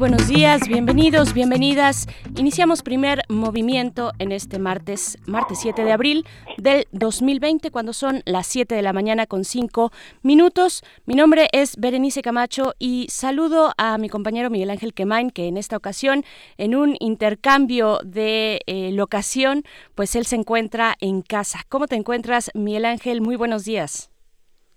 [0.00, 2.06] Buenos días, bienvenidos, bienvenidas.
[2.38, 6.24] Iniciamos primer movimiento en este martes, martes 7 de abril
[6.56, 9.90] del 2020, cuando son las 7 de la mañana con 5
[10.22, 10.82] minutos.
[11.04, 15.58] Mi nombre es Berenice Camacho y saludo a mi compañero Miguel Ángel Quemain, que en
[15.58, 16.24] esta ocasión,
[16.56, 21.58] en un intercambio de eh, locación, pues él se encuentra en casa.
[21.68, 23.20] ¿Cómo te encuentras, Miguel Ángel?
[23.20, 24.10] Muy buenos días.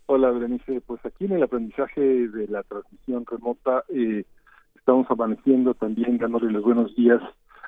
[0.08, 0.82] Hola, Berenice.
[0.82, 4.26] Pues aquí en el aprendizaje de la transmisión remota, eh,
[4.84, 7.22] estamos amaneciendo también dándole los buenos días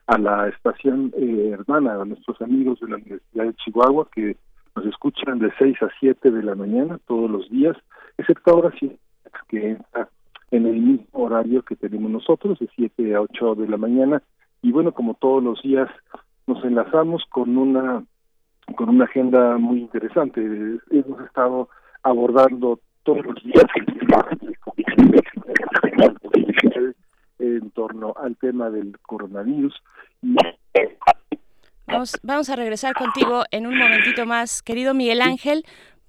[0.08, 4.36] a la estación eh, hermana, a nuestros amigos de la Universidad de Chihuahua que
[4.76, 7.78] nos escuchan de 6 a 7 de la mañana todos los días,
[8.18, 8.98] excepto ahora sí
[9.48, 10.10] que entra
[10.52, 14.22] en el mismo horario que tenemos nosotros, de 7 a 8 de la mañana.
[14.62, 15.90] Y bueno, como todos los días,
[16.48, 18.04] nos enlazamos con una
[18.76, 20.42] con una agenda muy interesante.
[20.92, 21.70] Hemos estado
[22.04, 23.64] abordando todos los días
[27.40, 29.74] en torno al tema del coronavirus.
[31.88, 35.66] Vamos, vamos a regresar contigo en un momentito más, querido Miguel Ángel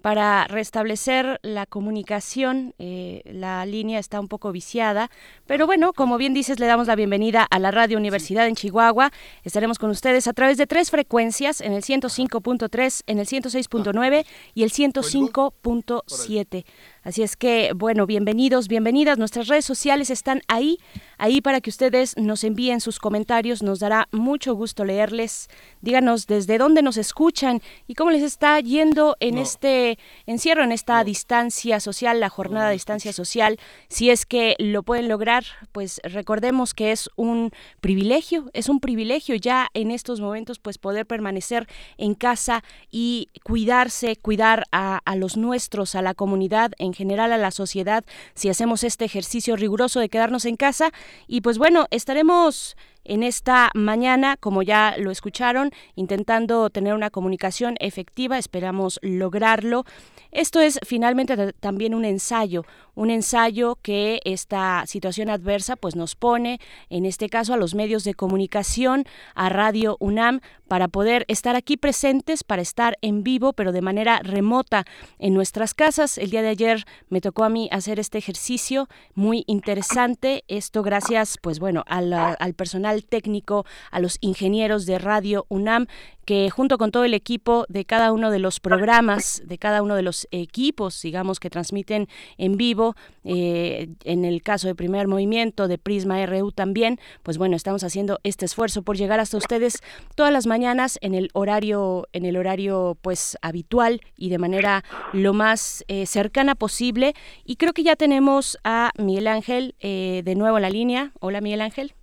[0.07, 2.75] para restablecer la comunicación.
[2.79, 5.11] Eh, la línea está un poco viciada,
[5.49, 9.11] pero bueno, como bien dices, le damos la bienvenida a la Radio Universidad en Chihuahua.
[9.43, 14.63] Estaremos con ustedes a través de tres frecuencias, en el 105.3, en el 106.9 y
[14.63, 16.65] el 105.7.
[17.07, 19.17] Así es que, bueno, bienvenidos, bienvenidas.
[19.17, 20.79] Nuestras redes sociales están ahí,
[21.19, 23.63] ahí para que ustedes nos envíen sus comentarios.
[23.63, 25.47] Nos dará mucho gusto leerles.
[25.83, 31.05] Díganos desde dónde nos escuchan y cómo les está yendo en este encierro, en esta
[31.05, 33.61] distancia social, la jornada de distancia social.
[33.89, 39.37] Si es que lo pueden lograr, pues recordemos que es un privilegio, es un privilegio
[39.37, 45.37] ya en estos momentos, pues poder permanecer en casa y cuidarse, cuidar a, a los
[45.37, 50.09] nuestros, a la comunidad en general a la sociedad si hacemos este ejercicio riguroso de
[50.09, 50.91] quedarnos en casa.
[51.27, 52.77] Y pues bueno, estaremos
[53.09, 59.85] en esta mañana, como ya lo escucharon, intentando tener una comunicación efectiva, esperamos lograrlo.
[60.33, 66.61] Esto es finalmente también un ensayo, un ensayo que esta situación adversa pues nos pone,
[66.91, 71.77] en este caso a los medios de comunicación, a Radio UNAM, para poder estar aquí
[71.77, 74.85] presentes, para estar en vivo, pero de manera remota
[75.19, 76.19] en nuestras casas.
[76.19, 80.45] El día de ayer me tocó a mí hacer este ejercicio muy interesante.
[80.49, 85.87] Esto gracias, pues bueno, al personal técnico, a los ingenieros de Radio UNAM
[86.27, 89.95] que junto con todo el equipo de cada uno de los programas, de cada uno
[89.95, 95.69] de los equipos, digamos, que transmiten en vivo, eh, en el caso de Primer Movimiento,
[95.69, 99.83] de Prisma RU también, pues bueno, estamos haciendo este esfuerzo por llegar hasta ustedes
[100.17, 105.33] todas las mañanas en el horario, en el horario pues habitual y de manera lo
[105.33, 107.15] más eh, cercana posible.
[107.45, 111.13] Y creo que ya tenemos a Miguel Ángel eh, de nuevo en la línea.
[111.21, 111.95] Hola Miguel Ángel.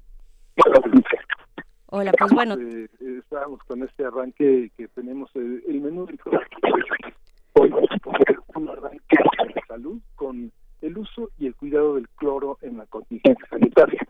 [1.87, 2.55] Hola, pues bueno.
[2.59, 6.07] Eh, estábamos con este arranque que tenemos el, el menú
[7.53, 9.17] Hoy vamos a un arranque
[9.53, 14.01] de salud con el uso y el cuidado del cloro en la contingencia sanitaria.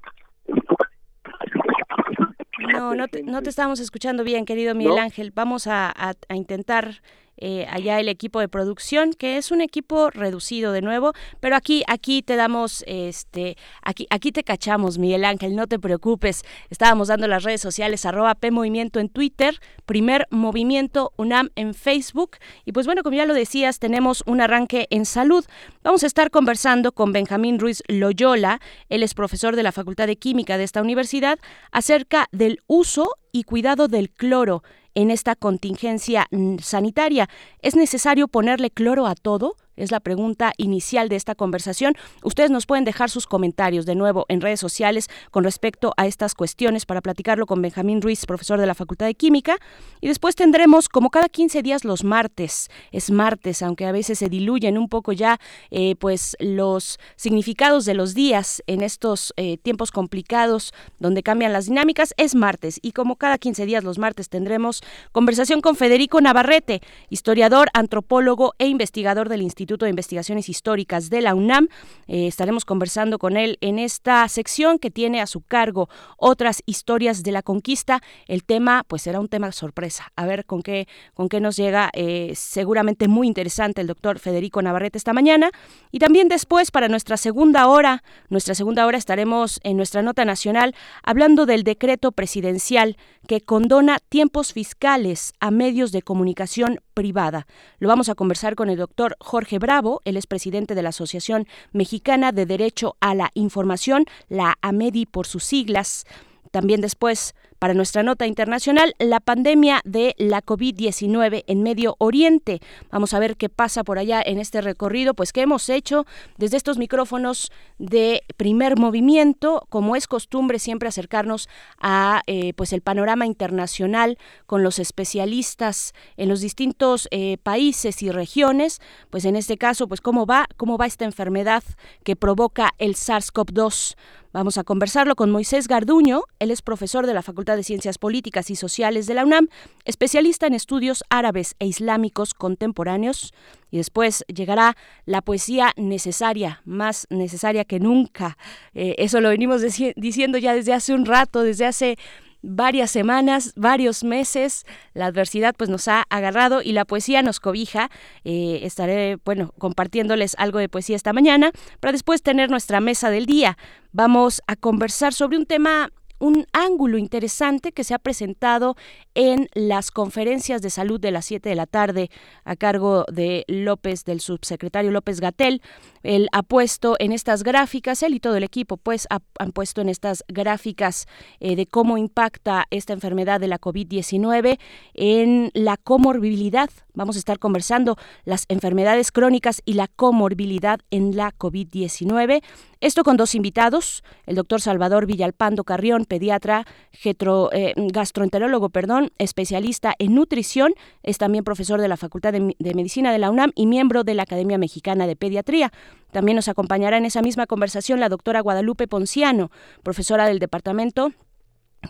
[2.72, 5.32] No, no te, no te estamos escuchando bien, querido Miguel Ángel.
[5.36, 7.02] Vamos a, a, a intentar
[7.46, 11.12] eh, allá el equipo de producción, que es un equipo reducido de nuevo,
[11.42, 16.44] pero aquí, aquí te damos, este, aquí, aquí te cachamos, Miguel Ángel, no te preocupes.
[16.70, 22.38] Estábamos dando las redes sociales, arroba P en Twitter, primer movimiento UNAM en Facebook.
[22.64, 25.44] Y pues bueno, como ya lo decías, tenemos un arranque en salud.
[25.84, 30.16] Vamos a estar conversando con Benjamín Ruiz Loyola, él es profesor de la Facultad de
[30.16, 31.40] Química de esta universidad,
[31.74, 34.64] acerca del uso y cuidado del cloro
[34.96, 37.30] en esta contingencia mm, sanitaria.
[37.60, 39.56] ¿Es necesario ponerle cloro a todo?
[39.76, 41.96] Es la pregunta inicial de esta conversación.
[42.24, 46.36] Ustedes nos pueden dejar sus comentarios de nuevo en redes sociales con respecto a estas
[46.36, 49.58] cuestiones para platicarlo con Benjamín Ruiz, profesor de la Facultad de Química.
[50.00, 52.70] Y después tendremos, como cada 15 días, los martes.
[52.92, 55.40] Es martes, aunque a veces se diluyen un poco ya
[55.72, 61.66] eh, pues los significados de los días en estos eh, tiempos complicados donde cambian las
[61.66, 62.14] dinámicas.
[62.18, 64.82] Es martes y como cada 15 días los martes tendremos
[65.12, 71.22] conversación con Federico Navarrete, historiador, antropólogo e investigador del Instituto Instituto de Investigaciones Históricas de
[71.22, 71.70] la UNAM.
[72.08, 75.88] Eh, estaremos conversando con él en esta sección que tiene a su cargo
[76.18, 78.02] otras historias de la conquista.
[78.28, 80.12] El tema, pues será un tema sorpresa.
[80.18, 81.90] A ver con qué, con qué nos llega.
[81.94, 85.50] Eh, seguramente muy interesante el doctor Federico Navarrete esta mañana.
[85.92, 90.76] Y también después, para nuestra segunda hora, nuestra segunda hora estaremos en nuestra nota nacional
[91.04, 92.98] hablando del decreto presidencial
[93.30, 97.48] que condona tiempos fiscales a medios de comunicación privada.
[97.80, 101.48] Lo vamos a conversar con el doctor Jorge Bravo, él es presidente de la Asociación
[101.72, 106.06] Mexicana de Derecho a la Información, la AMEDI por sus siglas.
[106.52, 112.60] También después, para nuestra nota internacional, la pandemia de la COVID-19 en Medio Oriente.
[112.92, 116.06] Vamos a ver qué pasa por allá en este recorrido, pues que hemos hecho
[116.38, 121.48] desde estos micrófonos de primer movimiento, como es costumbre siempre acercarnos
[121.80, 128.12] a eh, pues el panorama internacional con los especialistas en los distintos eh, países y
[128.12, 131.64] regiones, pues en este caso, pues cómo va, cómo va esta enfermedad
[132.04, 133.96] que provoca el SARS-CoV-2.
[134.34, 138.50] Vamos a conversarlo con Moisés Garduño, él es profesor de la Facultad de Ciencias Políticas
[138.50, 139.48] y Sociales de la UNAM,
[139.86, 143.34] especialista en estudios árabes e islámicos contemporáneos.
[143.72, 148.38] Y después llegará la poesía necesaria, más necesaria que nunca.
[148.74, 149.62] Eh, eso lo venimos
[149.96, 151.98] diciendo ya desde hace un rato, desde hace
[152.44, 154.66] varias semanas, varios meses.
[154.94, 157.90] La adversidad pues nos ha agarrado y la poesía nos cobija.
[158.24, 163.26] Eh, estaré, bueno, compartiéndoles algo de poesía esta mañana para después tener nuestra mesa del
[163.26, 163.58] día.
[163.92, 168.76] Vamos a conversar sobre un tema un ángulo interesante que se ha presentado
[169.16, 172.10] en las conferencias de salud de las 7 de la tarde
[172.46, 175.62] a cargo de López, del subsecretario López Gatel.
[176.04, 179.90] Él ha puesto en estas gráficas, él y todo el equipo, pues han puesto en
[179.90, 181.08] estas gráficas
[181.40, 184.60] eh, de cómo impacta esta enfermedad de la COVID-19
[184.94, 186.70] en la comorbilidad.
[186.96, 192.44] Vamos a estar conversando las enfermedades crónicas y la comorbilidad en la COVID-19.
[192.82, 196.68] Esto con dos invitados, el doctor Salvador Villalpando Carrión, pediatra,
[197.04, 203.12] eh, gastroenterólogo, perdón, especialista en nutrición, es también profesor de la Facultad de, de Medicina
[203.12, 205.72] de la UNAM y miembro de la Academia Mexicana de Pediatría.
[206.12, 209.50] También nos acompañará en esa misma conversación la doctora Guadalupe Ponciano,
[209.82, 211.12] profesora del Departamento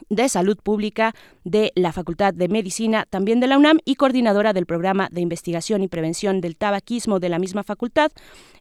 [0.09, 1.13] de Salud Pública
[1.43, 5.83] de la Facultad de Medicina, también de la UNAM, y coordinadora del programa de investigación
[5.83, 8.11] y prevención del tabaquismo de la misma facultad.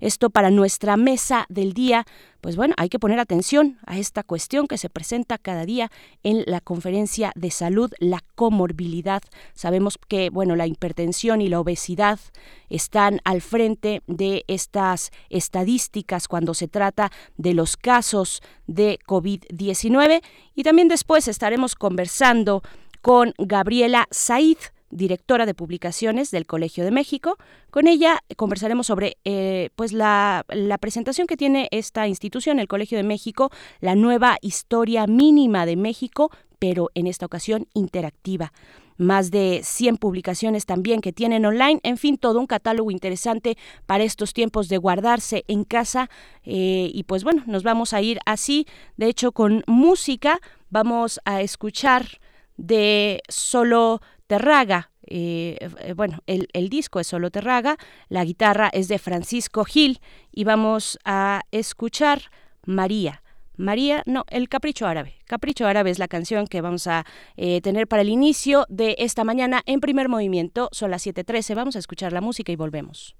[0.01, 2.07] Esto para nuestra mesa del día
[2.43, 5.93] pues bueno, hay que poner atención a esta cuestión que se presenta cada día
[6.25, 9.23] en la conferencia de salud, la comorbilidad.
[9.55, 12.19] Sabemos que, bueno, la hipertensión y la obesidad
[12.69, 20.21] están al frente de estas estadísticas cuando se trata de los casos de COVID-19
[20.57, 22.63] y también después estaremos conversando
[23.03, 24.59] con Gabriela Said
[24.93, 27.39] directora de publicaciones del Colegio de México.
[27.71, 30.45] Con ella conversaremos sobre eh, pues la,
[30.81, 33.51] presentación que tiene esta institución, el Colegio de México,
[33.81, 38.53] la nueva historia mínima de México, pero en esta ocasión interactiva.
[38.99, 43.57] Más de 100 publicaciones también que tienen online, en fin, todo un catálogo interesante
[43.87, 46.11] para estos tiempos de guardarse en casa.
[46.45, 48.67] Eh, y pues bueno, nos vamos a ir así,
[48.97, 50.41] de hecho, con música.
[50.69, 52.21] Vamos a escuchar
[52.57, 54.03] de solo
[54.33, 54.91] Terraga.
[55.07, 57.77] Eh, eh, bueno, el, disco es solo Terraga,
[58.09, 60.01] la guitarra es de Francisco Gil
[60.31, 62.31] y vamos a escuchar
[62.65, 63.23] María.
[63.59, 65.17] María, no, el Capricho Árabe.
[65.27, 67.05] Capricho Árabe es la canción que vamos a
[67.37, 70.71] eh, tener para el inicio de esta mañana en primer movimiento.
[70.73, 73.15] Son las 7.13, vamos a escuchar la música y volvemos.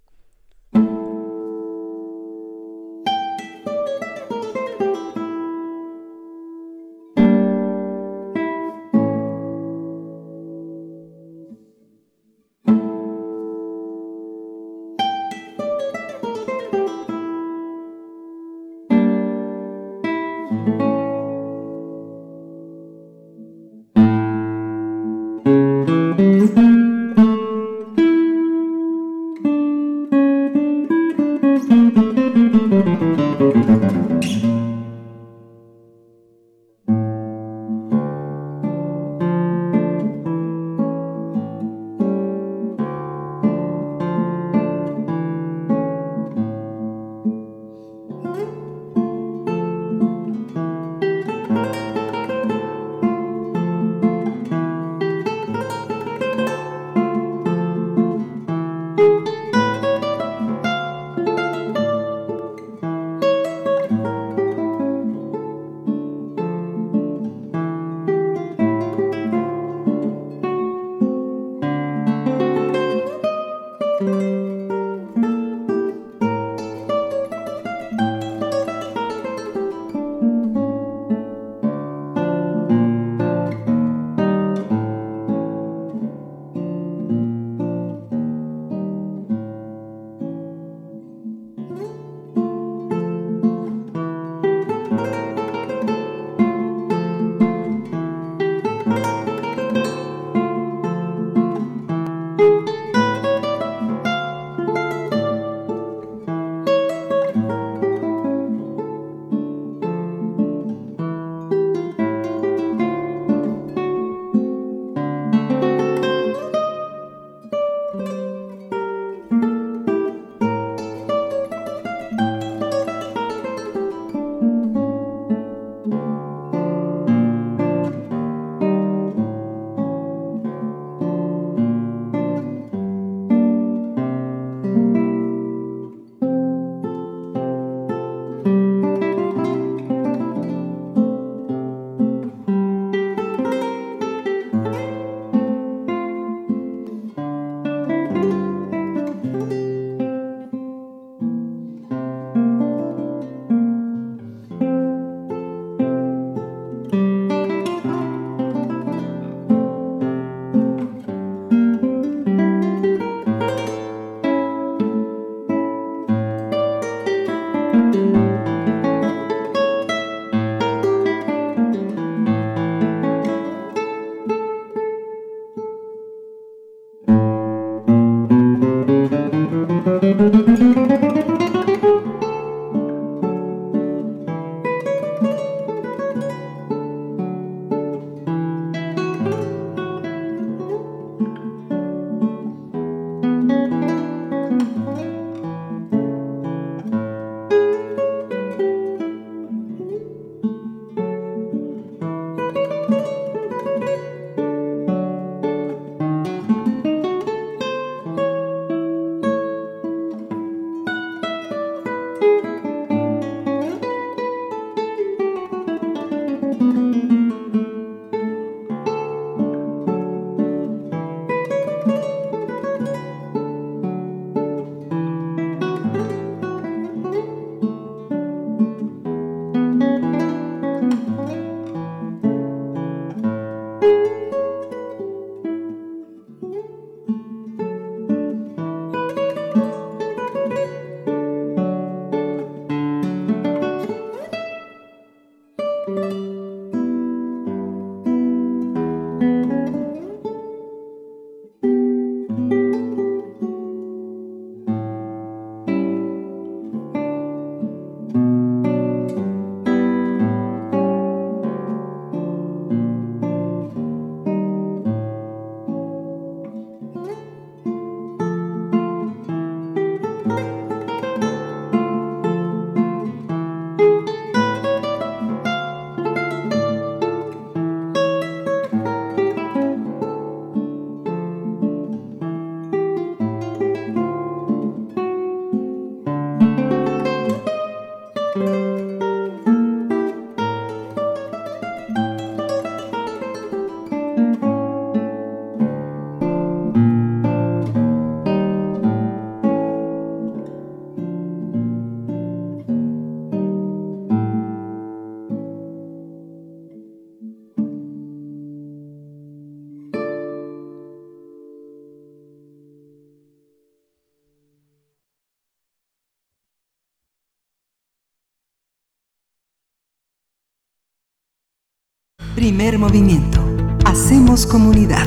[322.43, 323.41] Primer movimiento.
[323.85, 325.07] Hacemos comunidad.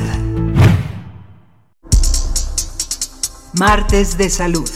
[3.52, 4.70] Martes de salud.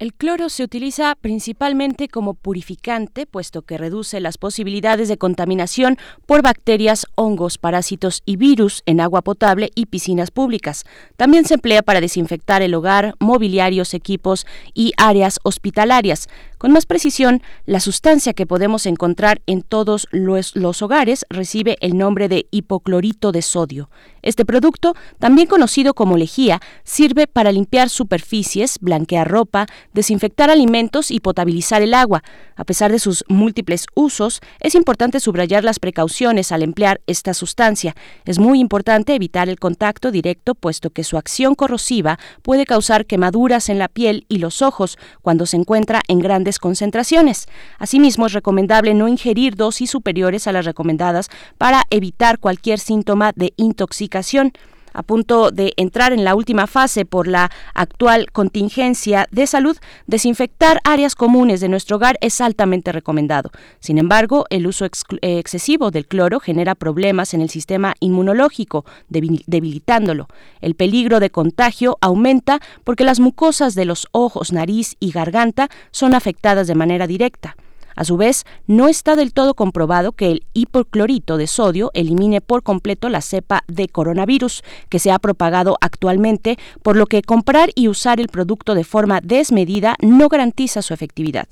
[0.00, 6.42] El cloro se utiliza principalmente como purificante, puesto que reduce las posibilidades de contaminación por
[6.42, 10.82] bacterias, hongos, parásitos y virus en agua potable y piscinas públicas.
[11.16, 16.26] También se emplea para desinfectar el hogar, mobiliarios, equipos y áreas hospitalarias.
[16.58, 22.28] Con más precisión, la sustancia que podemos encontrar en todos los, hogares recibe el nombre
[22.28, 23.90] de hipoclorito de sodio.
[24.22, 30.15] Este producto, también conocido como lejía, sirve para limpiar superficies, blanquear ropa, desinfectar
[30.50, 32.22] alimentos y potabilizar el agua.
[32.56, 37.94] A pesar de sus múltiples usos, es importante subrayar las precauciones al emplear esta sustancia.
[38.24, 43.68] Es muy importante evitar el contacto directo, puesto que su acción corrosiva puede causar quemaduras
[43.68, 47.46] en la piel y los ojos cuando se encuentra en grandes concentraciones.
[47.78, 53.52] Asimismo, es recomendable no ingerir dosis superiores a las recomendadas para evitar cualquier síntoma de
[53.56, 54.52] intoxicación
[54.96, 59.76] a punto de entrar en la última fase por la actual contingencia de salud,
[60.06, 63.50] desinfectar áreas comunes de nuestro hogar es altamente recomendado.
[63.78, 70.28] Sin embargo, el uso excesivo del cloro genera problemas en el sistema inmunológico, debilitándolo.
[70.62, 76.14] El peligro de contagio aumenta porque las mucosas de los ojos, nariz y garganta son
[76.14, 77.54] afectadas de manera directa.
[77.96, 82.62] A su vez, no está del todo comprobado que el hipoclorito de sodio elimine por
[82.62, 87.88] completo la cepa de coronavirus que se ha propagado actualmente, por lo que comprar y
[87.88, 91.48] usar el producto de forma desmedida no garantiza su efectividad.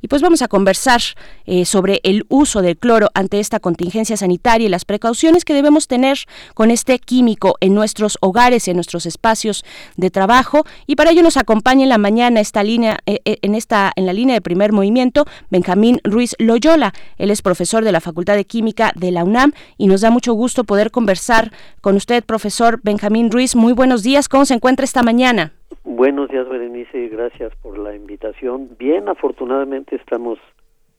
[0.00, 1.00] Y pues vamos a conversar
[1.46, 5.88] eh, sobre el uso del cloro ante esta contingencia sanitaria y las precauciones que debemos
[5.88, 6.18] tener
[6.54, 9.64] con este químico en nuestros hogares en nuestros espacios
[9.96, 10.64] de trabajo.
[10.86, 14.06] Y para ello nos acompaña en la mañana esta línea, eh, eh, en esta, en
[14.06, 16.92] la línea de primer movimiento, Benjamín Ruiz Loyola.
[17.16, 20.32] Él es profesor de la Facultad de Química de la UNAM y nos da mucho
[20.34, 23.56] gusto poder conversar con usted, profesor Benjamín Ruiz.
[23.56, 25.52] Muy buenos días, ¿cómo se encuentra esta mañana?
[25.84, 28.70] Buenos días, Berenice, gracias por la invitación.
[28.78, 30.38] Bien, afortunadamente estamos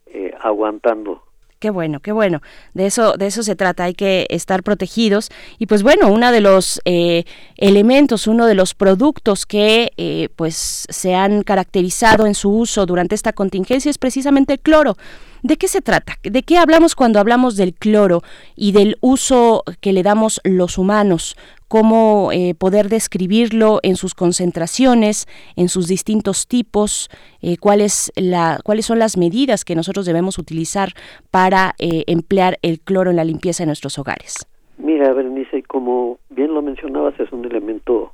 [0.08, 1.24] eh, aguantando
[1.60, 2.42] Qué bueno, qué bueno.
[2.74, 3.84] De eso, de eso se trata.
[3.84, 5.30] Hay que estar protegidos.
[5.58, 7.26] Y pues bueno, uno de los eh,
[7.58, 13.14] elementos, uno de los productos que eh, pues se han caracterizado en su uso durante
[13.14, 14.96] esta contingencia es precisamente el cloro.
[15.42, 16.14] ¿De qué se trata?
[16.24, 18.22] ¿De qué hablamos cuando hablamos del cloro
[18.56, 21.38] y del uso que le damos los humanos?
[21.70, 27.10] ¿Cómo eh, poder describirlo en sus concentraciones, en sus distintos tipos?
[27.42, 30.90] Eh, ¿cuáles, la, ¿Cuáles son las medidas que nosotros debemos utilizar
[31.32, 34.46] para eh, emplear el cloro en la limpieza de nuestros hogares?
[34.78, 38.14] Mira, Berenice, como bien lo mencionabas, es un elemento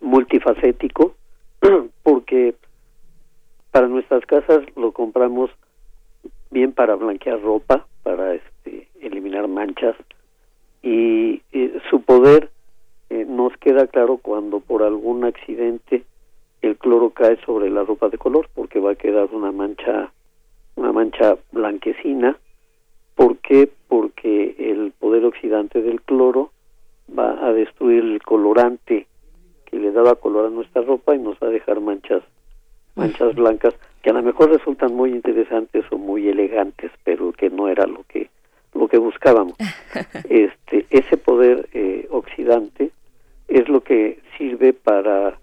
[0.00, 1.14] multifacético
[2.02, 2.54] porque
[3.70, 5.50] para nuestras casas lo compramos
[6.50, 9.96] bien para blanquear ropa, para este, eliminar manchas.
[10.82, 11.42] Y,
[11.90, 12.50] su poder
[13.08, 16.04] eh, nos queda claro cuando por algún accidente
[16.60, 20.12] el cloro cae sobre la ropa de color porque va a quedar una mancha
[20.76, 22.36] una mancha blanquecina.
[23.14, 23.70] ¿por qué?
[23.88, 26.52] porque el poder oxidante del cloro
[27.18, 29.06] va a destruir el colorante
[29.64, 32.22] que le daba color a nuestra ropa y nos va a dejar manchas
[32.94, 37.68] manchas blancas que a lo mejor resultan muy interesantes o muy elegantes, pero que no
[37.68, 38.30] era lo que
[38.74, 39.56] lo que buscábamos.
[40.28, 42.90] Este ese poder eh, oxidante
[43.48, 45.38] es lo que sirve para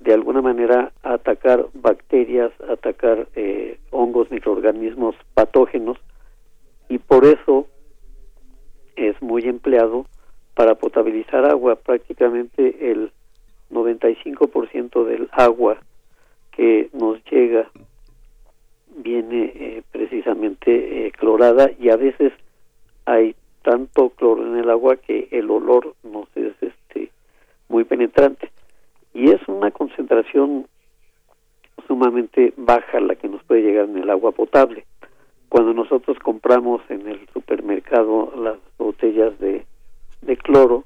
[0.00, 5.96] de alguna manera atacar bacterias, atacar eh, hongos, microorganismos patógenos
[6.88, 7.66] y por eso
[8.96, 10.06] es muy empleado
[10.54, 11.76] para potabilizar agua.
[11.76, 13.10] Prácticamente el
[13.70, 15.78] 95% del agua
[16.52, 17.68] que nos llega
[18.96, 22.32] viene eh, precisamente eh, clorada y a veces
[23.06, 27.10] hay tanto cloro en el agua que el olor nos es este
[27.68, 28.50] muy penetrante
[29.14, 30.66] y es una concentración
[31.86, 34.84] sumamente baja la que nos puede llegar en el agua potable.
[35.48, 39.66] Cuando nosotros compramos en el supermercado las botellas de,
[40.22, 40.84] de cloro,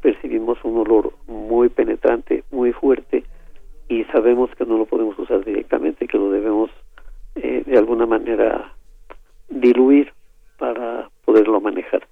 [0.00, 3.24] percibimos un olor muy penetrante, muy fuerte,
[3.92, 6.70] y sabemos que no lo podemos usar directamente, que lo debemos
[7.34, 8.72] eh, de alguna manera
[9.50, 10.10] diluir
[10.56, 12.06] para poderlo manejar.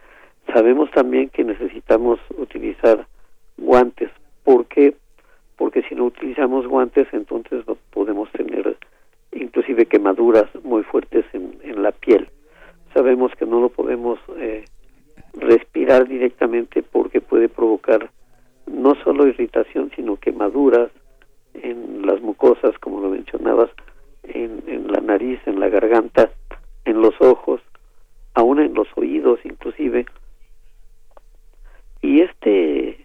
[0.52, 3.06] Sabemos también que necesitamos utilizar
[3.56, 4.10] guantes.
[4.44, 4.94] ¿Por qué?
[5.56, 8.76] Porque si no utilizamos guantes, entonces podemos tener
[9.32, 12.28] inclusive quemaduras muy fuertes en, en la piel.
[12.92, 14.66] Sabemos que no lo podemos eh,
[15.32, 18.10] respirar directamente porque puede provocar
[18.66, 20.90] no solo irritación, sino quemaduras
[21.62, 23.70] en las mucosas, como lo mencionabas,
[24.24, 26.30] en, la nariz, en la garganta,
[26.84, 27.60] en los ojos,
[28.34, 30.06] aún en los oídos inclusive.
[32.02, 33.04] Y este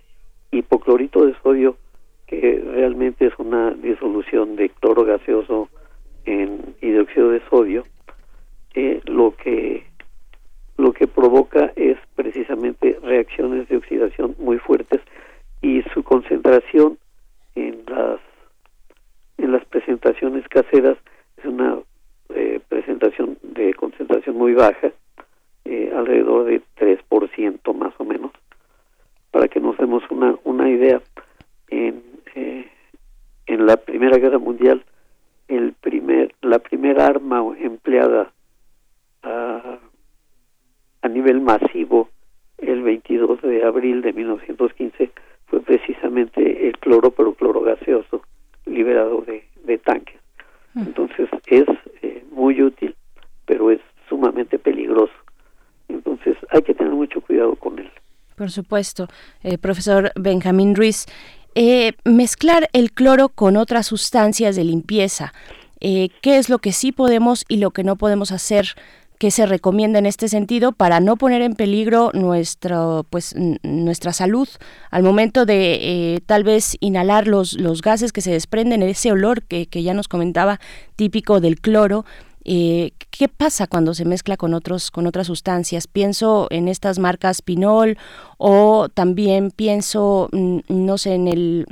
[0.51, 1.77] hipoclorito de sodio,
[2.27, 5.69] que realmente es una disolución de cloro gaseoso
[6.25, 7.85] en hidróxido de sodio,
[8.73, 9.85] eh, lo que
[10.77, 14.99] lo que provoca es precisamente reacciones de oxidación muy fuertes
[15.61, 16.97] y su concentración
[17.55, 18.19] en las
[19.37, 20.97] en las presentaciones caseras
[21.37, 21.79] es una
[22.33, 24.91] eh, presentación de concentración muy baja,
[25.65, 28.31] eh, alrededor de 3% más o menos,
[29.31, 31.01] para que nos demos una, una idea.
[31.69, 32.03] En,
[32.35, 32.69] eh,
[33.47, 34.83] en la Primera Guerra Mundial,
[35.47, 38.31] el primer, la primera arma empleada
[39.23, 39.79] a,
[41.01, 42.09] a nivel masivo
[42.57, 45.11] el 22 de abril de 1915
[45.47, 48.23] fue precisamente el cloro, pero cloro gaseoso,
[48.65, 50.15] liberado de, de tanques.
[50.73, 50.81] Mm.
[50.81, 51.65] Entonces es
[52.01, 52.95] eh, muy útil,
[53.45, 55.13] pero es sumamente peligroso.
[55.87, 57.89] Entonces hay que tener mucho cuidado con él.
[58.35, 59.07] Por supuesto,
[59.43, 61.05] eh, profesor Benjamín Ruiz.
[61.55, 65.33] Eh, mezclar el cloro con otras sustancias de limpieza.
[65.79, 68.69] ¿Qué es lo que sí podemos y lo que no podemos hacer
[69.17, 74.49] ¿Qué se recomienda en este sentido para no poner en peligro nuestro, pues, nuestra salud
[74.91, 79.43] al momento de eh, tal vez inhalar los, los gases que se desprenden, ese olor
[79.43, 80.59] que, que ya nos comentaba
[80.97, 82.05] típico del cloro.
[82.47, 85.87] Eh, ¿Qué pasa cuando se mezcla con otros con otras sustancias?
[85.87, 87.97] Pienso en estas marcas Pinol
[88.37, 91.65] o también pienso, mm, no sé, en el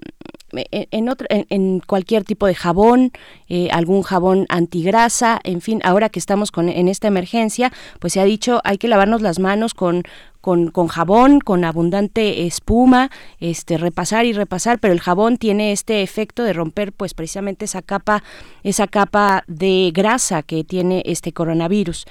[0.72, 3.12] en, otro, en, cualquier tipo de jabón,
[3.50, 8.22] eh, algún jabón antigrasa, en fin, ahora que estamos con, en esta emergencia, pues se
[8.22, 10.04] ha dicho hay que lavarnos las manos con,
[10.42, 16.02] con, con, jabón, con abundante espuma, este, repasar y repasar, pero el jabón tiene este
[16.02, 18.24] efecto de romper pues precisamente esa capa,
[18.63, 22.06] esa capa de grasa que tiene este coronavirus.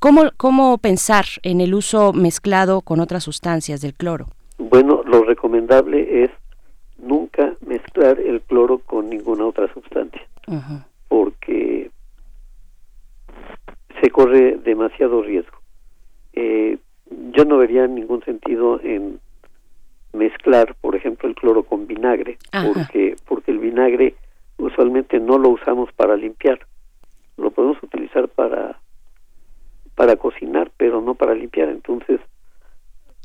[0.00, 4.26] ¿Cómo, ¿Cómo pensar en el uso mezclado con otras sustancias del cloro?
[4.58, 6.30] Bueno, lo recomendable es
[6.98, 10.22] nunca mezclar el cloro con ninguna otra sustancia,
[11.08, 11.90] porque
[14.00, 15.58] se corre demasiado riesgo.
[16.32, 16.78] Eh,
[17.32, 19.20] yo no vería ningún sentido en
[20.12, 22.38] mezclar, por ejemplo, el cloro con vinagre,
[22.74, 24.14] porque porque el vinagre
[24.56, 26.60] usualmente no lo usamos para limpiar,
[27.36, 28.78] lo podemos utilizar para
[29.94, 31.68] para cocinar, pero no para limpiar.
[31.68, 32.20] Entonces,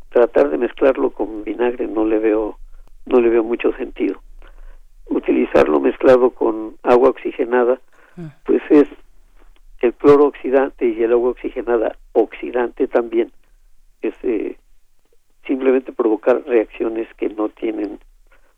[0.09, 2.57] tratar de mezclarlo con vinagre no le veo
[3.05, 4.21] no le veo mucho sentido.
[5.05, 7.79] Utilizarlo mezclado con agua oxigenada,
[8.17, 8.35] ah.
[8.45, 8.87] pues es
[9.81, 13.31] el cloro oxidante y el agua oxigenada oxidante también,
[14.01, 14.57] es eh,
[15.45, 17.99] simplemente provocar reacciones que no tienen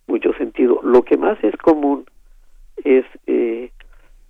[0.07, 0.79] mucho sentido.
[0.83, 2.05] Lo que más es común
[2.83, 3.71] es eh,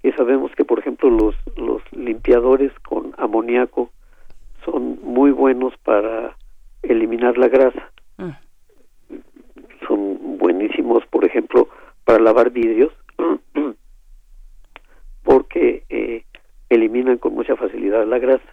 [0.02, 3.90] que sabemos que, por ejemplo, los, los limpiadores con amoníaco
[4.64, 6.36] son muy buenos para
[6.82, 7.92] eliminar la grasa.
[8.18, 8.40] Ah
[9.88, 11.68] son buenísimos, por ejemplo,
[12.04, 12.92] para lavar vidrios,
[15.24, 16.24] porque eh,
[16.70, 18.52] eliminan con mucha facilidad la grasa.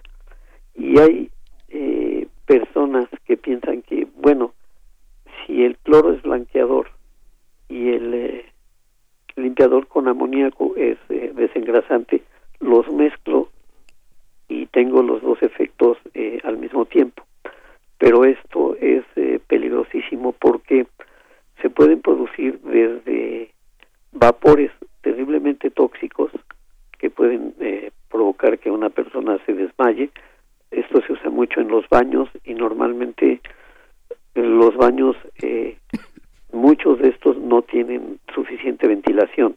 [0.75, 1.31] Y hay
[1.69, 4.53] eh, personas que piensan que, bueno,
[5.45, 6.91] si el cloro es blanqueador
[7.67, 8.45] y el eh,
[9.35, 12.21] limpiador con amoníaco es desengrasante,
[12.59, 13.49] los mezclo
[14.47, 15.97] y tengo los dos efectos
[16.43, 17.23] al mismo tiempo.
[17.97, 19.03] Pero esto es
[19.47, 20.85] peligrosísimo porque
[21.61, 23.53] se pueden producir desde
[24.13, 26.31] vapores terriblemente tóxicos
[26.97, 30.09] que pueden eh, provocar que una persona se desmaye.
[30.71, 33.41] Esto se usa mucho en los baños y normalmente
[34.35, 35.77] en los baños eh,
[36.51, 39.55] muchos de estos no tienen suficiente ventilación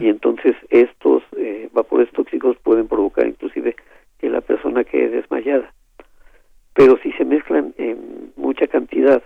[0.00, 3.76] y entonces estos eh, vapores tóxicos pueden provocar inclusive
[4.18, 5.72] que la persona quede desmayada.
[6.74, 9.22] Pero si se mezclan en mucha cantidad,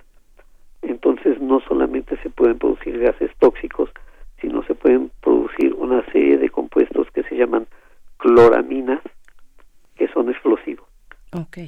[0.88, 3.90] entonces no solamente se pueden producir gases tóxicos,
[4.40, 7.66] sino se pueden producir una serie de compuestos que se llaman
[8.18, 9.00] cloraminas,
[9.96, 10.86] que son explosivos.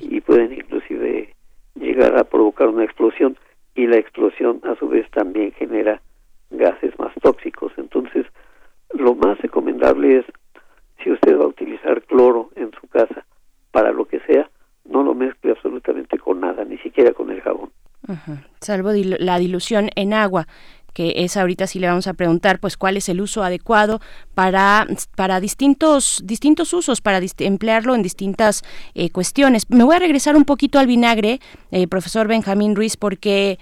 [0.01, 1.35] Y pueden inclusive
[1.75, 3.37] llegar a provocar una explosión
[3.75, 6.01] y la explosión a su vez también genera
[6.51, 7.73] gases más tóxicos.
[7.77, 8.27] Entonces,
[8.95, 10.27] lo más recomendable es,
[11.03, 13.25] si usted va a utilizar cloro en su casa,
[13.73, 14.49] para lo que sea,
[14.85, 17.71] no lo mezcle absolutamente con nada, ni siquiera con el jabón.
[18.67, 20.47] Salvo la dilución en agua
[20.97, 24.01] que es ahorita sí le vamos a preguntar pues cuál es el uso adecuado
[24.35, 29.69] para, para distintos, distintos usos, para emplearlo en distintas eh, cuestiones.
[29.69, 31.39] Me voy a regresar un poquito al vinagre,
[31.71, 33.59] eh, profesor Benjamín Ruiz, porque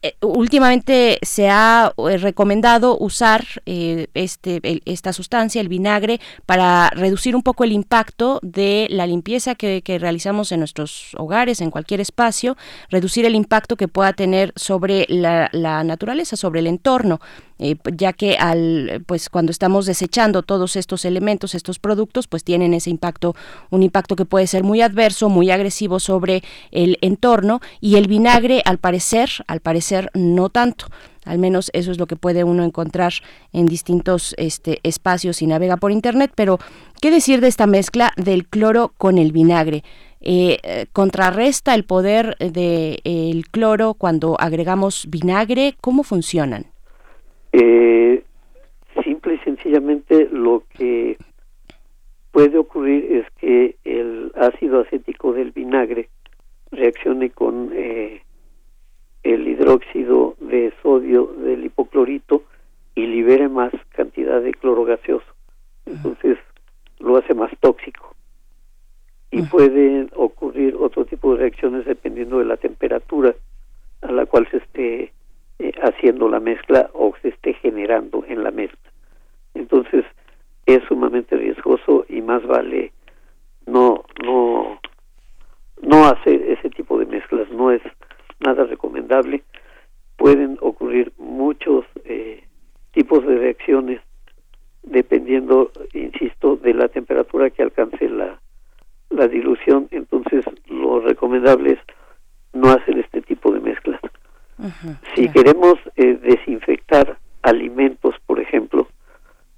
[0.00, 7.34] eh, últimamente se ha eh, recomendado usar eh, este, esta sustancia, el vinagre, para reducir
[7.34, 12.56] un poco el impacto de la limpieza que, realizamos en nuestros hogares, en cualquier espacio,
[12.90, 15.48] reducir el impacto que pueda tener sobre la
[15.82, 17.20] naturaleza, sobre el entorno.
[17.58, 22.72] Eh, ya que al pues cuando estamos desechando todos estos elementos, estos productos, pues tienen
[22.74, 23.34] ese impacto,
[23.70, 28.62] un impacto que puede ser muy adverso, muy agresivo sobre el entorno y el vinagre
[28.64, 30.86] al parecer, al parecer no tanto.
[31.24, 33.12] Al menos eso es lo que puede uno encontrar
[33.52, 36.32] en distintos este, espacios y navega por internet.
[36.34, 36.58] Pero,
[37.02, 39.84] ¿qué decir de esta mezcla del cloro con el vinagre?
[40.20, 45.76] Eh, contrarresta el poder del cloro cuando agregamos vinagre?
[45.82, 46.66] ¿Cómo funcionan?
[47.52, 48.22] Eh,
[49.02, 51.16] simple y sencillamente lo que
[52.30, 56.08] puede ocurrir es que el ácido acético del vinagre
[56.70, 58.22] reaccione con eh,
[59.22, 62.42] el hidróxido de sodio del hipoclorito
[62.94, 65.26] y libere más cantidad de cloro gaseoso.
[65.86, 66.38] Entonces
[66.98, 68.14] lo hace más tóxico.
[69.30, 73.34] Y pueden ocurrir otro tipo de reacciones dependiendo de la temperatura
[74.00, 75.12] a la cual se esté
[75.60, 78.92] eh, haciendo la mezcla o se esté generando en la mezcla.
[79.54, 80.04] Entonces
[80.66, 82.92] es sumamente riesgoso y más vale
[83.66, 84.78] no no
[85.82, 87.50] no hacer ese tipo de mezclas.
[87.50, 87.82] No es
[88.38, 89.42] nada recomendable.
[90.16, 92.44] Pueden ocurrir muchos eh,
[92.92, 94.00] tipos de reacciones
[94.84, 98.38] dependiendo insisto de la temperatura que alcance la
[99.10, 99.88] la dilución.
[99.90, 101.80] Entonces lo recomendable es
[102.52, 104.00] no hacer este tipo de mezclas
[105.14, 108.88] si queremos eh, desinfectar alimentos, por ejemplo,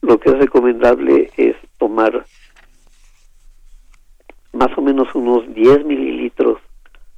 [0.03, 2.25] lo que es recomendable es tomar
[4.53, 6.59] más o menos unos 10 mililitros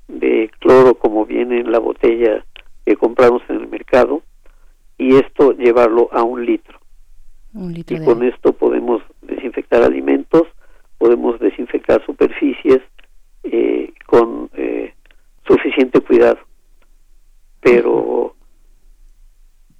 [0.08, 2.44] de cloro como viene en la botella
[2.84, 4.22] que compramos en el mercado
[4.98, 6.78] y esto llevarlo a un litro.
[7.54, 10.46] y con esto podemos desinfectar alimentos,
[10.98, 12.80] podemos desinfectar superficies
[13.44, 14.94] eh, con eh,
[15.46, 16.38] suficiente cuidado
[17.62, 18.34] pero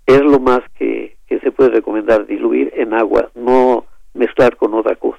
[0.07, 5.19] es lo más que, se puede recomendar, diluir en agua, no mezclar con otra cosa.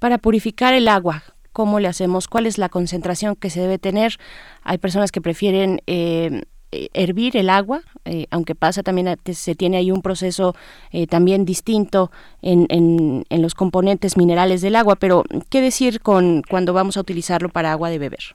[0.00, 2.26] Para purificar el agua, ¿cómo le hacemos?
[2.26, 4.16] ¿Cuál es la concentración que se debe tener?
[4.62, 9.90] Hay personas que prefieren eh, hervir el agua, eh, aunque pasa también, se tiene ahí
[9.90, 10.54] un proceso
[10.90, 12.10] eh, también distinto
[12.42, 17.00] en, en, en, los componentes minerales del agua, pero ¿qué decir con cuando vamos a
[17.00, 18.34] utilizarlo para agua de beber?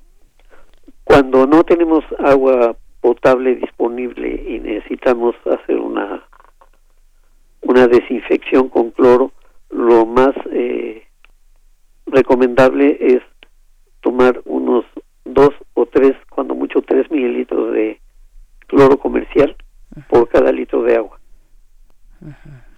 [1.14, 6.24] Cuando no tenemos agua potable disponible y necesitamos hacer una
[7.62, 9.32] una desinfección con cloro,
[9.70, 11.04] lo más eh,
[12.08, 13.22] recomendable es
[14.02, 14.86] tomar unos
[15.24, 18.02] dos o tres, cuando mucho tres mililitros de
[18.66, 19.56] cloro comercial
[20.10, 21.20] por cada litro de agua.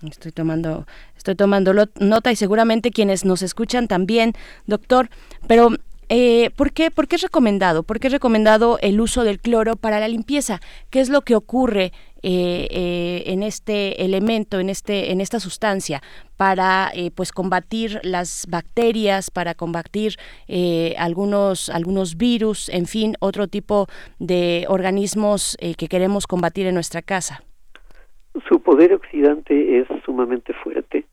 [0.06, 4.34] Estoy tomando, estoy tomando nota y seguramente quienes nos escuchan también,
[4.67, 5.08] doctor.
[5.48, 5.69] Pero
[6.10, 7.84] eh, ¿por, qué, ¿Por qué es recomendado?
[7.84, 10.60] ¿Por qué es recomendado el uso del cloro para la limpieza?
[10.89, 11.91] ¿Qué es lo que ocurre
[12.22, 16.02] eh, eh, en este elemento, en este, en esta sustancia,
[16.38, 20.15] para pues combatir las bacterias, para combatir
[20.98, 23.88] algunos, algunos virus, en fin, otro tipo
[24.20, 27.44] de organismos que queremos combatir en nuestra casa?
[28.50, 31.06] Su poder oxidante es sumamente fuerte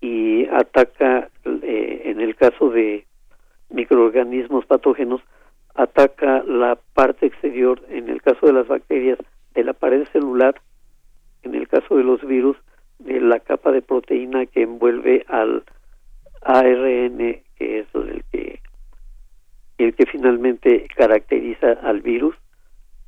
[0.00, 3.06] y ataca, en el caso de
[3.70, 5.20] microorganismos patógenos
[5.74, 9.18] ataca la parte exterior, en el caso de las bacterias,
[9.54, 10.60] de la pared celular,
[11.42, 11.96] en el caso
[13.82, 15.64] proteína que envuelve al
[16.42, 17.18] ARN,
[17.56, 18.60] que es el que
[19.78, 22.34] el que finalmente caracteriza al virus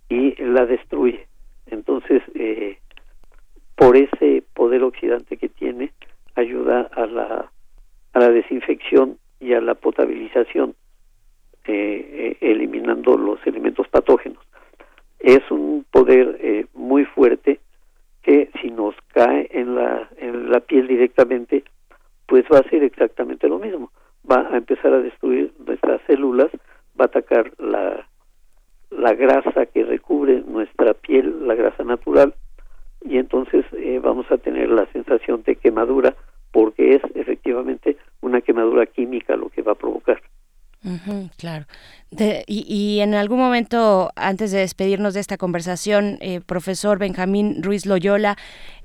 [0.09, 1.27] y la destruye.
[1.67, 2.79] Entonces, eh,
[3.75, 5.93] por ese poder oxidante que tiene,
[6.35, 7.51] ayuda a la,
[8.13, 10.75] a la desinfección y a la potabilización,
[11.65, 14.43] eh, eh, eliminando los elementos patógenos.
[15.19, 17.61] Es un poder muy fuerte
[18.23, 21.65] que si nos cae en la, en la piel directamente,
[22.27, 23.91] pues va a ser exactamente lo mismo.
[24.31, 26.51] Va a empezar a destruir nuestras células,
[26.99, 28.07] va a atacar la,
[28.91, 32.35] la grasa que recubre nuestra piel, la grasa natural,
[33.03, 36.15] y entonces eh, vamos a tener la sensación de quemadura
[36.53, 40.21] porque es efectivamente una quemadura química lo que va a provocar
[41.37, 41.67] claro.
[42.47, 48.37] y, en algún momento, antes de despedirnos de esta conversación, eh, profesor Benjamín Ruiz Loyola,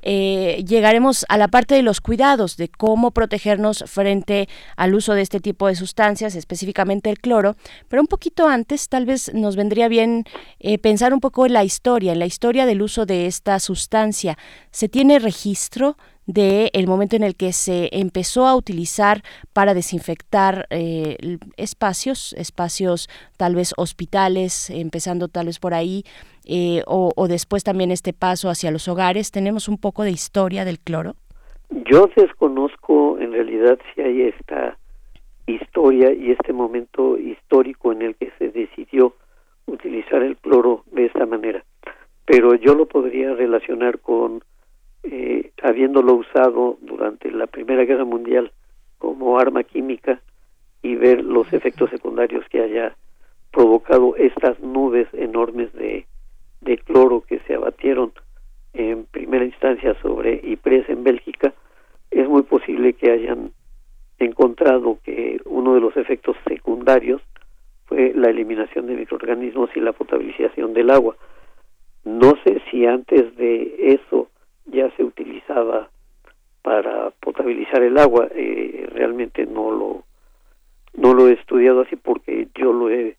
[0.02, 5.22] eh, llegaremos a la parte de los cuidados, de cómo protegernos frente al uso de
[5.22, 7.56] este tipo de sustancias, específicamente el cloro.
[7.88, 10.26] Pero un poquito antes, tal vez nos vendría bien
[10.60, 14.38] eh, pensar un poco en la historia, en la historia del uso de esta sustancia.
[14.72, 15.96] ¿Se tiene registro?
[16.26, 19.22] De el momento en el que se empezó a utilizar
[19.54, 21.18] para desinfectar eh,
[21.58, 26.04] espacios, espacios tal vez hospitales, empezando tal vez por ahí,
[26.46, 29.32] eh, o, o, después también este paso hacia los hogares.
[29.32, 31.16] ¿Tenemos un poco de historia del cloro?
[31.70, 34.78] Yo desconozco en realidad si hay esta
[35.48, 39.14] historia y este momento histórico en el que se decidió
[39.66, 41.64] utilizar el cloro de esta manera,
[42.26, 44.44] pero yo lo podría relacionar con
[45.04, 48.52] eh, habiéndolo usado durante la Primera Guerra Mundial
[48.98, 50.22] como arma química
[50.82, 52.96] y ver los efectos secundarios que haya
[53.52, 56.06] provocado estas nubes enormes de,
[56.62, 58.12] de cloro que se abatieron
[58.74, 61.54] en primera instancia sobre Ypres en Bélgica,
[62.10, 63.52] es muy posible que hayan
[64.20, 67.22] encontrado que uno de los efectos secundarios
[67.86, 71.16] fue la eliminación de microorganismos y la potabilización del agua.
[72.04, 74.30] No sé si antes de eso
[74.66, 75.90] ya se utilizaba
[76.62, 78.28] para potabilizar el agua.
[78.32, 80.04] Eh, realmente no lo
[80.96, 83.18] no lo he estudiado así porque yo lo he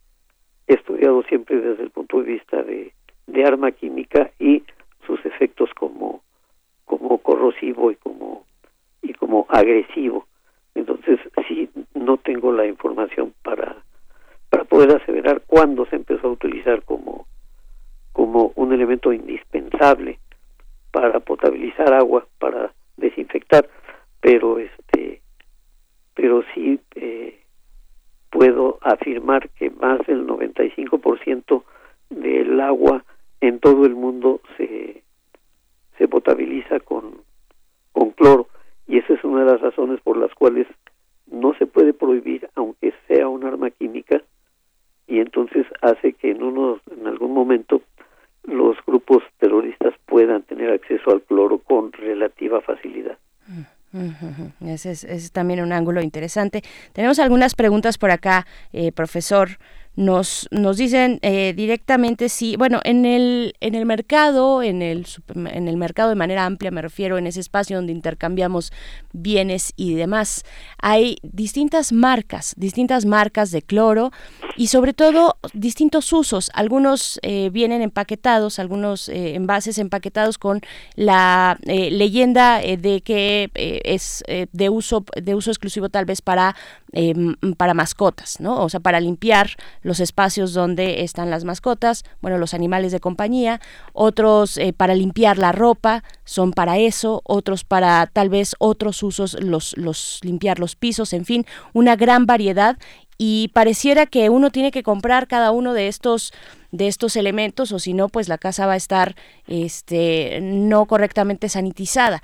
[0.67, 2.93] estudiado siempre desde el punto de vista de,
[3.27, 4.63] de arma química y
[5.07, 6.23] sus efectos como
[6.85, 8.45] como corrosivo y como
[9.03, 10.27] y como agresivo.
[10.75, 13.77] Entonces sí no tengo la información para
[14.51, 17.27] para poder aseverar cuándo se empezó a utilizar como
[18.13, 20.19] como un elemento indispensable
[20.95, 23.69] para potabilizar agua, para desinfectar,
[24.21, 25.23] pero este,
[26.15, 27.41] pero sí eh,
[28.31, 31.65] puedo afirmar que más del 95%
[32.11, 33.05] del agua
[33.41, 35.03] en todo el mundo se,
[35.99, 37.23] se potabiliza con,
[37.91, 38.47] con cloro.
[38.87, 40.69] Y esa es una de las razones por las cuales
[41.27, 44.23] no se puede prohibir aunque sea un arma química
[45.09, 47.83] y entonces hace que en uno en algún momento
[48.45, 53.19] los grupos terroristas puedan tener acceso al cloro con relativa facilidad.
[54.61, 56.63] Ese es, también un ángulo interesante.
[56.93, 59.51] Tenemos algunas preguntas por acá, eh, profesor
[59.97, 65.69] nos, nos dicen eh, directamente si, bueno, en el, en el mercado, en el, en
[65.69, 68.73] el mercado de manera amplia, me refiero en ese espacio donde intercambiamos
[69.13, 70.45] bienes y demás,
[70.79, 74.11] hay distintas marcas, distintas marcas de cloro
[74.57, 76.51] y sobre todo distintos usos.
[76.55, 80.61] Algunos eh, vienen empaquetados, algunos eh, envases empaquetados con
[80.97, 83.51] la leyenda de que
[83.85, 86.55] es de uso de uso exclusivo tal vez para
[87.57, 88.63] para mascotas, ¿no?
[88.63, 89.51] O sea, para limpiar
[89.85, 93.61] los espacios donde están las mascotas, bueno, los animales de compañía,
[93.93, 99.37] otros eh, para limpiar la ropa, son para eso, otros para tal vez otros usos,
[99.41, 102.77] los, los limpiar los pisos, en fin, una gran variedad.
[103.17, 106.33] Y pareciera que uno tiene que comprar cada uno de estos
[106.73, 109.15] de estos elementos o si no pues la casa va a estar
[109.47, 112.21] este no correctamente sanitizada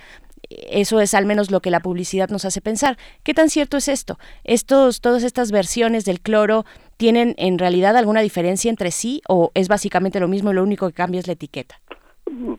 [0.51, 2.97] eso es al menos lo que la publicidad nos hace pensar.
[3.23, 4.19] ¿Qué tan cierto es esto?
[4.45, 6.65] Estos, todas estas versiones del cloro
[6.97, 10.89] tienen en realidad alguna diferencia entre sí o es básicamente lo mismo y lo único
[10.89, 11.77] que cambia es la etiqueta?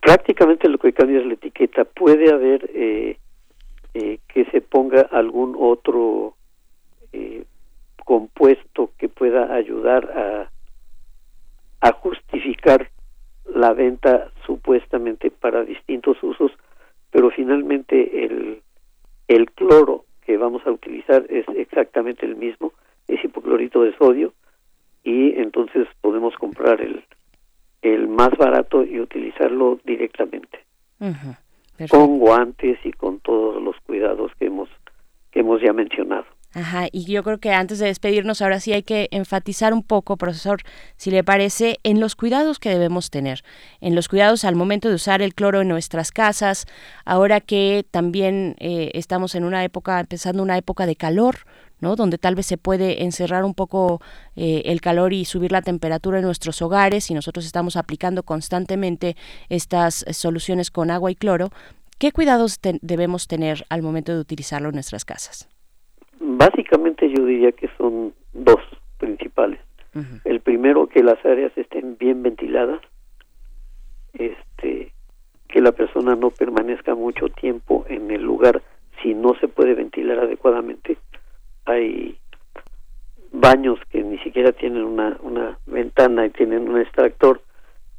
[0.02, 1.84] Prácticamente lo que cambia es la etiqueta.
[1.84, 3.18] Puede haber eh,
[3.94, 6.36] eh, que se ponga algún otro
[7.12, 7.44] eh,
[8.06, 10.52] compuesto que pueda ayudar a,
[11.88, 12.90] a justificar
[13.54, 16.52] la venta supuestamente para distintos usos
[17.12, 18.62] pero finalmente el,
[19.28, 22.74] el cloro que vamos a utilizar es exactamente el mismo,
[23.08, 24.34] es hipoclorito de sodio
[25.04, 27.04] y entonces podemos comprar el,
[27.82, 30.60] el más barato y utilizarlo directamente.
[31.90, 34.70] Con guantes y con todos los cuidados que hemos,
[35.32, 36.26] que hemos ya mencionado.
[36.54, 40.18] Ajá, y yo creo que antes de despedirnos, ahora sí hay que enfatizar un poco,
[40.18, 40.62] profesor,
[40.98, 43.44] si le parece, en los cuidados que debemos tener,
[43.80, 46.66] en los cuidados al momento de usar el cloro en nuestras casas,
[47.06, 51.38] ahora que también eh, estamos en una época, empezando una época de calor,
[51.80, 51.96] ¿no?
[51.96, 54.02] donde tal vez se puede encerrar un poco
[54.36, 59.16] eh, el calor y subir la temperatura en nuestros hogares y nosotros estamos aplicando constantemente
[59.48, 61.50] estas soluciones con agua y cloro,
[61.98, 65.48] ¿qué cuidados debemos tener al momento de utilizarlo en nuestras casas?
[66.24, 68.60] Básicamente yo diría que son dos
[69.00, 69.60] principales.
[70.24, 72.80] El primero, que las áreas estén bien ventiladas,
[74.14, 74.94] este,
[75.50, 78.62] que la persona no permanezca mucho tiempo en el lugar
[79.02, 80.98] si no se puede ventilar adecuadamente.
[81.66, 82.18] Hay
[83.32, 87.42] baños que ni siquiera tienen una, una ventana y tienen un extractor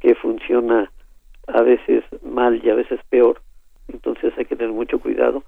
[0.01, 0.91] que funciona
[1.49, 3.43] a veces mal y a veces peor
[3.93, 5.45] entonces hay que tener mucho cuidado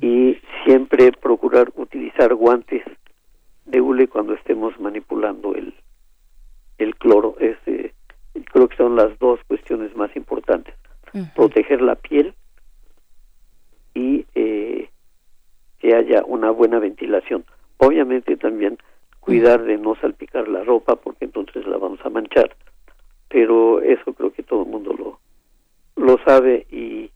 [0.00, 2.82] y siempre procurar utilizar guantes
[3.66, 5.74] de hule cuando estemos manipulando el,
[6.78, 7.36] el cloro.
[7.38, 7.94] Este,
[8.52, 10.74] creo que son las dos cuestiones más importantes.
[11.34, 12.34] Proteger la piel
[13.94, 14.90] y eh,
[15.78, 17.44] que haya una buena ventilación.
[17.78, 18.78] Obviamente también
[19.20, 22.54] cuidar de no salpicar la ropa porque entonces la vamos a manchar.
[23.28, 25.20] Pero eso creo que todo el mundo lo,
[26.02, 27.10] lo sabe y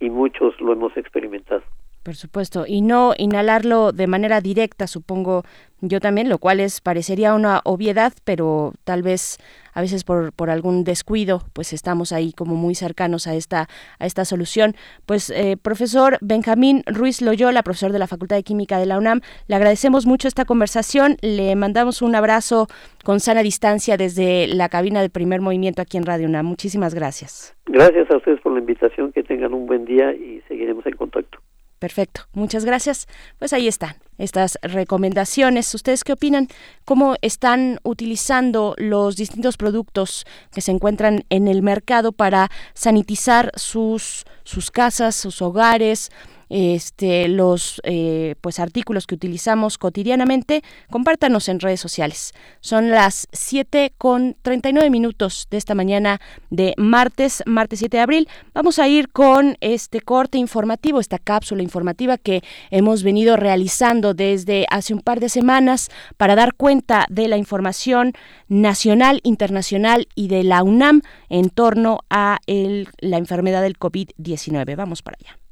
[0.00, 1.62] y muchos lo hemos experimentado.
[2.04, 5.42] Por supuesto, y no inhalarlo de manera directa, supongo
[5.80, 9.38] yo también, lo cual es parecería una obviedad, pero tal vez
[9.72, 14.06] a veces por, por algún descuido, pues estamos ahí como muy cercanos a esta, a
[14.06, 14.74] esta solución.
[15.06, 19.20] Pues eh, profesor Benjamín Ruiz Loyola, profesor de la Facultad de Química de la UNAM,
[19.48, 22.66] le agradecemos mucho esta conversación, le mandamos un abrazo
[23.02, 26.44] con sana distancia desde la cabina de primer movimiento aquí en Radio UNAM.
[26.44, 27.56] Muchísimas gracias.
[27.66, 31.38] Gracias a ustedes por la invitación, que tengan un buen día y seguiremos en contacto.
[31.84, 33.08] Perfecto, muchas gracias.
[33.38, 35.74] Pues ahí están estas recomendaciones.
[35.74, 36.48] ¿Ustedes qué opinan?
[36.86, 44.24] ¿Cómo están utilizando los distintos productos que se encuentran en el mercado para sanitizar sus,
[44.44, 46.10] sus casas, sus hogares?
[46.48, 52.32] Este, los eh, pues artículos que utilizamos cotidianamente, compártanos en redes sociales.
[52.60, 56.20] Son las 7 con 39 minutos de esta mañana
[56.50, 58.28] de martes, martes 7 de abril.
[58.52, 64.66] Vamos a ir con este corte informativo, esta cápsula informativa que hemos venido realizando desde
[64.70, 68.12] hace un par de semanas para dar cuenta de la información
[68.48, 74.76] nacional, internacional y de la UNAM en torno a la enfermedad del COVID-19.
[74.76, 75.43] Vamos para allá.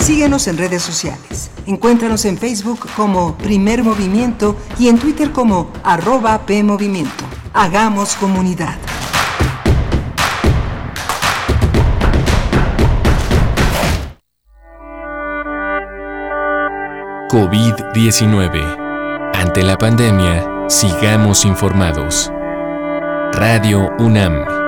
[0.00, 1.50] Síguenos en redes sociales.
[1.66, 7.24] Encuéntranos en Facebook como Primer Movimiento y en Twitter como arroba PMovimiento.
[7.52, 8.76] Hagamos comunidad.
[17.28, 19.34] COVID-19.
[19.34, 22.32] Ante la pandemia, sigamos informados.
[23.32, 24.67] Radio UNAM.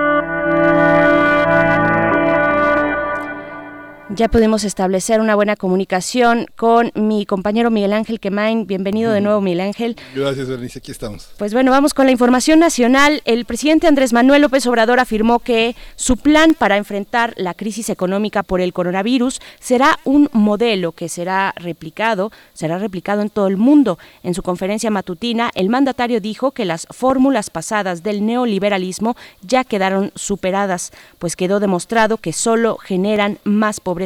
[4.16, 8.66] Ya pudimos establecer una buena comunicación con mi compañero Miguel Ángel Quemain.
[8.66, 9.96] Bienvenido de nuevo, Miguel Ángel.
[10.16, 11.30] Gracias, Bernice, aquí estamos.
[11.38, 13.22] Pues bueno, vamos con la información nacional.
[13.24, 18.42] El presidente Andrés Manuel López Obrador afirmó que su plan para enfrentar la crisis económica
[18.42, 23.96] por el coronavirus será un modelo que será replicado, será replicado en todo el mundo.
[24.24, 30.10] En su conferencia matutina, el mandatario dijo que las fórmulas pasadas del neoliberalismo ya quedaron
[30.16, 30.90] superadas,
[31.20, 33.99] pues quedó demostrado que solo generan más pobreza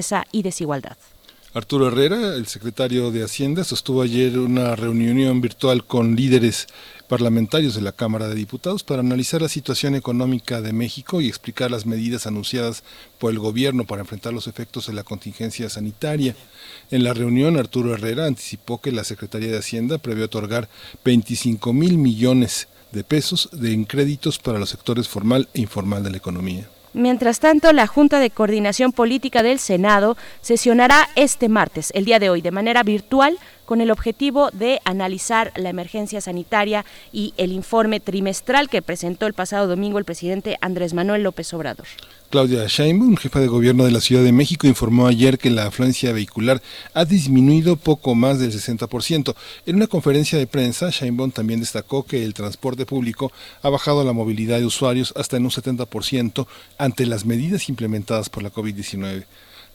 [1.56, 6.66] Arturo Herrera, el secretario de Hacienda, sostuvo ayer una reunión virtual con líderes
[7.08, 11.70] parlamentarios de la Cámara de Diputados para analizar la situación económica de México y explicar
[11.70, 12.82] las medidas anunciadas
[13.20, 16.34] por el gobierno para enfrentar los efectos de la contingencia sanitaria.
[16.90, 20.68] En la reunión, Arturo Herrera anticipó que la Secretaría de Hacienda prevé otorgar
[21.04, 26.16] 25 mil millones de pesos de créditos para los sectores formal e informal de la
[26.16, 26.68] economía.
[26.94, 32.30] Mientras tanto, la Junta de Coordinación Política del Senado sesionará este martes, el día de
[32.30, 38.00] hoy, de manera virtual con el objetivo de analizar la emergencia sanitaria y el informe
[38.00, 41.86] trimestral que presentó el pasado domingo el presidente Andrés Manuel López Obrador.
[42.34, 46.12] Claudia Sheinbaum, jefa de gobierno de la Ciudad de México, informó ayer que la afluencia
[46.12, 46.60] vehicular
[46.92, 49.36] ha disminuido poco más del 60%.
[49.66, 53.30] En una conferencia de prensa, Sheinbaum también destacó que el transporte público
[53.62, 56.46] ha bajado la movilidad de usuarios hasta en un 70%
[56.76, 59.26] ante las medidas implementadas por la COVID-19.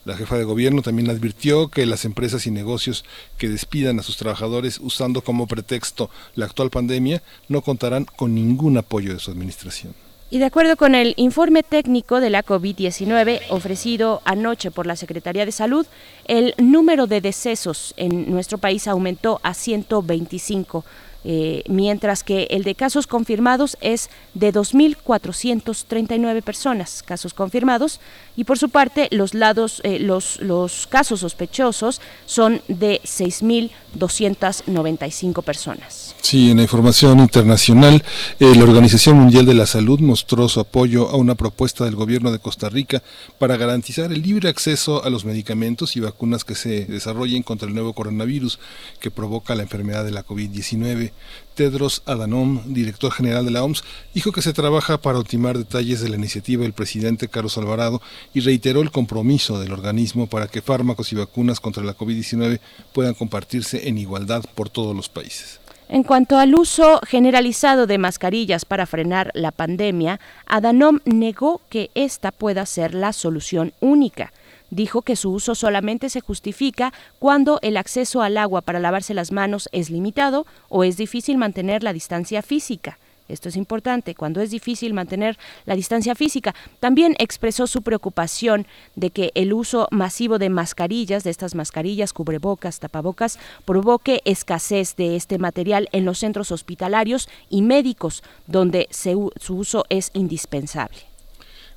[0.10, 3.06] La jefa de gobierno también advirtió que las empresas y negocios
[3.38, 8.76] que despidan a sus trabajadores usando como pretexto la actual pandemia no contarán con ningún
[8.80, 9.94] apoyo de su administración.
[10.32, 15.46] Y de acuerdo con el informe técnico de la COVID-19 ofrecido anoche por la Secretaría
[15.46, 15.86] de Salud,
[16.26, 20.86] el número de decesos en nuestro país aumentó a 125
[21.24, 28.00] eh, mientras que el de casos confirmados es de 2.439 personas, casos confirmados,
[28.36, 36.09] y por su parte los, lados, eh, los, los casos sospechosos son de 6.295 personas.
[36.22, 38.04] Sí, en la información internacional,
[38.40, 42.32] eh, la Organización Mundial de la Salud mostró su apoyo a una propuesta del gobierno
[42.32, 43.02] de Costa Rica
[43.40, 47.74] para garantizar el libre acceso a los medicamentos y vacunas que se desarrollen contra el
[47.74, 48.60] nuevo coronavirus
[49.00, 51.14] que provoca la enfermedad de la COVID-19.
[51.56, 56.10] Tedros Adhanom, director general de la OMS, dijo que se trabaja para ultimar detalles de
[56.10, 58.02] la iniciativa del presidente Carlos Alvarado
[58.34, 62.60] y reiteró el compromiso del organismo para que fármacos y vacunas contra la COVID-19
[62.94, 65.60] puedan compartirse en igualdad por todos los países.
[65.92, 72.32] En cuanto al uso generalizado de mascarillas para frenar la pandemia, Adhanom negó que esta
[72.32, 74.32] pueda ser la solución única
[74.72, 79.32] dijo que su uso solamente se justifica cuando el acceso al agua para lavarse las
[79.32, 83.00] manos es limitado o es difícil mantener la distancia física.
[83.30, 86.54] Esto es importante, cuando es difícil mantener la distancia física.
[86.80, 92.80] También expresó su preocupación de que el uso masivo de mascarillas, de estas mascarillas, cubrebocas,
[92.80, 99.86] tapabocas, provoque escasez de este material en los centros hospitalarios y médicos, donde su uso
[99.90, 101.09] es indispensable.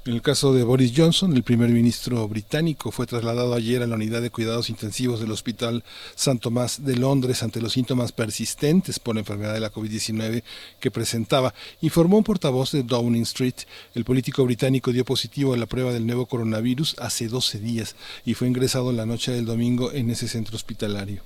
[0.05, 3.95] En el caso de Boris Johnson, el primer ministro británico fue trasladado ayer a la
[3.95, 5.85] unidad de cuidados intensivos del Hospital
[6.17, 10.43] San Tomás de Londres ante los síntomas persistentes por la enfermedad de la COVID-19
[10.81, 11.55] que presentaba.
[11.83, 13.55] Informó un portavoz de Downing Street.
[13.95, 17.95] El político británico dio positivo a la prueba del nuevo coronavirus hace 12 días
[18.25, 21.23] y fue ingresado la noche del domingo en ese centro hospitalario.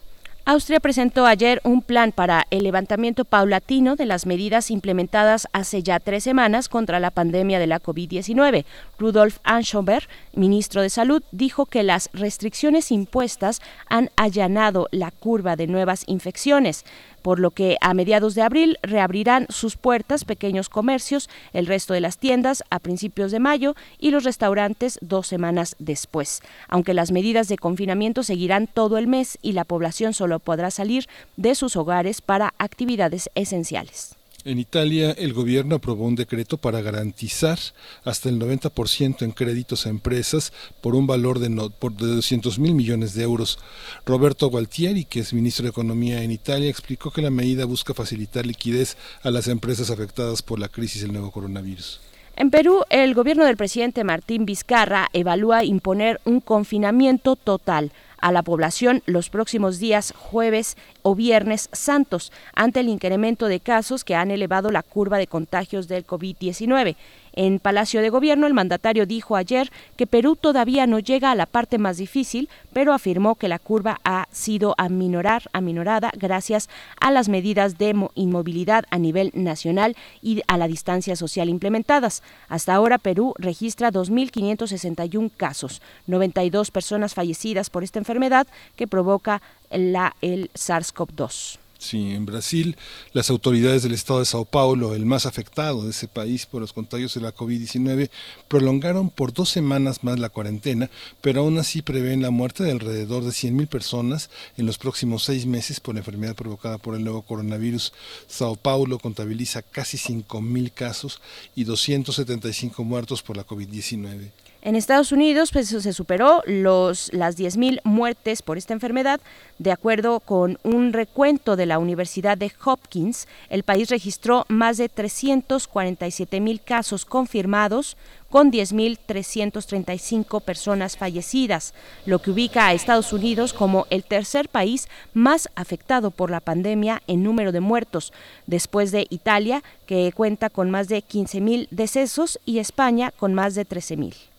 [0.48, 5.98] Austria presentó ayer un plan para el levantamiento paulatino de las medidas implementadas hace ya
[5.98, 8.64] tres semanas contra la pandemia de la COVID-19.
[8.96, 15.66] Rudolf Anschober, ministro de Salud, dijo que las restricciones impuestas han allanado la curva de
[15.66, 16.84] nuevas infecciones
[17.26, 22.00] por lo que a mediados de abril reabrirán sus puertas pequeños comercios, el resto de
[22.00, 26.40] las tiendas a principios de mayo y los restaurantes dos semanas después.
[26.68, 31.08] Aunque las medidas de confinamiento seguirán todo el mes y la población solo podrá salir
[31.36, 34.14] de sus hogares para actividades esenciales.
[34.46, 37.58] En Italia, el gobierno aprobó un decreto para garantizar
[38.04, 42.72] hasta el 90% en créditos a empresas por un valor de, no, por 200 mil
[42.72, 43.58] millones de euros.
[44.04, 48.46] Roberto Gualtieri, que es ministro de Economía en Italia, explicó que la medida busca facilitar
[48.46, 52.00] liquidez a las empresas afectadas por la crisis del nuevo coronavirus.
[52.36, 58.42] En Perú, el gobierno del presidente Martín Vizcarra evalúa imponer un confinamiento total a la
[58.42, 64.30] población los próximos días jueves o viernes santos ante el incremento de casos que han
[64.30, 66.96] elevado la curva de contagios del COVID-19.
[67.36, 71.44] En Palacio de Gobierno, el mandatario dijo ayer que Perú todavía no llega a la
[71.44, 77.28] parte más difícil, pero afirmó que la curva ha sido aminorar, aminorada gracias a las
[77.28, 82.22] medidas de inmovilidad a nivel nacional y a la distancia social implementadas.
[82.48, 90.16] Hasta ahora, Perú registra 2.561 casos, 92 personas fallecidas por esta enfermedad que provoca la,
[90.22, 91.58] el SARS-CoV-2.
[91.78, 92.74] Sí, en Brasil,
[93.12, 96.72] las autoridades del estado de Sao Paulo, el más afectado de ese país por los
[96.72, 98.08] contagios de la COVID-19,
[98.48, 103.24] prolongaron por dos semanas más la cuarentena, pero aún así prevén la muerte de alrededor
[103.24, 107.92] de 100.000 personas en los próximos seis meses por enfermedad provocada por el nuevo coronavirus.
[108.26, 111.20] Sao Paulo contabiliza casi 5.000 casos
[111.54, 114.30] y 275 muertos por la COVID-19.
[114.66, 119.20] En Estados Unidos pues, se superó los, las 10.000 muertes por esta enfermedad.
[119.60, 124.90] De acuerdo con un recuento de la Universidad de Hopkins, el país registró más de
[124.90, 127.96] 347.000 casos confirmados,
[128.28, 131.72] con 10.335 personas fallecidas,
[132.04, 137.04] lo que ubica a Estados Unidos como el tercer país más afectado por la pandemia
[137.06, 138.12] en número de muertos,
[138.48, 143.64] después de Italia, que cuenta con más de 15.000 decesos, y España con más de
[143.64, 144.35] 13.000.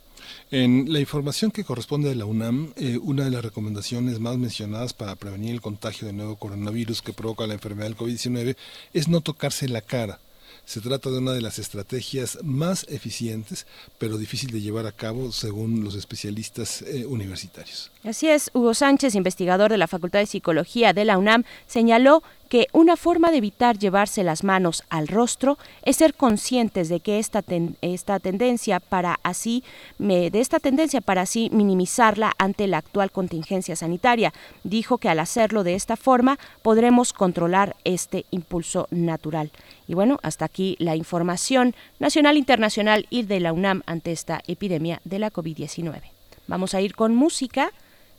[0.49, 4.93] En la información que corresponde de la UNAM, eh, una de las recomendaciones más mencionadas
[4.93, 8.55] para prevenir el contagio del nuevo coronavirus que provoca la enfermedad del COVID-19
[8.93, 10.19] es no tocarse la cara.
[10.63, 13.67] Se trata de una de las estrategias más eficientes,
[13.97, 17.91] pero difícil de llevar a cabo según los especialistas eh, universitarios.
[18.05, 22.67] Así es, Hugo Sánchez, investigador de la Facultad de Psicología de la UNAM, señaló que
[22.71, 27.43] una forma de evitar llevarse las manos al rostro es ser conscientes de que esta,
[27.81, 29.63] esta tendencia para así
[29.99, 34.33] de esta tendencia para así minimizarla ante la actual contingencia sanitaria.
[34.63, 39.51] Dijo que al hacerlo de esta forma podremos controlar este impulso natural.
[39.87, 45.01] Y bueno, hasta aquí la información nacional, internacional y de la UNAM ante esta epidemia
[45.03, 46.01] de la COVID-19.
[46.47, 47.71] Vamos a ir con música.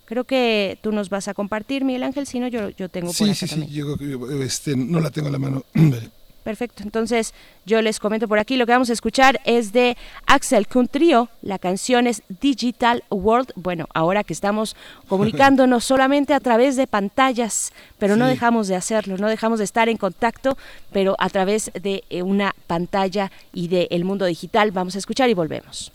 [0.09, 3.14] Creo que tú nos vas a compartir, Miguel Ángel, si no, yo, yo tengo por
[3.14, 3.94] Sí, sí, sí, yo
[4.42, 5.64] este, no la tengo a la mano.
[6.44, 7.34] Perfecto, entonces
[7.66, 11.59] yo les comento por aquí, lo que vamos a escuchar es de Axel Trio, la
[11.59, 14.76] canción es Digital World, bueno, ahora que estamos
[15.09, 19.90] comunicándonos solamente a través de pantallas, pero no dejamos de hacerlo, no dejamos de estar
[19.90, 20.56] en contacto,
[20.90, 25.34] pero a través de eh, una pantalla y del mundo digital, vamos a escuchar y
[25.34, 25.92] volvemos.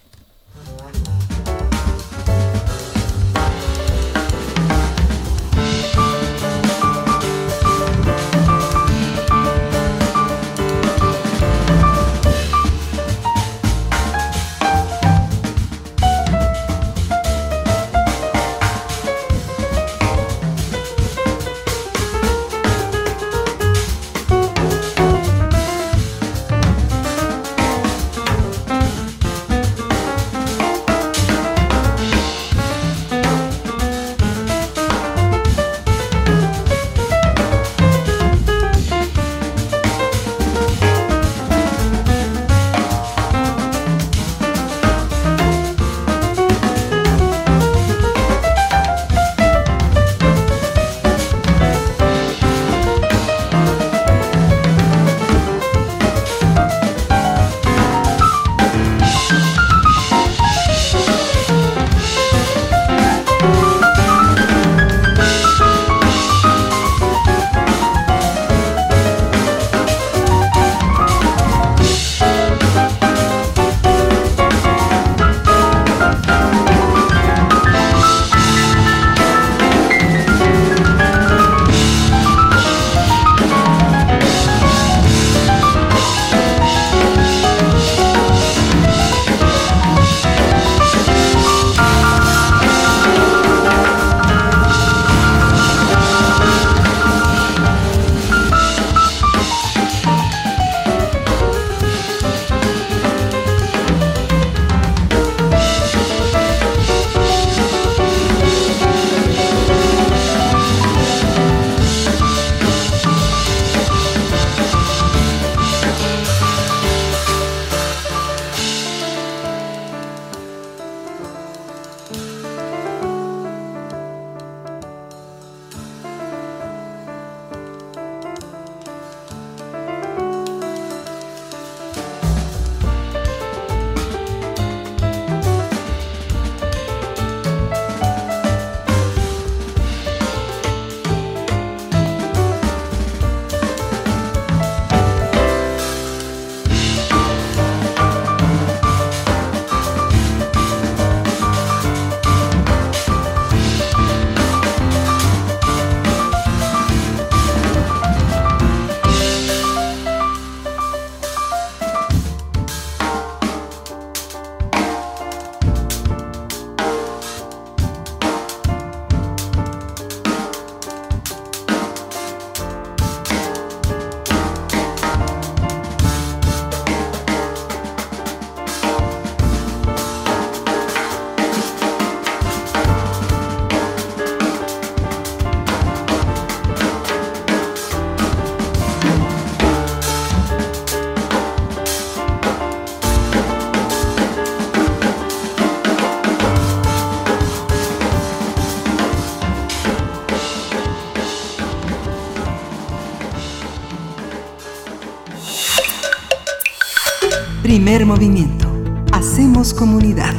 [208.02, 208.68] Movimiento.
[209.12, 210.34] Hacemos comunidad.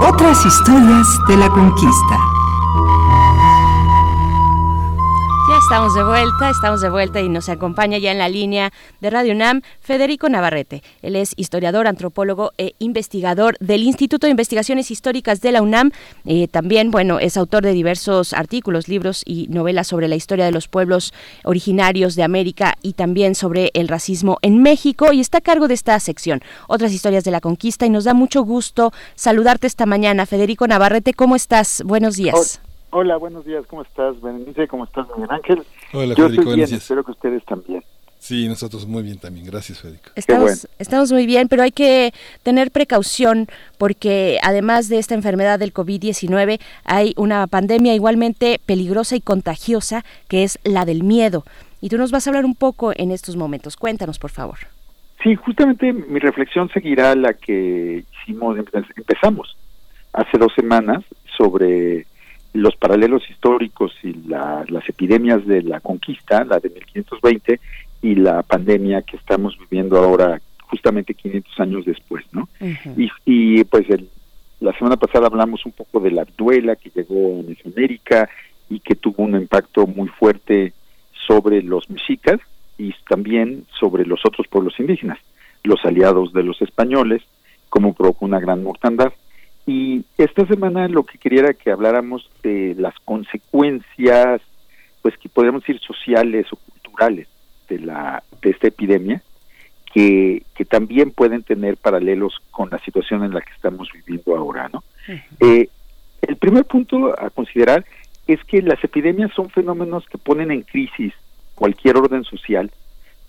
[0.00, 2.18] Otras historias de la conquista.
[5.72, 8.71] estamos de vuelta, estamos de vuelta y nos acompaña ya en la línea
[9.02, 10.82] de Radio UNAM Federico Navarrete.
[11.02, 15.90] Él es historiador, antropólogo e investigador del Instituto de Investigaciones Históricas de la UNAM.
[16.24, 20.52] Eh, también, bueno, es autor de diversos artículos, libros y novelas sobre la historia de
[20.52, 21.12] los pueblos
[21.44, 25.74] originarios de América y también sobre el racismo en México y está a cargo de
[25.74, 30.26] esta sección, otras historias de la conquista y nos da mucho gusto saludarte esta mañana.
[30.26, 31.82] Federico Navarrete, ¿cómo estás?
[31.84, 32.60] Buenos días.
[32.90, 34.20] Hola, buenos días, ¿cómo estás?
[34.20, 35.62] Berenice, ¿cómo estás, Miguel Ángel?
[35.92, 36.82] Hola, Yo Federico, estoy bien, buenos días.
[36.82, 37.82] espero que ustedes también.
[38.22, 39.44] Sí, nosotros muy bien también.
[39.46, 40.10] Gracias, Federico.
[40.14, 40.76] Estamos, bueno.
[40.78, 42.14] estamos muy bien, pero hay que
[42.44, 43.48] tener precaución
[43.78, 50.44] porque además de esta enfermedad del COVID-19 hay una pandemia igualmente peligrosa y contagiosa que
[50.44, 51.42] es la del miedo.
[51.80, 53.76] Y tú nos vas a hablar un poco en estos momentos.
[53.76, 54.58] Cuéntanos, por favor.
[55.20, 59.56] Sí, justamente mi reflexión seguirá la que hicimos, empe- empezamos
[60.12, 61.02] hace dos semanas
[61.36, 62.06] sobre
[62.52, 67.58] los paralelos históricos y la- las epidemias de la conquista, la de 1520,
[68.02, 72.48] y la pandemia que estamos viviendo ahora, justamente 500 años después, ¿no?
[72.96, 74.08] Y, y, pues el-
[74.60, 78.28] la semana pasada hablamos un poco de la duela que llegó a Mesoamérica
[78.70, 80.72] y que tuvo un impacto muy fuerte
[81.26, 82.38] sobre los mexicas
[82.78, 85.18] y también sobre los otros pueblos indígenas,
[85.64, 87.22] los aliados de los españoles,
[87.68, 89.12] como provocó una gran mortandad.
[89.66, 94.40] Y esta semana lo que quería era que habláramos de las consecuencias,
[95.02, 97.28] pues que podríamos decir sociales o culturales
[97.72, 99.22] de la de esta epidemia,
[99.92, 104.68] que, que también pueden tener paralelos con la situación en la que estamos viviendo ahora,
[104.72, 104.82] ¿no?
[105.40, 105.68] Eh,
[106.22, 107.84] el primer punto a considerar
[108.26, 111.12] es que las epidemias son fenómenos que ponen en crisis
[111.54, 112.70] cualquier orden social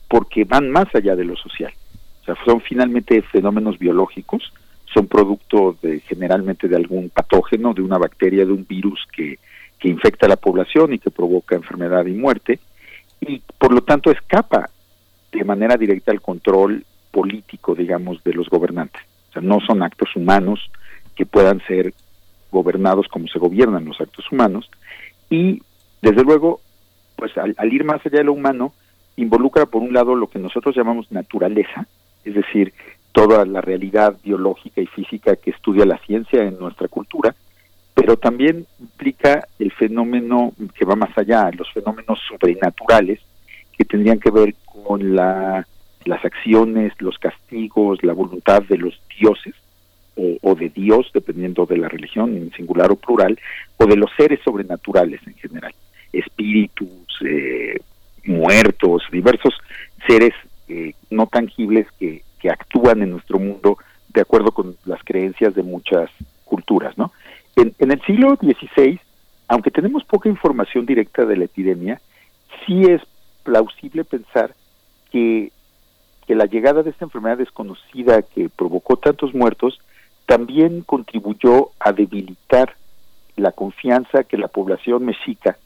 [0.08, 1.74] porque van más allá de lo social.
[2.22, 4.54] O sea, son finalmente fenómenos biológicos,
[4.94, 9.40] son producto de generalmente de algún patógeno, de una bacteria, de un virus que,
[9.80, 12.60] que infecta a la población y que provoca enfermedad y muerte,
[13.64, 14.70] por lo tanto escapa
[15.32, 19.02] de manera directa al control político, digamos, de los gobernantes.
[19.30, 20.70] O sea, no son actos humanos
[21.16, 21.94] que puedan ser
[22.52, 24.70] gobernados como se gobiernan los actos humanos
[25.30, 25.62] y
[26.02, 26.60] desde luego
[27.16, 28.74] pues al, al, ir más allá de lo humano
[29.16, 31.88] involucra por un lado lo que nosotros llamamos naturaleza
[32.26, 32.74] es decir
[33.14, 37.34] toda la realidad biológica y física que estudia la ciencia en nuestra cultura
[37.94, 43.22] pero también implica el fenómeno que va más allá los fenómenos sobrenaturales
[43.78, 45.68] que tendrían que ver con la,
[46.06, 49.54] las acciones los castigos la voluntad de los dioses
[50.16, 53.40] o, o, de Dios, dependiendo de la religión, en singular o plural,
[53.78, 55.74] o de los seres sobrenaturales en general,
[56.12, 56.90] espíritus,
[57.26, 57.80] eh,
[58.26, 59.56] muertos, diversos
[60.08, 60.34] seres
[60.68, 62.22] eh, no tangibles que,
[62.52, 63.78] actúan en nuestro mundo
[64.10, 66.10] de acuerdo con las creencias de muchas
[66.44, 67.14] culturas, ¿no?
[67.56, 69.00] En, en el siglo XVI,
[69.48, 72.02] aunque tenemos poca información directa de la epidemia,
[72.66, 73.02] sí es
[73.44, 74.56] plausible pensar
[75.12, 75.52] que,
[76.26, 79.80] que la llegada de esta enfermedad desconocida que provocó tantos muertos
[80.26, 82.76] también contribuyó a debilitar
[83.36, 85.58] la confianza que la población mexica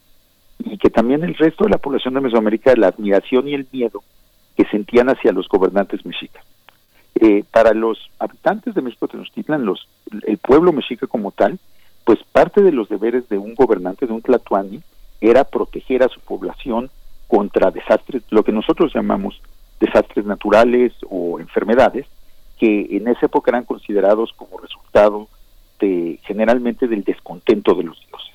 [0.60, 4.04] y que también el resto de la población de Mesoamérica, la admiración y el miedo
[4.56, 6.44] que sentían hacia los gobernantes mexicas.
[7.16, 9.88] Eh, para los habitantes de México Tenochtitlan, los,
[10.26, 11.60] el pueblo mexica como tal,
[12.04, 14.82] pues parte de los deberes de un gobernante, de un tlatoani,
[15.20, 16.90] era proteger a su población
[17.28, 19.42] contra desastres, lo que nosotros llamamos
[19.80, 22.06] desastres naturales o enfermedades,
[22.58, 25.28] que en esa época eran considerados como resultado
[25.80, 28.34] de generalmente del descontento de los dioses.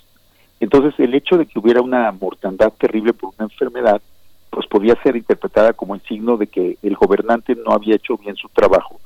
[0.60, 4.00] Entonces el hecho de que hubiera una mortandad terrible por una enfermedad,
[4.50, 8.36] pues podía ser interpretada como el signo de que el gobernante no había hecho bien
[8.36, 9.00] su trabajo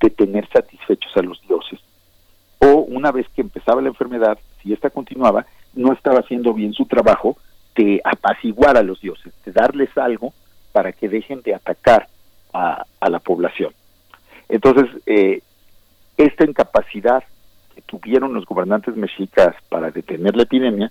[0.00, 1.80] de tener satisfechos a los dioses.
[2.58, 6.84] O una vez que empezaba la enfermedad, si esta continuaba, no estaba haciendo bien su
[6.84, 7.36] trabajo
[7.80, 10.32] de apaciguar a los dioses, de darles algo
[10.72, 12.08] para que dejen de atacar
[12.52, 13.72] a, a la población.
[14.48, 15.40] Entonces, eh,
[16.16, 17.22] esta incapacidad
[17.74, 20.90] que tuvieron los gobernantes mexicas para detener la epidemia,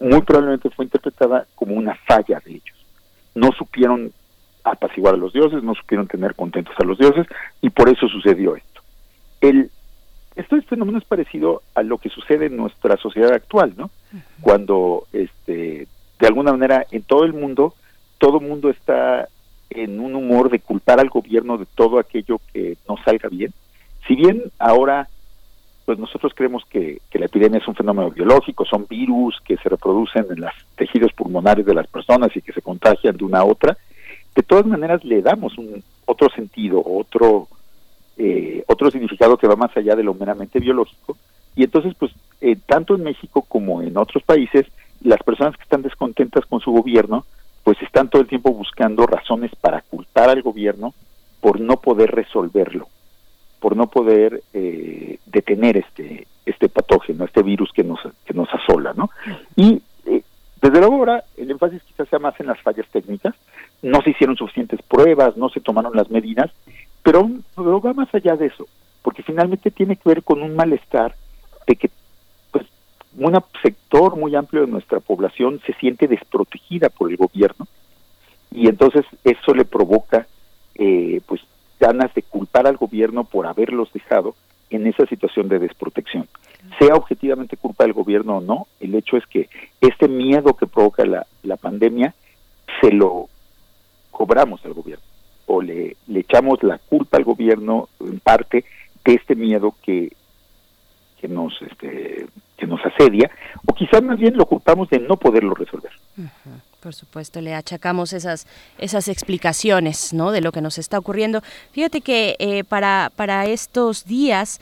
[0.00, 2.78] muy probablemente fue interpretada como una falla de ellos.
[3.34, 4.12] No supieron
[4.64, 7.26] apaciguar a los dioses, no supieron tener contentos a los dioses,
[7.60, 8.80] y por eso sucedió esto.
[9.40, 9.70] El,
[10.36, 13.86] este fenómeno es parecido a lo que sucede en nuestra sociedad actual, ¿no?
[13.86, 14.22] Uh -huh.
[14.40, 15.88] Cuando, este,
[16.22, 17.74] de alguna manera, en todo el mundo,
[18.18, 19.28] todo el mundo está
[19.70, 23.52] en un humor de culpar al gobierno de todo aquello que no salga bien.
[24.06, 25.08] Si bien ahora,
[25.84, 29.68] pues nosotros creemos que, que, la epidemia es un fenómeno biológico, son virus que se
[29.68, 33.44] reproducen en los tejidos pulmonares de las personas y que se contagian de una a
[33.44, 33.76] otra,
[34.36, 37.48] de todas maneras le damos un otro sentido, otro
[38.16, 41.16] eh, otro significado que va más allá de lo meramente biológico.
[41.56, 44.66] Y entonces, pues, eh, tanto en México como en otros países,
[45.04, 47.24] las personas que están descontentas con su gobierno,
[47.64, 50.94] pues están todo el tiempo buscando razones para culpar al gobierno
[51.40, 52.88] por no poder resolverlo,
[53.60, 58.92] por no poder eh, detener este este patógeno, este virus que nos que nos asola,
[58.94, 59.10] ¿no?
[59.56, 60.22] Y eh,
[60.60, 63.34] desde luego ahora el énfasis quizás sea más en las fallas técnicas,
[63.82, 66.50] no se hicieron suficientes pruebas, no se tomaron las medidas,
[67.02, 68.66] pero, pero va más allá de eso,
[69.02, 71.14] porque finalmente tiene que ver con un malestar
[71.66, 71.90] de que
[73.16, 77.66] un sector muy amplio de nuestra población se siente desprotegida por el gobierno
[78.50, 80.26] y entonces eso le provoca
[80.74, 81.40] eh, pues
[81.78, 84.34] ganas de culpar al gobierno por haberlos dejado
[84.70, 86.28] en esa situación de desprotección.
[86.78, 89.48] Sea objetivamente culpa del gobierno o no, el hecho es que
[89.80, 92.14] este miedo que provoca la, la pandemia
[92.80, 93.28] se lo
[94.10, 95.04] cobramos al gobierno
[95.46, 98.64] o le, le echamos la culpa al gobierno en parte
[99.04, 100.12] de este miedo que,
[101.22, 102.26] que nos este,
[102.58, 103.30] que nos asedia
[103.66, 105.92] o quizás más bien lo culpamos de no poderlo resolver.
[106.82, 108.46] Por supuesto, le achacamos esas,
[108.78, 110.32] esas explicaciones ¿no?
[110.32, 111.40] de lo que nos está ocurriendo.
[111.70, 114.60] Fíjate que eh, para, para estos días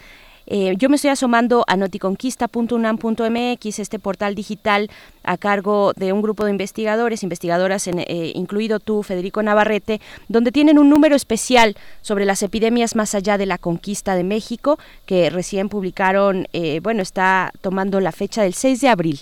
[0.53, 4.91] eh, yo me estoy asomando a noticonquista.unam.mx, este portal digital
[5.23, 10.81] a cargo de un grupo de investigadores, investigadoras, eh, incluido tú, Federico Navarrete, donde tienen
[10.81, 14.77] un número especial sobre las epidemias más allá de la conquista de México,
[15.07, 19.21] que recién publicaron, eh, bueno, está tomando la fecha del 6 de abril.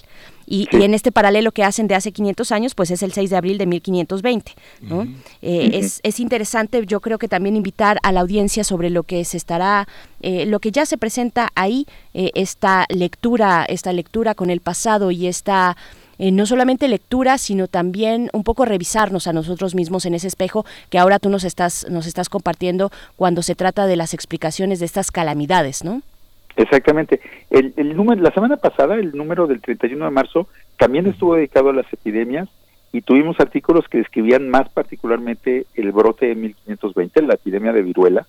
[0.50, 3.36] Y, en este paralelo que hacen de hace 500 años, pues es el 6 de
[3.36, 4.54] abril de 1520.
[4.80, 5.06] ¿no?
[5.42, 9.24] Eh, es, es, interesante, yo creo que también invitar a la audiencia sobre lo que
[9.26, 9.86] se estará,
[10.22, 15.10] eh, lo que ya se presenta ahí, eh, esta lectura, esta lectura con el pasado
[15.10, 15.76] y esta
[16.20, 20.98] no solamente lectura, sino también un poco revisarnos a nosotros mismos en ese espejo que
[20.98, 25.12] ahora tú nos estás, nos estás compartiendo cuando se trata de las explicaciones de estas
[25.12, 26.02] calamidades, ¿no?
[26.58, 27.20] Exactamente.
[27.50, 31.70] El, el número, la semana pasada, el número del 31 de marzo también estuvo dedicado
[31.70, 32.48] a las epidemias
[32.92, 38.26] y tuvimos artículos que describían más particularmente el brote de 1520, la epidemia de viruela,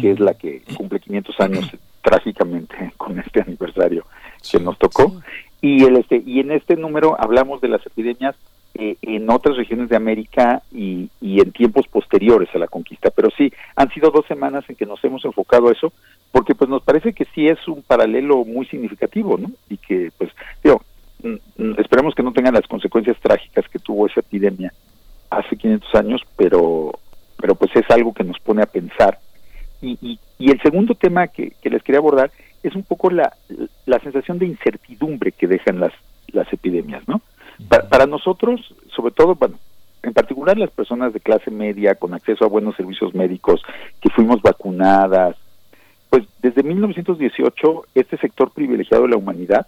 [0.00, 1.70] que es la que cumple 500 años
[2.02, 4.04] trágicamente con este aniversario
[4.50, 5.20] que nos tocó.
[5.60, 8.34] Y, el, este, y en este número hablamos de las epidemias
[8.80, 13.10] eh, en otras regiones de América y, en tiempos posteriores a la conquista.
[13.10, 15.92] Pero sí, han sido dos semanas en que nos hemos enfocado a eso,
[16.30, 19.50] porque pues nos parece que sí es un paralelo muy significativo, ¿no?
[19.68, 20.30] Y que pues,
[20.62, 20.80] digo,
[21.76, 24.72] esperemos que no tengan las consecuencias trágicas que tuvo esa epidemia
[25.28, 26.92] hace 500 años, pero,
[27.36, 29.18] pero pues es algo que nos pone a pensar.
[29.82, 32.30] Y, y, y el segundo tema que, que les quería abordar
[32.62, 33.32] es un poco la,
[33.86, 35.92] la sensación de incertidumbre que dejan las,
[36.28, 37.20] las epidemias, ¿no?
[37.66, 39.58] Para, nosotros, sobre todo, bueno,
[40.02, 43.62] en particular las personas de clase media con acceso a buenos servicios médicos,
[44.00, 45.36] que fuimos vacunadas,
[46.08, 49.66] pues desde 1918 este sector privilegiado de la humanidad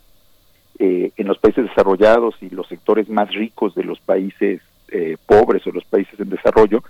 [0.78, 4.62] eh, en los países desarrollados y los sectores más ricos de los países
[4.92, 6.82] eh, pobres o los países en desarrollo,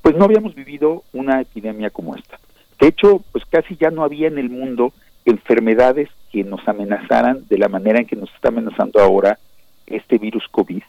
[0.00, 2.38] pues no habíamos vivido una epidemia como esta.
[2.80, 4.92] De hecho, pues casi ya no había en el mundo
[5.24, 9.38] enfermedades que nos amenazaran de la manera en que nos está amenazando ahora
[9.86, 10.82] este virus COVID.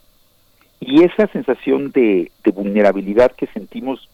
[0.79, 4.07] Y esa sensación de, vulnerabilidad que sentimos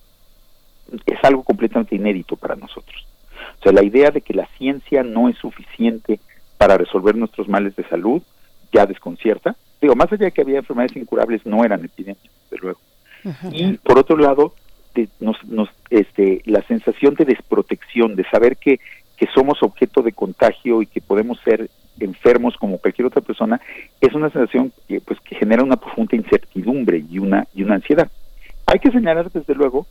[1.05, 3.05] es algo completamente inédito para nosotros.
[3.59, 6.19] O sea, la idea de que la ciencia no es suficiente
[6.57, 8.21] para resolver nuestros males de salud
[8.71, 9.55] ya desconcierta.
[9.81, 12.79] Digo, más allá de que había enfermedades incurables, no eran epidemias, de luego.
[13.51, 14.53] Y por otro lado,
[15.19, 18.79] nos, nos, este, la sensación de desprotección, de saber que,
[19.17, 21.69] que somos objeto de contagio y que podemos ser
[21.99, 23.59] enfermos como cualquier otra persona,
[23.99, 28.09] es una sensación que, pues, que genera una profunda incertidumbre y una, y una ansiedad.
[28.65, 29.85] Hay que señalar, desde luego,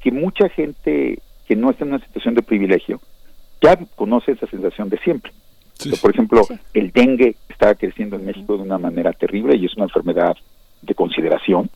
[0.00, 3.00] que mucha gente que no está en una situación de privilegio
[3.60, 5.32] ya conoce esa sensación de siempre.
[6.00, 6.42] por ejemplo,
[6.74, 10.36] el dengue está creciendo en México de una manera terrible y es una enfermedad
[10.82, 11.70] de consideración.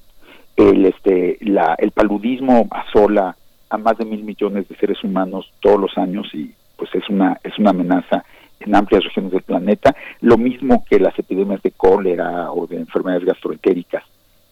[0.57, 3.37] El, este, la, el paludismo asola
[3.68, 7.39] a más de mil millones de seres humanos todos los años y pues es una,
[7.43, 8.24] es una amenaza
[8.61, 13.24] en amplias regiones del planeta, lo mismo que las epidemias de cólera o de enfermedades
[13.24, 14.04] gastroentéricas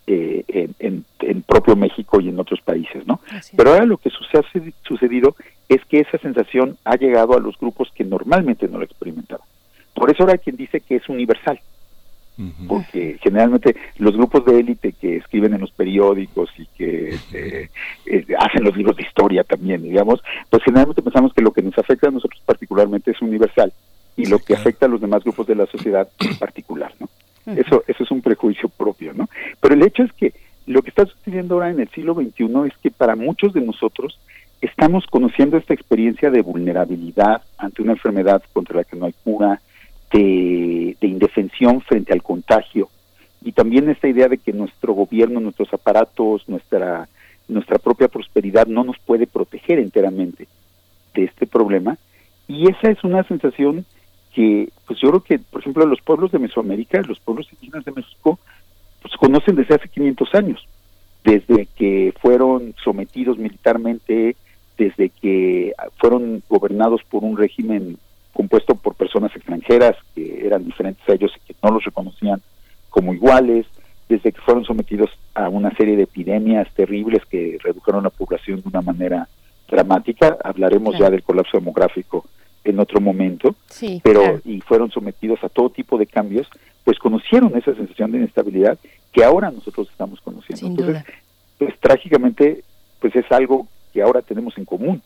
[0.07, 0.45] eh,
[0.81, 3.21] en, en, propio México y en otros países, ¿no?
[3.57, 4.43] Pero ahora lo que ha
[4.83, 5.35] sucedido
[5.69, 9.47] es que esa sensación ha llegado a los grupos que normalmente no lo experimentaban.
[9.95, 11.59] Por eso ahora hay quien dice que es universal,
[12.69, 17.71] porque generalmente los grupos de élite que escriben en los periódicos y que este,
[18.07, 21.79] eh, hacen los libros de historia también, digamos, pues generalmente pensamos que lo que nos
[21.79, 23.73] afecta a nosotros particularmente es universal
[24.17, 27.09] y lo que afecta a los demás grupos de la sociedad en particular, ¿no?
[27.47, 29.29] Eso, eso es un prejuicio propio, ¿no?
[29.61, 30.33] Pero el hecho es que
[30.67, 34.19] lo que está sucediendo ahora en el siglo XXI es que para muchos de nosotros
[34.63, 39.61] estamos conociendo esta experiencia de vulnerabilidad ante una enfermedad contra la que no hay cura,
[40.11, 42.89] de, de indefensión frente al contagio,
[43.45, 47.09] y también esta idea de que nuestro gobierno, nuestros aparatos, nuestra,
[47.47, 50.49] nuestra propia prosperidad no nos puede proteger enteramente
[51.15, 51.99] de este problema.
[52.49, 53.85] Y esa es una sensación
[54.35, 57.93] que, pues yo creo que, por ejemplo, los pueblos de Mesoamérica, los pueblos indígenas de
[57.93, 58.39] México,
[59.01, 60.67] pues conocen desde hace 500 años,
[61.23, 64.37] desde que fueron sometidos militarmente,
[64.77, 67.97] desde que fueron gobernados por un régimen
[68.33, 72.43] compuesto por personas extranjeras que eran diferentes a ellos y que no los reconocían
[72.91, 73.67] como iguales,
[74.09, 78.69] desde que fueron sometidos a una serie de epidemias terribles que redujeron la población de
[78.69, 79.29] una manera
[79.69, 80.37] dramática.
[80.43, 82.27] Hablaremos ya del colapso demográfico
[82.65, 83.55] en otro momento,
[84.03, 86.49] pero y fueron sometidos a todo tipo de cambios,
[86.83, 88.79] pues conocieron esa sensación de inestabilidad
[89.13, 90.67] que ahora nosotros estamos conociendo.
[90.67, 91.05] Entonces,
[91.59, 92.65] pues trágicamente,
[93.01, 95.03] pues es algo que ahora tenemos en común.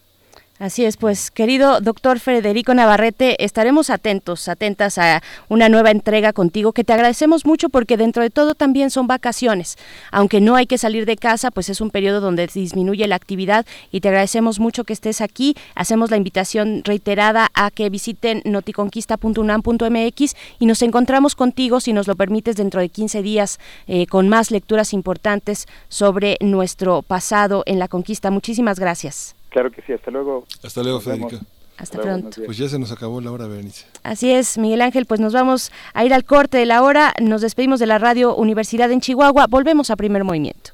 [0.59, 6.73] Así es, pues querido doctor Federico Navarrete, estaremos atentos, atentas a una nueva entrega contigo,
[6.73, 9.77] que te agradecemos mucho porque dentro de todo también son vacaciones.
[10.11, 13.67] Aunque no hay que salir de casa, pues es un periodo donde disminuye la actividad
[13.93, 15.55] y te agradecemos mucho que estés aquí.
[15.77, 22.17] Hacemos la invitación reiterada a que visiten noticonquista.unam.mx y nos encontramos contigo, si nos lo
[22.17, 27.87] permites, dentro de 15 días eh, con más lecturas importantes sobre nuestro pasado en la
[27.87, 28.33] conquista.
[28.33, 29.38] Muchísimas gracias.
[29.51, 30.44] Claro que sí, hasta luego.
[30.62, 31.38] Hasta luego, Federica.
[31.78, 32.42] Hasta pronto.
[32.44, 33.86] Pues ya se nos acabó la hora, Berenice.
[34.03, 37.14] Así es, Miguel Ángel, pues nos vamos a ir al corte de la hora.
[37.20, 39.46] Nos despedimos de la radio Universidad en Chihuahua.
[39.49, 40.72] Volvemos a primer movimiento.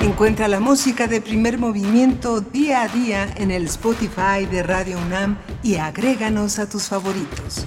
[0.00, 5.38] Encuentra la música de primer movimiento día a día en el Spotify de Radio UNAM
[5.62, 7.66] y agréganos a tus favoritos.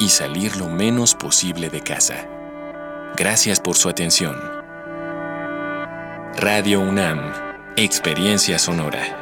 [0.00, 2.26] y salir lo menos posible de casa.
[3.16, 4.34] Gracias por su atención.
[6.36, 7.20] Radio UNAM,
[7.76, 9.18] Experiencia Sonora.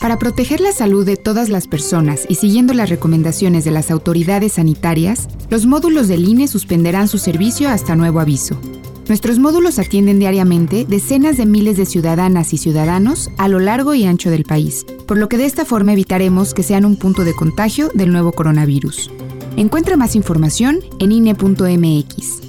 [0.00, 4.54] Para proteger la salud de todas las personas y siguiendo las recomendaciones de las autoridades
[4.54, 8.58] sanitarias, los módulos del INE suspenderán su servicio hasta nuevo aviso.
[9.06, 14.04] Nuestros módulos atienden diariamente decenas de miles de ciudadanas y ciudadanos a lo largo y
[14.04, 17.34] ancho del país, por lo que de esta forma evitaremos que sean un punto de
[17.34, 19.10] contagio del nuevo coronavirus.
[19.56, 22.40] Encuentra más información en INE.mx.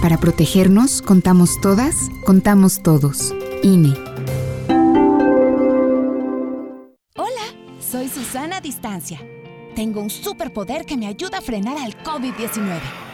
[0.00, 3.34] Para protegernos, contamos todas, contamos todos.
[3.64, 3.94] INE.
[7.16, 7.46] Hola,
[7.80, 9.20] soy Susana Distancia.
[9.74, 13.13] Tengo un superpoder que me ayuda a frenar al COVID-19.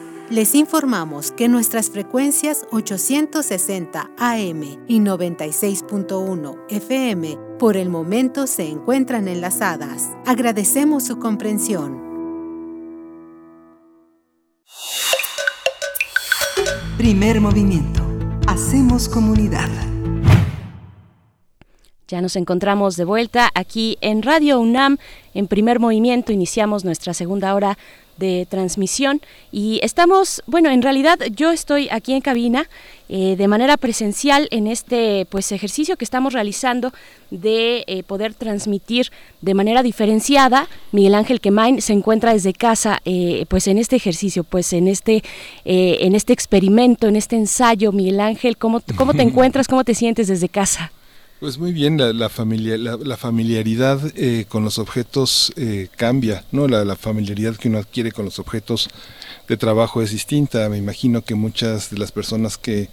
[0.31, 9.27] Les informamos que nuestras frecuencias 860 AM y 96.1 FM por el momento se encuentran
[9.27, 10.09] enlazadas.
[10.25, 11.99] Agradecemos su comprensión.
[16.97, 18.01] Primer movimiento.
[18.47, 19.67] Hacemos comunidad.
[22.11, 24.97] Ya nos encontramos de vuelta aquí en Radio UNAM.
[25.33, 27.77] En primer movimiento iniciamos nuestra segunda hora
[28.17, 32.69] de transmisión y estamos, bueno, en realidad yo estoy aquí en cabina
[33.09, 36.93] eh, de manera presencial en este pues ejercicio que estamos realizando
[37.29, 40.69] de eh, poder transmitir de manera diferenciada.
[40.91, 45.23] Miguel Ángel Quemain se encuentra desde casa eh, pues en este ejercicio, pues en este,
[45.65, 47.91] en este experimento, en este ensayo.
[47.91, 49.67] Miguel Ángel, ¿cómo, cómo te encuentras?
[49.67, 50.91] ¿Cómo te sientes desde casa?
[51.41, 56.67] Pues muy bien, la, familia, la, familiaridad eh, con los objetos eh, cambia, ¿no?
[56.67, 58.91] La, familiaridad que uno adquiere con los objetos
[59.47, 60.69] de trabajo es distinta.
[60.69, 62.89] Me imagino que muchas de las personas que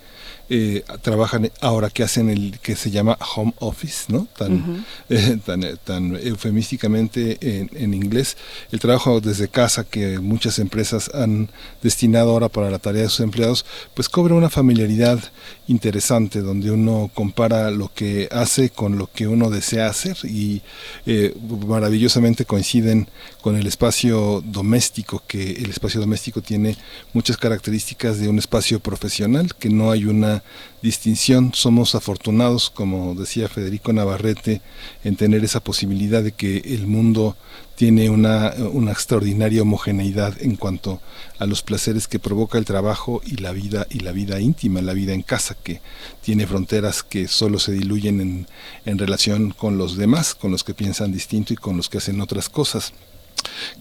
[0.50, 4.26] eh, trabajan ahora que hacen el que se llama home office, ¿no?
[4.36, 4.84] Tan,
[5.44, 8.36] tan, tan eufemísticamente en, en, inglés,
[8.72, 11.50] el trabajo desde casa que muchas empresas han
[11.82, 15.20] destinado ahora para la tarea de sus empleados, pues cobra una familiaridad
[15.66, 20.62] interesante donde uno compara lo que hace con lo que uno desea hacer y
[21.06, 21.34] eh,
[21.66, 23.08] maravillosamente coinciden
[23.42, 26.76] con el espacio doméstico, que el espacio doméstico tiene
[27.12, 30.37] muchas características de un espacio profesional, que no hay una
[30.82, 31.52] distinción.
[31.54, 34.60] Somos afortunados, como decía Federico Navarrete,
[35.04, 37.36] en tener esa posibilidad de que el mundo
[37.76, 41.00] tiene una, una extraordinaria homogeneidad en cuanto
[41.38, 44.94] a los placeres que provoca el trabajo y la vida y la vida íntima, la
[44.94, 45.80] vida en casa, que
[46.20, 48.46] tiene fronteras que solo se diluyen en,
[48.84, 52.20] en relación con los demás, con los que piensan distinto y con los que hacen
[52.20, 52.92] otras cosas.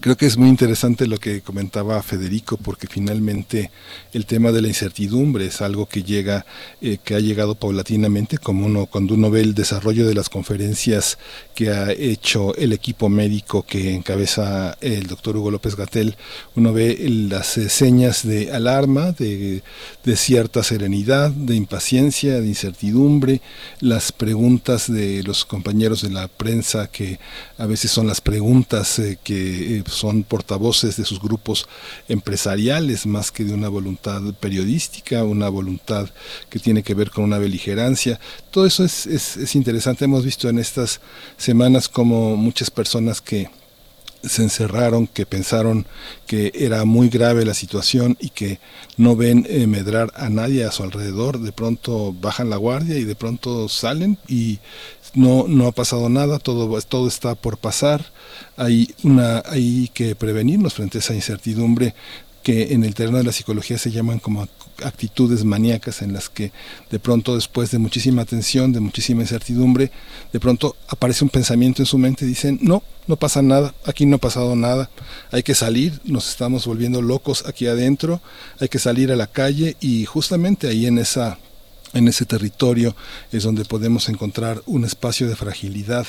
[0.00, 3.70] Creo que es muy interesante lo que comentaba Federico, porque finalmente
[4.12, 6.46] el tema de la incertidumbre es algo que llega,
[6.80, 11.18] eh, que ha llegado paulatinamente, como uno, cuando uno ve el desarrollo de las conferencias
[11.54, 16.16] que ha hecho el equipo médico que encabeza el doctor Hugo López Gatel,
[16.54, 16.96] uno ve
[17.28, 19.62] las señas de alarma, de,
[20.16, 23.40] cierta serenidad, de impaciencia, de incertidumbre,
[23.80, 27.18] las preguntas de los compañeros de la prensa que
[27.58, 31.68] a veces son las preguntas eh, que eh, son portavoces de sus grupos
[32.08, 36.08] empresariales más que de una voluntad periodística, una voluntad
[36.48, 38.20] que tiene que ver con una beligerancia.
[38.50, 40.04] Todo eso es, es interesante.
[40.04, 41.00] Hemos visto en estas
[41.36, 43.50] semanas como muchas personas que
[44.22, 45.86] se encerraron, que pensaron
[46.26, 48.58] que era muy grave la situación y que
[48.96, 53.04] no ven eh, medrar a nadie a su alrededor, de pronto bajan la guardia y
[53.04, 54.58] de pronto salen y
[55.18, 58.04] no, no ha pasado nada, todo, todo está por pasar,
[58.56, 61.94] hay, una, hay que prevenirnos frente a esa incertidumbre
[62.44, 64.48] que en el terreno de la psicología se llaman como
[64.84, 66.52] actitudes maníacas en las que
[66.88, 69.90] de pronto después de muchísima tensión, de muchísima incertidumbre,
[70.32, 74.06] de pronto aparece un pensamiento en su mente y dicen, no, no pasa nada, aquí
[74.06, 74.88] no ha pasado nada,
[75.32, 78.20] hay que salir, nos estamos volviendo locos aquí adentro,
[78.60, 81.38] hay que salir a la calle y justamente ahí en esa
[81.92, 82.94] en ese territorio
[83.32, 86.06] es donde podemos encontrar un espacio de fragilidad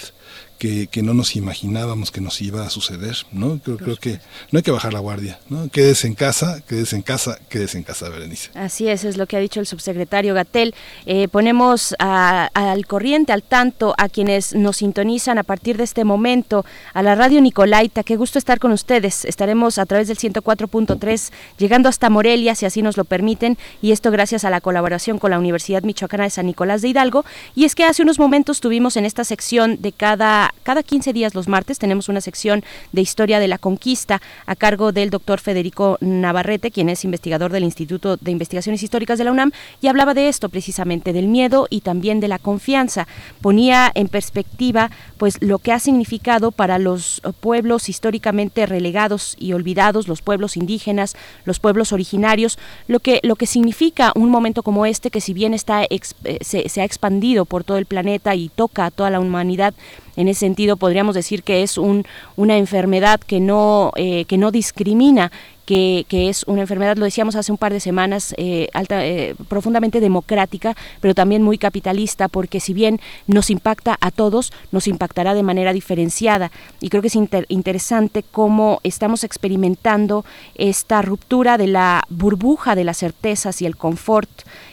[0.59, 3.59] que, que, no nos imaginábamos que nos iba a suceder, ¿no?
[3.63, 4.19] Creo, creo, que
[4.51, 5.69] no hay que bajar la guardia, ¿no?
[5.69, 8.51] Quédese en casa, quédese en casa, quédese en casa, Berenice.
[8.53, 10.75] Así es, es lo que ha dicho el subsecretario Gatel.
[11.05, 16.65] Eh, ponemos al corriente, al tanto, a quienes nos sintonizan a partir de este momento,
[16.93, 18.03] a la radio Nicolaita.
[18.03, 19.23] Qué gusto estar con ustedes.
[19.25, 24.11] Estaremos a través del 104.3, llegando hasta Morelia, si así nos lo permiten, y esto
[24.11, 27.23] gracias a la colaboración con la Universidad Michoacana de San Nicolás de Hidalgo.
[27.55, 31.35] Y es que hace unos momentos tuvimos en esta sección de cada cada, 15 días
[31.35, 35.97] los martes tenemos una sección de historia de la conquista a cargo del doctor Federico
[35.99, 40.29] Navarrete, quien es investigador del Instituto de Investigaciones Históricas de la UNAM, y hablaba de
[40.29, 43.07] esto precisamente, del miedo y también de la confianza.
[43.41, 50.07] Ponía en perspectiva pues lo que ha significado para los pueblos históricamente relegados y olvidados,
[50.07, 55.11] los pueblos indígenas, los pueblos originarios, lo que, lo que significa un momento como este
[55.11, 55.99] que si bien está eh,
[56.41, 59.73] se, se ha expandido por todo el planeta y toca a toda la humanidad,
[60.19, 62.05] en ese sentido podríamos decir que es un,
[62.35, 65.31] una enfermedad que no, eh, que no discrimina,
[65.65, 69.99] que, es una enfermedad, lo decíamos hace un par de semanas, eh, alta, eh, profundamente
[69.99, 75.43] democrática, pero también muy capitalista, porque si bien nos impacta a todos, nos impactará de
[75.43, 76.51] manera diferenciada.
[76.81, 77.17] Y creo que es
[77.49, 84.29] interesante cómo estamos experimentando esta ruptura de la burbuja de las certezas y el confort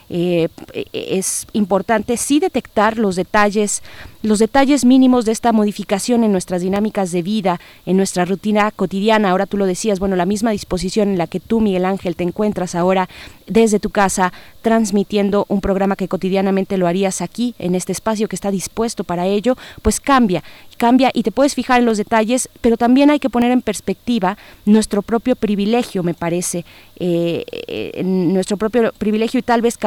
[0.09, 0.49] eh,
[0.93, 3.83] es importante sí detectar los detalles,
[4.23, 9.31] los detalles mínimos de esta modificación en nuestras dinámicas de vida, en nuestra rutina cotidiana.
[9.31, 12.25] Ahora tú lo decías, bueno, la misma disposición en la que tú, Miguel Ángel, te
[12.25, 13.09] encuentras ahora
[13.47, 14.33] desde tu casa
[14.63, 19.27] transmitiendo un programa que cotidianamente lo harías aquí, en este espacio que está dispuesto para
[19.27, 20.43] ello, pues cambia,
[20.77, 24.37] cambia y te puedes fijar en los detalles, pero también hay que poner en perspectiva
[24.65, 26.65] nuestro propio privilegio, me parece,
[26.99, 29.79] eh, eh, nuestro propio privilegio y tal vez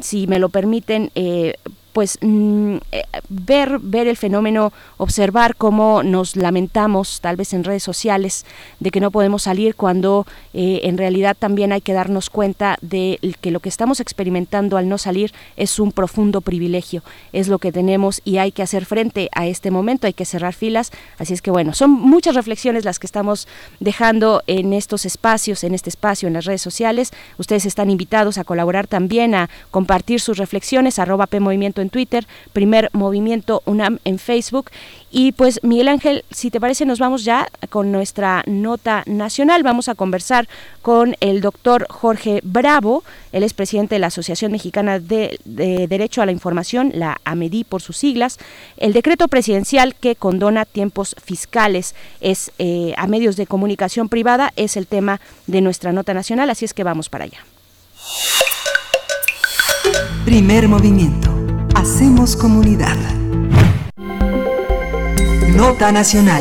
[0.00, 1.56] si me lo permiten, eh,
[1.92, 7.82] pues mm, eh, ver ver el fenómeno observar cómo nos lamentamos tal vez en redes
[7.82, 8.44] sociales
[8.80, 13.18] de que no podemos salir cuando eh, en realidad también hay que darnos cuenta de
[13.40, 17.02] que lo que estamos experimentando al no salir es un profundo privilegio.
[17.32, 20.54] Es lo que tenemos y hay que hacer frente a este momento hay que cerrar
[20.54, 20.90] filas.
[21.18, 23.46] Así es que bueno son muchas reflexiones las que estamos
[23.80, 27.10] dejando en estos espacios en este espacio en las redes sociales.
[27.38, 32.26] Ustedes están invitados a colaborar también a compartir sus reflexiones arroba p movimiento en Twitter,
[32.52, 34.70] Primer Movimiento UNAM en Facebook.
[35.10, 39.62] Y pues Miguel Ángel, si te parece, nos vamos ya con nuestra nota nacional.
[39.62, 40.48] Vamos a conversar
[40.80, 46.26] con el doctor Jorge Bravo, él es presidente de la Asociación Mexicana de, Derecho a
[46.26, 48.38] la Información, la AMEDI por sus siglas.
[48.76, 54.76] El decreto presidencial que condona tiempos fiscales es eh, a medios de comunicación privada es
[54.76, 57.38] el tema de nuestra nota nacional, así es que vamos para allá.
[60.24, 61.41] Primer movimiento
[61.82, 62.96] Hacemos comunidad.
[65.48, 66.40] Nota Nacional.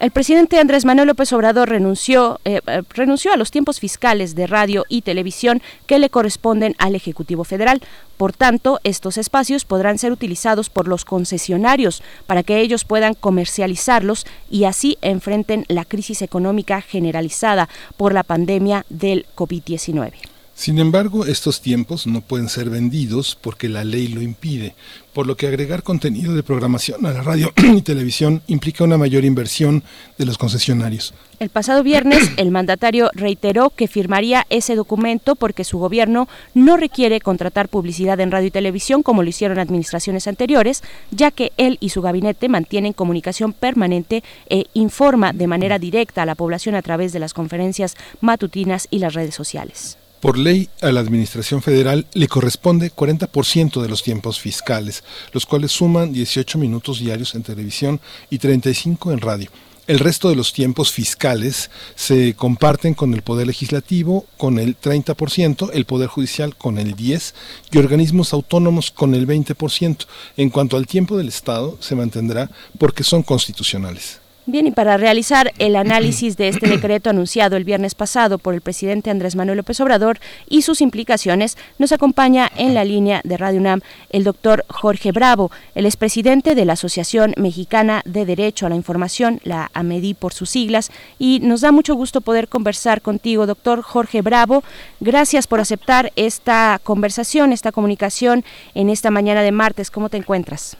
[0.00, 4.46] El presidente Andrés Manuel López Obrador renunció, eh, eh, renunció a los tiempos fiscales de
[4.46, 7.82] radio y televisión que le corresponden al Ejecutivo Federal.
[8.16, 14.24] Por tanto, estos espacios podrán ser utilizados por los concesionarios para que ellos puedan comercializarlos
[14.48, 20.31] y así enfrenten la crisis económica generalizada por la pandemia del COVID-19.
[20.62, 24.76] Sin embargo, estos tiempos no pueden ser vendidos porque la ley lo impide,
[25.12, 29.24] por lo que agregar contenido de programación a la radio y televisión implica una mayor
[29.24, 29.82] inversión
[30.18, 31.14] de los concesionarios.
[31.40, 37.18] El pasado viernes, el mandatario reiteró que firmaría ese documento porque su gobierno no requiere
[37.20, 41.88] contratar publicidad en radio y televisión como lo hicieron administraciones anteriores, ya que él y
[41.88, 47.12] su gabinete mantienen comunicación permanente e informa de manera directa a la población a través
[47.12, 49.98] de las conferencias matutinas y las redes sociales.
[50.22, 55.02] Por ley, a la Administración Federal le corresponde 40% de los tiempos fiscales,
[55.32, 58.00] los cuales suman 18 minutos diarios en televisión
[58.30, 59.50] y 35 en radio.
[59.88, 65.70] El resto de los tiempos fiscales se comparten con el Poder Legislativo con el 30%,
[65.74, 67.32] el Poder Judicial con el 10%
[67.72, 70.06] y organismos autónomos con el 20%.
[70.36, 72.48] En cuanto al tiempo del Estado, se mantendrá
[72.78, 74.21] porque son constitucionales.
[74.44, 78.60] Bien, y para realizar el análisis de este decreto anunciado el viernes pasado por el
[78.60, 80.18] presidente Andrés Manuel López Obrador
[80.48, 85.52] y sus implicaciones, nos acompaña en la línea de Radio UNAM el doctor Jorge Bravo,
[85.76, 90.50] el expresidente de la Asociación Mexicana de Derecho a la Información, la AMEDI por sus
[90.50, 90.90] siglas,
[91.20, 94.64] y nos da mucho gusto poder conversar contigo, doctor Jorge Bravo.
[94.98, 98.44] Gracias por aceptar esta conversación, esta comunicación
[98.74, 99.92] en esta mañana de martes.
[99.92, 100.76] ¿Cómo te encuentras?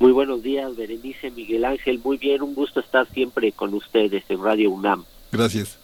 [0.00, 2.00] Muy buenos días, Berenice, Miguel Ángel.
[2.02, 5.04] Muy bien, un gusto estar siempre con ustedes en Radio UNAM.
[5.30, 5.78] Gracias.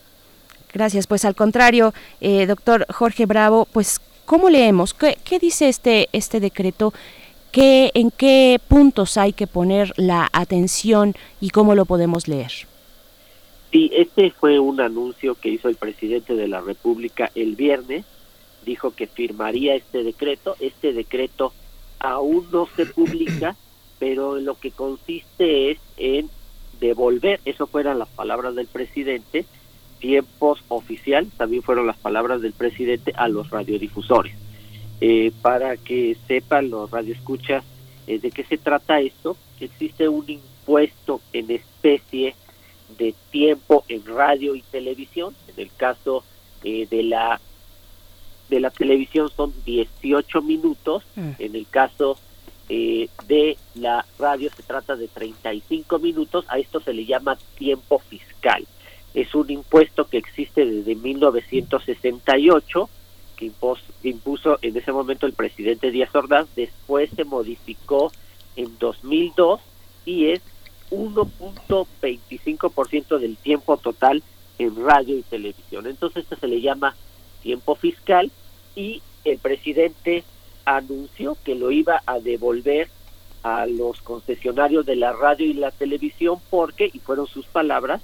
[0.73, 1.07] Gracias.
[1.07, 4.95] Pues al contrario, eh, doctor Jorge Bravo, pues ¿cómo leemos?
[4.95, 6.95] ¿Qué, dice este, este decreto?
[7.53, 12.53] ¿Qué, ¿En qué puntos hay que poner la atención y cómo lo podemos leer?
[13.71, 18.07] Sí, este fue un anuncio que hizo el presidente de la República el viernes.
[18.65, 20.57] Dijo que firmaría este decreto.
[20.59, 21.53] Este decreto
[21.99, 23.57] aún no se publica
[23.99, 26.31] pero lo que consiste es en
[26.81, 29.47] devolver, eso fueron las palabras del presidente,
[29.99, 34.35] tiempos oficiales, también fueron las palabras del presidente a los radiodifusores.
[35.01, 37.65] Eh, para que sepan los radioescuchas
[38.07, 42.35] eh, de qué se trata esto, existe un impuesto en especie
[42.99, 46.25] de tiempo en radio y televisión, en el caso
[46.65, 47.41] eh, de la
[48.49, 51.31] de la televisión son 18 minutos, mm.
[51.41, 52.17] en el caso
[52.69, 57.99] eh, de la radio se trata de 35 minutos, a esto se le llama tiempo
[57.99, 58.67] fiscal.
[59.15, 62.91] Es un impuesto que existe desde 1968,
[63.37, 63.51] que
[64.03, 68.13] impuso, en ese momento el presidente Díaz Ordaz, después se modificó
[68.57, 69.61] en 2002
[70.05, 70.41] y es
[70.91, 74.25] 1.25% del tiempo total
[74.59, 75.87] en radio y televisión.
[75.87, 76.97] Entonces esto se le llama
[77.43, 78.31] tiempo fiscal
[78.75, 80.25] y el presidente
[80.67, 82.89] anunció que lo iba a devolver
[83.43, 88.03] a los concesionarios de la radio y la televisión porque, y fueron sus palabras,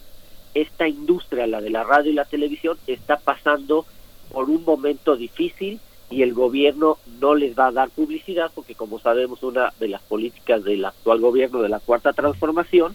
[0.55, 3.85] esta industria, la de la radio y la televisión, está pasando
[4.31, 5.81] por un momento difícil
[6.11, 10.03] y el gobierno no les va a dar publicidad porque como sabemos una de las
[10.03, 12.95] políticas del actual gobierno de la cuarta transformación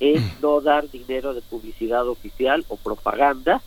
[0.00, 3.62] es no dar dinero de publicidad oficial o propaganda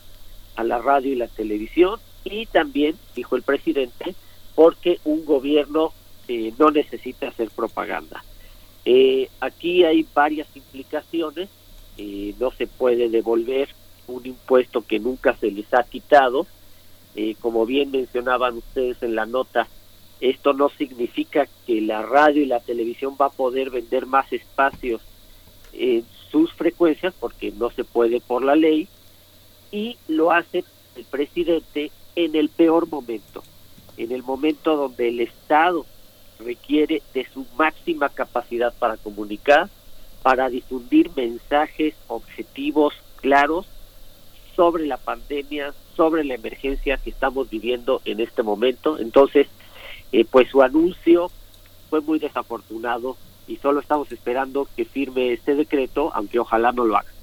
[0.56, 2.00] a la radio y la televisión.
[2.24, 4.14] Y también dijo el presidente
[4.58, 5.92] porque un gobierno
[6.26, 8.24] eh, no necesita hacer propaganda.
[8.84, 11.48] Eh, aquí hay varias implicaciones,
[11.96, 13.68] eh, no se puede devolver
[14.08, 16.48] un impuesto que nunca se les ha quitado,
[17.40, 19.68] como bien mencionaban ustedes en la nota,
[20.20, 25.02] esto no significa que la radio y la televisión va a poder vender más espacios
[25.72, 28.88] en sus frecuencias porque no se puede por la ley
[29.70, 30.64] y lo hace
[30.96, 33.44] el presidente en el peor momento
[33.98, 35.84] en el momento donde el Estado
[36.38, 39.68] requiere de su máxima capacidad para comunicar,
[40.22, 43.66] para difundir mensajes objetivos claros
[44.54, 48.98] sobre la pandemia, sobre la emergencia que estamos viviendo en este momento.
[48.98, 49.48] Entonces,
[50.12, 51.30] eh, pues su anuncio
[51.90, 53.16] fue muy desafortunado
[53.48, 57.17] y solo estamos esperando que firme este decreto, aunque ojalá no lo haga.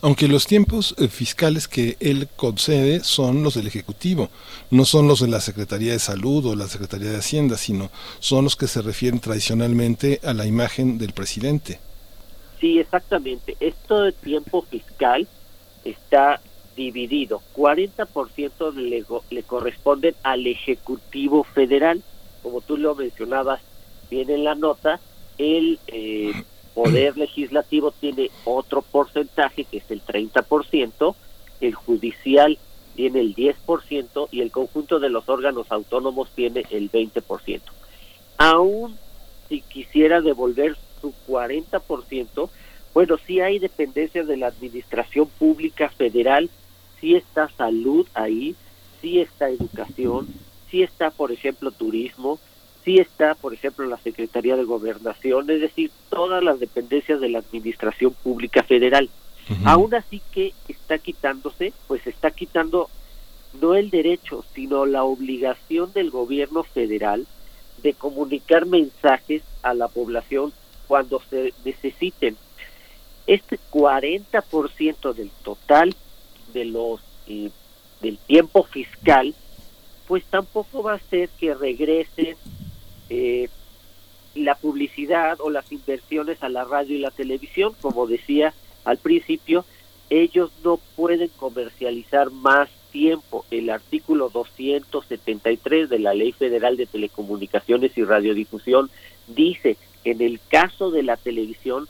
[0.00, 4.30] Aunque los tiempos eh, fiscales que él concede son los del Ejecutivo,
[4.70, 7.90] no son los de la Secretaría de Salud o la Secretaría de Hacienda, sino
[8.20, 11.80] son los que se refieren tradicionalmente a la imagen del presidente.
[12.60, 13.56] Sí, exactamente.
[13.60, 15.26] Esto de tiempo fiscal
[15.84, 16.40] está
[16.76, 17.42] dividido.
[17.56, 22.02] 40% le, le corresponden al Ejecutivo Federal.
[22.42, 23.60] Como tú lo mencionabas
[24.10, 25.00] bien en la nota,
[25.38, 26.32] el eh,
[26.78, 31.16] poder legislativo tiene otro porcentaje que es el 30%,
[31.60, 32.56] el judicial
[32.94, 37.62] tiene el 10% y el conjunto de los órganos autónomos tiene el 20%.
[38.36, 38.96] Aún
[39.48, 42.48] si quisiera devolver su 40%,
[42.94, 46.48] bueno, sí hay dependencias de la administración pública federal,
[47.00, 48.54] sí está salud ahí,
[49.00, 50.28] sí está educación,
[50.70, 52.38] sí está, por ejemplo, turismo,
[52.84, 57.38] sí está, por ejemplo, la Secretaría de Gobernación, es decir, todas las dependencias de la
[57.38, 59.08] administración pública federal.
[59.64, 62.90] Aún así que está quitándose, pues está quitando
[63.60, 67.26] no el derecho, sino la obligación del gobierno federal
[67.82, 70.52] de comunicar mensajes a la población
[70.86, 72.36] cuando se necesiten.
[73.26, 75.94] Este 40% del total
[76.52, 77.50] de los eh,
[78.00, 79.34] del tiempo fiscal,
[80.06, 82.36] pues tampoco va a ser que regresen
[83.10, 83.48] eh,
[84.34, 88.54] la publicidad o las inversiones a la radio y la televisión, como decía
[88.84, 89.64] al principio,
[90.10, 93.44] ellos no pueden comercializar más tiempo.
[93.50, 98.90] El artículo 273 de la Ley Federal de Telecomunicaciones y Radiodifusión
[99.26, 101.88] dice que en el caso de la televisión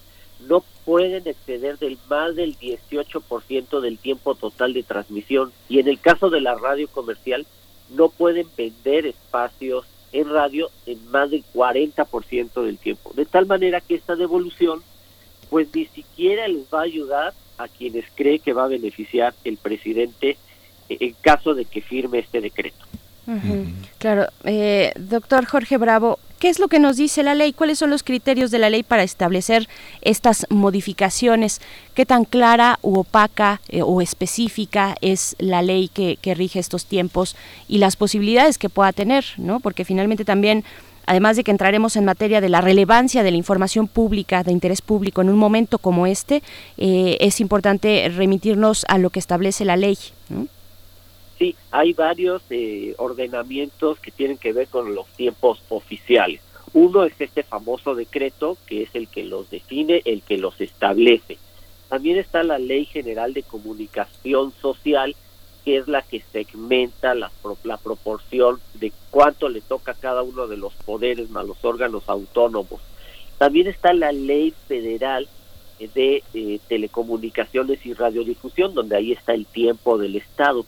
[0.48, 6.00] no pueden exceder del más del 18% del tiempo total de transmisión y en el
[6.00, 7.46] caso de la radio comercial
[7.90, 13.12] no pueden vender espacios en radio en más del 40% del tiempo.
[13.14, 14.82] De tal manera que esta devolución
[15.50, 19.56] pues ni siquiera les va a ayudar a quienes cree que va a beneficiar el
[19.56, 20.36] presidente
[20.88, 22.84] en caso de que firme este decreto.
[23.98, 27.52] Claro, eh, doctor Jorge Bravo, ¿qué es lo que nos dice la ley?
[27.52, 29.68] ¿Cuáles son los criterios de la ley para establecer
[30.00, 31.60] estas modificaciones?
[31.94, 36.86] ¿Qué tan clara u opaca eh, o específica es la ley que, que, rige estos
[36.86, 37.36] tiempos
[37.68, 39.24] y las posibilidades que pueda tener?
[39.36, 39.60] ¿no?
[39.60, 40.64] Porque finalmente también
[41.08, 44.82] además de que entraremos en materia de la relevancia de la información pública, de interés
[44.82, 46.42] público en un momento como este,
[46.76, 49.98] eh, es importante remitirnos a lo que establece la ley.
[51.38, 56.40] Sí, hay varios eh, ordenamientos que tienen que ver con los tiempos oficiales.
[56.72, 61.38] Uno es este famoso decreto, que es el que los define, el que los establece.
[61.88, 65.14] También está la Ley General de Comunicación Social,
[65.64, 67.30] que es la que segmenta la,
[67.64, 72.08] la proporción de cuánto le toca a cada uno de los poderes más los órganos
[72.08, 72.80] autónomos.
[73.38, 75.28] También está la ley federal
[75.78, 80.66] de eh, telecomunicaciones y radiodifusión, donde ahí está el tiempo del Estado.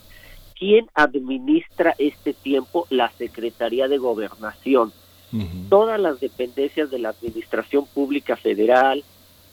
[0.61, 2.87] ¿Quién administra este tiempo?
[2.91, 4.93] La Secretaría de Gobernación.
[5.71, 9.03] Todas las dependencias de la Administración Pública Federal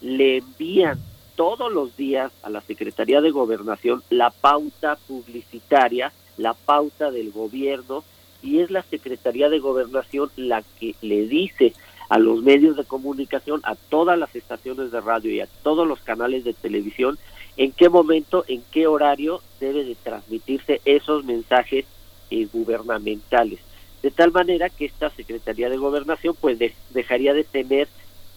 [0.02, 0.98] le envían
[1.34, 8.04] todos los días a la Secretaría de Gobernación la pauta publicitaria, la pauta del gobierno,
[8.42, 11.72] y es la Secretaría de Gobernación la que le dice
[12.10, 16.00] a los medios de comunicación, a todas las estaciones de radio y a todos los
[16.00, 17.18] canales de televisión,
[17.58, 21.84] en qué momento, en qué horario debe de transmitirse esos mensajes
[22.30, 23.58] eh, gubernamentales.
[24.00, 26.56] De tal manera que esta Secretaría de Gobernación pues
[26.90, 27.88] dejaría de tener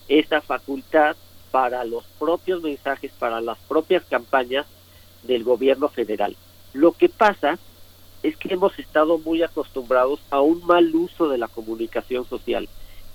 [0.07, 1.15] esa facultad
[1.51, 4.65] para los propios mensajes, para las propias campañas
[5.21, 6.35] del gobierno federal.
[6.73, 7.59] Lo que pasa
[8.23, 12.67] es que hemos estado muy acostumbrados a un mal uso de la comunicación social.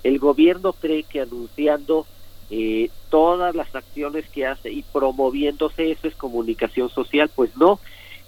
[0.03, 2.05] El gobierno cree que anunciando
[2.49, 7.79] eh, todas las acciones que hace y promoviéndose eso es comunicación social, pues no,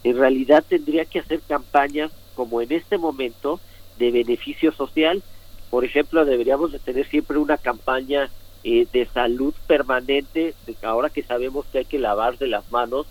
[0.04, 3.60] en realidad tendría que hacer campañas como en este momento
[3.98, 5.22] de beneficio social.
[5.70, 8.30] Por ejemplo, deberíamos de tener siempre una campaña
[8.64, 13.08] eh, de salud permanente, ahora que sabemos que hay que lavarse las manos,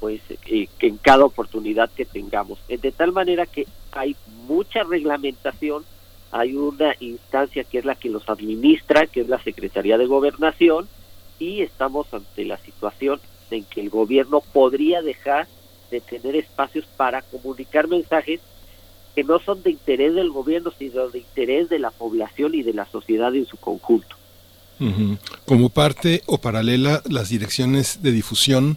[0.00, 2.58] pues eh, que en cada oportunidad que tengamos.
[2.68, 4.16] De tal manera que hay
[4.46, 5.84] mucha reglamentación,
[6.30, 10.88] hay una instancia que es la que los administra, que es la Secretaría de Gobernación,
[11.38, 13.20] y estamos ante la situación
[13.50, 15.46] en que el gobierno podría dejar
[15.90, 18.40] de tener espacios para comunicar mensajes
[19.14, 22.74] que no son de interés del gobierno, sino de interés de la población y de
[22.74, 24.16] la sociedad en su conjunto.
[25.46, 28.76] Como parte o paralela, las direcciones de difusión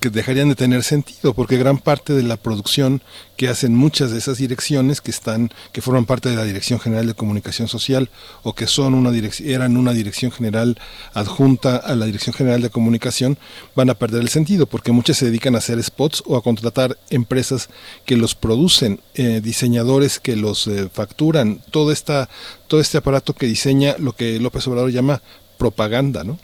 [0.00, 3.02] que dejarían de tener sentido, porque gran parte de la producción
[3.36, 7.06] que hacen muchas de esas direcciones que están, que forman parte de la Dirección General
[7.06, 8.08] de Comunicación Social
[8.42, 9.10] o que son una
[9.44, 10.78] eran una dirección general
[11.12, 13.36] adjunta a la Dirección General de Comunicación,
[13.74, 16.96] van a perder el sentido, porque muchas se dedican a hacer spots o a contratar
[17.10, 17.68] empresas
[18.06, 22.30] que los producen, eh, diseñadores que los eh, facturan, todo esta,
[22.66, 25.20] todo este aparato que diseña lo que López Obrador llama
[25.58, 26.38] propaganda, ¿no?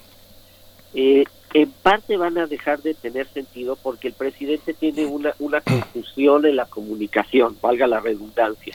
[0.94, 5.60] Eh, en parte van a dejar de tener sentido porque el presidente tiene una, una
[5.60, 8.72] confusión en la comunicación, valga la redundancia.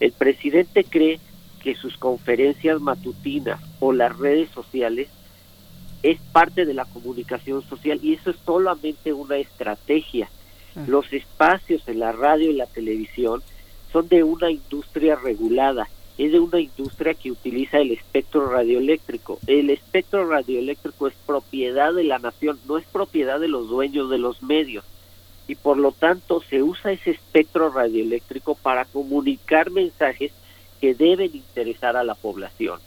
[0.00, 1.20] El presidente cree
[1.62, 5.08] que sus conferencias matutinas o las redes sociales
[6.02, 10.28] es parte de la comunicación social y eso es solamente una estrategia.
[10.86, 13.42] Los espacios en la radio y la televisión
[13.92, 19.38] son de una industria regulada, es de una industria que utiliza el espectro radioeléctrico.
[19.46, 24.18] El espectro radioeléctrico es propiedad de la nación, no es propiedad de los dueños de
[24.18, 24.84] los medios.
[25.46, 30.32] Y por lo tanto se usa ese espectro radioeléctrico para comunicar mensajes
[30.80, 32.80] que deben interesar a la población.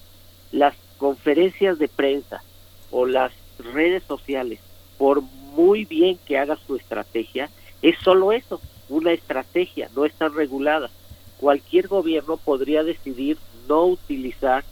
[0.52, 2.44] Las conferencias de prensa
[2.92, 4.60] o las redes sociales,
[4.98, 7.50] por muy bien que haga su estrategia,
[7.82, 10.92] es solo eso, una estrategia, no están reguladas.
[11.40, 13.38] Cualquier gobierno podría decidir
[13.68, 14.66] no utilizar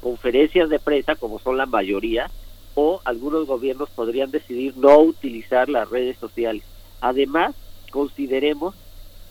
[0.00, 2.30] conferencias de prensa, como son la mayoría,
[2.74, 6.62] o algunos gobiernos podrían decidir no utilizar las redes sociales.
[7.00, 7.54] Además,
[7.90, 8.74] consideremos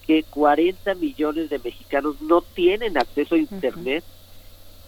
[0.05, 4.03] que 40 millones de mexicanos no tienen acceso a Internet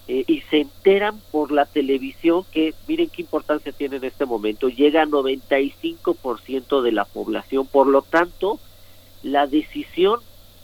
[0.08, 4.70] eh, y se enteran por la televisión que, miren qué importancia tiene en este momento,
[4.70, 7.66] llega a 95% de la población.
[7.66, 8.60] Por lo tanto,
[9.24, 10.20] la decisión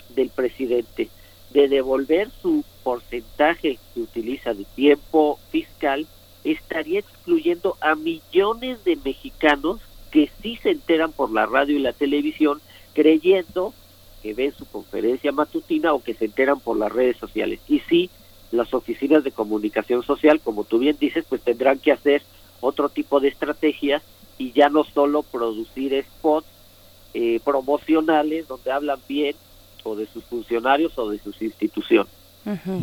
[0.09, 1.09] del presidente
[1.53, 6.07] de devolver su porcentaje que utiliza de tiempo fiscal
[6.43, 9.79] estaría excluyendo a millones de mexicanos
[10.11, 12.61] que sí se enteran por la radio y la televisión
[12.93, 13.73] creyendo
[14.21, 17.59] que ven su conferencia matutina o que se enteran por las redes sociales.
[17.67, 18.09] Y sí,
[18.51, 22.21] las oficinas de comunicación social, como tú bien dices, pues tendrán que hacer
[22.59, 24.03] otro tipo de estrategias
[24.37, 26.47] y ya no solo producir spots
[27.13, 29.35] eh, promocionales donde hablan bien
[29.83, 32.11] o de sus funcionarios o de sus instituciones.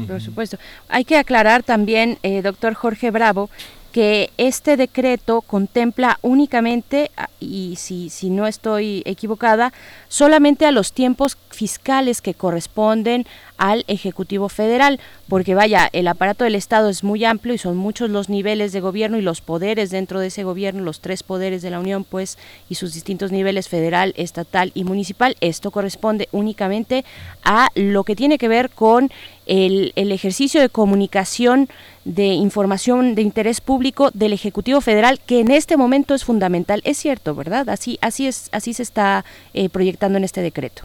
[0.06, 0.56] por supuesto.
[0.88, 3.50] Hay que aclarar también, eh, doctor Jorge Bravo,
[3.98, 9.72] que este decreto contempla únicamente, ah, y si, si no estoy equivocada,
[10.06, 13.26] solamente a los tiempos fiscales que corresponden
[13.56, 18.08] al Ejecutivo Federal, porque vaya, el aparato del Estado es muy amplio y son muchos
[18.08, 21.70] los niveles de gobierno y los poderes dentro de ese gobierno, los tres poderes de
[21.70, 22.38] la Unión, pues,
[22.68, 25.36] y sus distintos niveles federal, estatal y municipal.
[25.40, 27.04] Esto corresponde únicamente
[27.42, 29.10] a lo que tiene que ver con
[29.48, 31.68] el, el ejercicio de comunicación
[32.04, 36.80] de información de interés público del Ejecutivo Federal, que en este momento es fundamental.
[36.84, 37.68] Es cierto, ¿verdad?
[37.68, 40.84] Así, así es, así se está eh, proyectando en este decreto.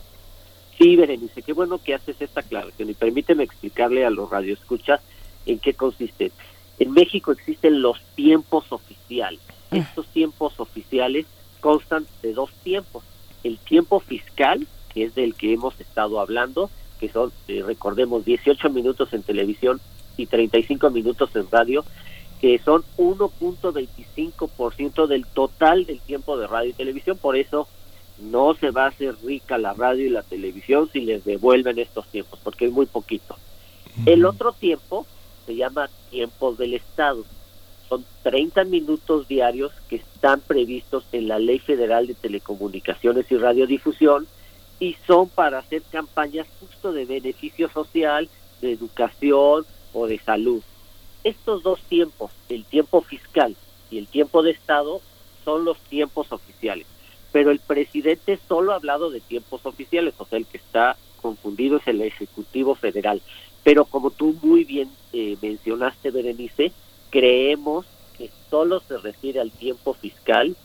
[0.77, 5.01] Sí, Berenice, qué bueno que haces esta aclaración y permíteme explicarle a los radioescuchas
[5.45, 6.31] en qué consiste.
[6.79, 9.41] En México existen los tiempos oficiales.
[9.71, 9.77] Ah.
[9.77, 11.25] Estos tiempos oficiales
[11.59, 13.03] constan de dos tiempos.
[13.43, 16.69] El tiempo fiscal, que es del que hemos estado hablando,
[17.03, 19.81] que son, eh, recordemos, 18 minutos en televisión
[20.15, 21.83] y 35 minutos en radio,
[22.39, 27.17] que son 1.25% del total del tiempo de radio y televisión.
[27.17, 27.67] Por eso
[28.21, 32.07] no se va a hacer rica la radio y la televisión si les devuelven estos
[32.07, 33.35] tiempos, porque es muy poquito.
[34.05, 35.05] El otro tiempo
[35.45, 37.25] se llama tiempos del Estado.
[37.89, 44.25] Son 30 minutos diarios que están previstos en la Ley Federal de Telecomunicaciones y Radiodifusión
[44.83, 48.29] y son para hacer campañas justo de beneficio social,
[48.61, 50.61] de educación o de salud.
[51.23, 53.55] Estos dos tiempos, el tiempo fiscal
[53.89, 55.01] y el tiempo de Estado,
[55.45, 56.87] son los tiempos oficiales
[57.33, 61.77] pero el presidente solo ha hablado de tiempos oficiales, o sea, el que está confundido
[61.77, 63.21] es el Ejecutivo Federal.
[63.63, 66.71] Pero como tú muy bien eh, mencionaste, Berenice,
[67.09, 67.87] creemos
[68.17, 70.55] que solo se refiere al tiempo fiscal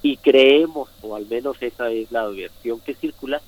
[0.00, 3.42] y creemos, o al menos esa es la versión que circula,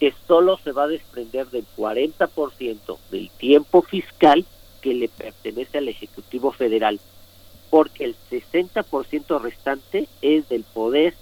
[0.00, 4.46] que solo se va a desprender del 40% del tiempo fiscal
[4.80, 6.98] que le pertenece al Ejecutivo Federal,
[7.68, 11.14] porque el 60% restante es del Poder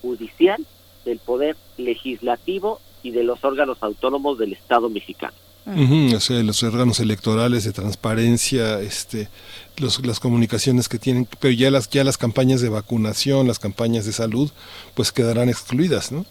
[0.00, 0.66] judicial,
[1.04, 5.34] del poder legislativo y de los órganos autónomos del Estado mexicano.
[5.66, 9.28] o sea, los órganos electorales de transparencia, este,
[9.76, 14.06] los, las comunicaciones que tienen, pero ya las ya las campañas de vacunación, las campañas
[14.06, 14.50] de salud,
[14.94, 16.24] pues quedarán excluidas, ¿no?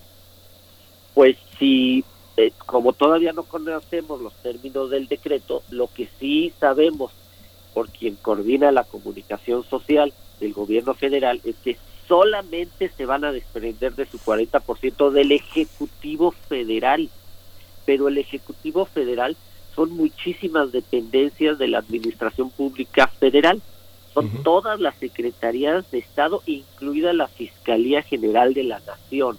[1.13, 2.03] Pues sí,
[2.37, 7.11] eh, como todavía no conocemos los términos del decreto, lo que sí sabemos
[7.73, 11.77] por quien coordina la comunicación social del gobierno federal es que
[12.07, 17.09] solamente se van a desprender de su 40% del Ejecutivo Federal.
[17.85, 19.37] Pero el Ejecutivo Federal
[19.75, 23.61] son muchísimas dependencias de la Administración Pública Federal.
[24.13, 29.37] Son todas las secretarías de Estado, incluida la Fiscalía General de la Nación.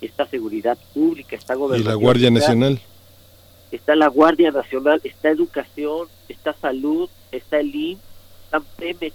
[0.00, 2.80] Esta seguridad pública, está Y la Guardia Nacional.
[3.72, 7.98] Está la Guardia Nacional, está Educación, está Salud, está el IN,
[8.44, 9.12] está PEME.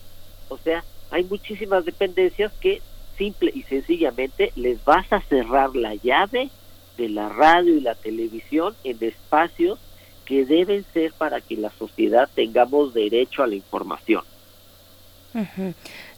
[0.49, 2.81] O sea, hay muchísimas dependencias que
[3.17, 6.49] simple y sencillamente les vas a cerrar la llave
[6.97, 9.79] de la radio y la televisión en espacios
[10.25, 14.23] que deben ser para que la sociedad tengamos derecho a la información.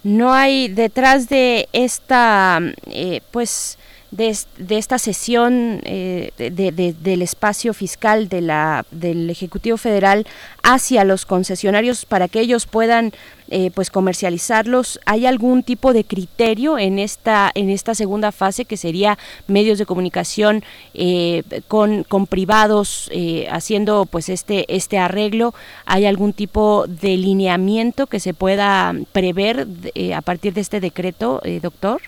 [0.04, 3.78] no hay detrás de esta, eh, pues,
[4.14, 10.28] de, esta sesión eh, del espacio fiscal de la, del Ejecutivo Federal
[10.62, 13.12] hacia los concesionarios para que ellos puedan
[13.50, 15.00] eh, pues comercializarlos.
[15.06, 19.18] Hay algún tipo de criterio en esta en esta segunda fase que sería
[19.48, 20.64] medios de comunicación
[20.94, 23.10] eh, con, con privados
[23.50, 25.54] haciendo pues este este arreglo
[25.86, 29.68] hay algún tipo de lineamiento que se pueda prever
[30.16, 32.02] a partir de este decreto doctor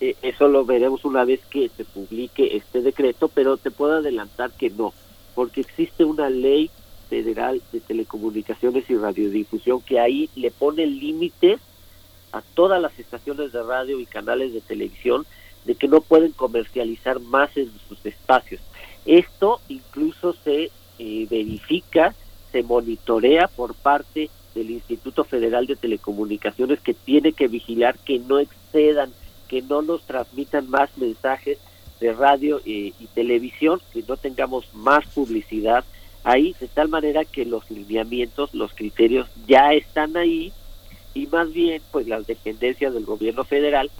[0.00, 4.50] eh, eso lo veremos una vez que se publique este decreto, pero te puedo adelantar
[4.52, 4.94] que no,
[5.34, 6.70] porque existe una ley
[7.08, 11.60] federal de telecomunicaciones y radiodifusión que ahí le pone límites
[12.32, 15.26] a todas las estaciones de radio y canales de televisión
[15.64, 18.60] de que no pueden comercializar más en sus espacios.
[19.04, 22.14] Esto incluso se eh, verifica,
[22.52, 28.38] se monitorea por parte del Instituto Federal de Telecomunicaciones que tiene que vigilar que no
[28.38, 29.12] excedan
[29.50, 31.58] que no nos transmitan más mensajes
[31.98, 35.84] de radio y, televisión, que no tengamos más publicidad.
[36.22, 40.52] Ahí, de tal manera que los lineamientos, los criterios ya están ahí
[41.14, 43.90] y más bien pues las dependencias del gobierno federal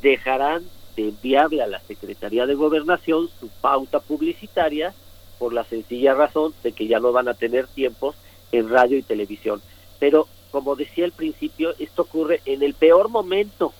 [0.00, 0.64] dejarán
[0.96, 4.94] de enviarle a la Secretaría de Gobernación su pauta publicitaria
[5.38, 8.16] por la sencilla razón de que ya no van a tener tiempos
[8.52, 9.60] en radio y televisión.
[9.98, 13.74] Pero como decía al principio, esto ocurre en el peor momento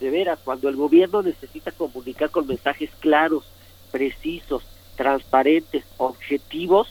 [0.00, 3.44] de veras, cuando el gobierno necesita comunicar con mensajes claros,
[3.90, 4.62] precisos,
[4.96, 6.88] transparentes, objetivos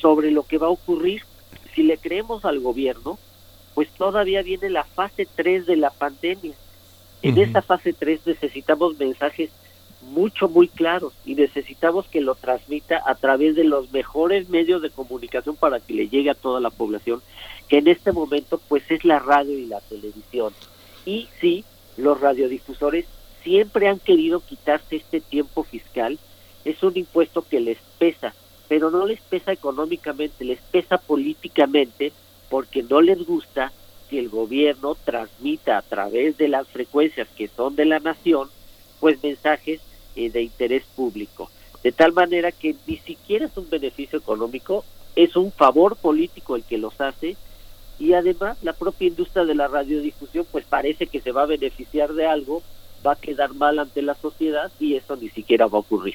[0.00, 1.22] sobre lo que va a ocurrir,
[1.74, 3.18] si le creemos al gobierno,
[3.74, 6.54] pues todavía viene la fase 3 de la pandemia.
[7.22, 9.50] En esta fase 3 necesitamos mensajes
[10.02, 14.90] mucho, muy claros y necesitamos que lo transmita a través de los mejores medios de
[14.90, 17.20] comunicación para que le llegue a toda la población,
[17.68, 20.52] que en este momento pues es la radio y la televisión.
[21.04, 21.64] Y sí,
[21.96, 23.06] los radiodifusores
[23.42, 26.18] siempre han querido quitarse este tiempo fiscal.
[26.64, 28.34] Es un impuesto que les pesa,
[28.68, 32.12] pero no les pesa económicamente, les pesa políticamente
[32.48, 33.72] porque no les gusta
[34.10, 38.48] que el gobierno transmita a través de las frecuencias que son de la nación,
[38.98, 39.80] pues mensajes
[40.16, 41.50] eh, de interés público.
[41.82, 44.84] De tal manera que ni siquiera es un beneficio económico,
[45.16, 47.36] es un favor político el que los hace
[48.00, 52.14] y además la propia industria de la radiodifusión pues parece que se va a beneficiar
[52.14, 52.62] de algo,
[53.06, 56.14] va a quedar mal ante la sociedad y eso ni siquiera va a ocurrir.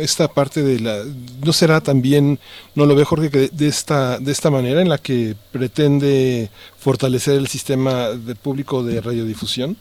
[0.00, 1.04] Esta parte de la
[1.44, 2.38] no será también
[2.74, 6.48] no lo ve Jorge que de, esta de esta manera en la que pretende
[6.78, 9.76] fortalecer el sistema de público de radiodifusión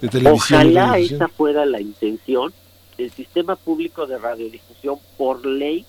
[0.00, 2.52] de televisión ojalá esa fuera la intención.
[2.96, 5.84] El sistema público de radiodifusión por ley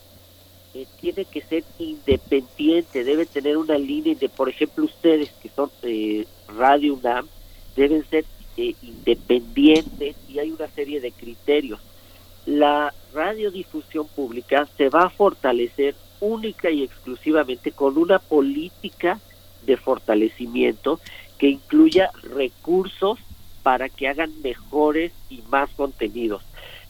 [1.00, 6.26] tiene que ser independiente, debe tener una línea de, por ejemplo, ustedes que son eh,
[6.58, 7.28] Radio UNAM,
[7.76, 8.26] deben ser
[8.58, 11.80] eh, independientes y hay una serie de criterios.
[12.46, 19.20] La radiodifusión pública se va a fortalecer única y exclusivamente con una política
[19.66, 21.00] de fortalecimiento
[21.38, 23.20] que incluya recursos
[23.64, 26.44] para que hagan mejores y más contenidos.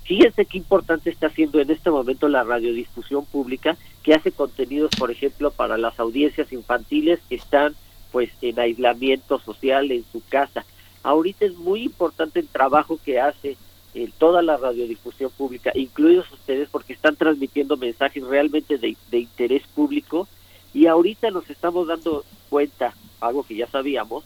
[0.06, 5.10] Fíjense qué importante está haciendo en este momento la radiodifusión pública, que hace contenidos, por
[5.10, 7.76] ejemplo, para las audiencias infantiles que están
[8.11, 10.64] pues en aislamiento social en su casa.
[11.02, 13.57] Ahorita es muy importante el trabajo que hace
[13.95, 19.64] eh, toda la radiodifusión pública, incluidos ustedes, porque están transmitiendo mensajes realmente de, de interés
[19.73, 20.27] público
[20.72, 24.23] y ahorita nos estamos dando cuenta, algo que ya sabíamos,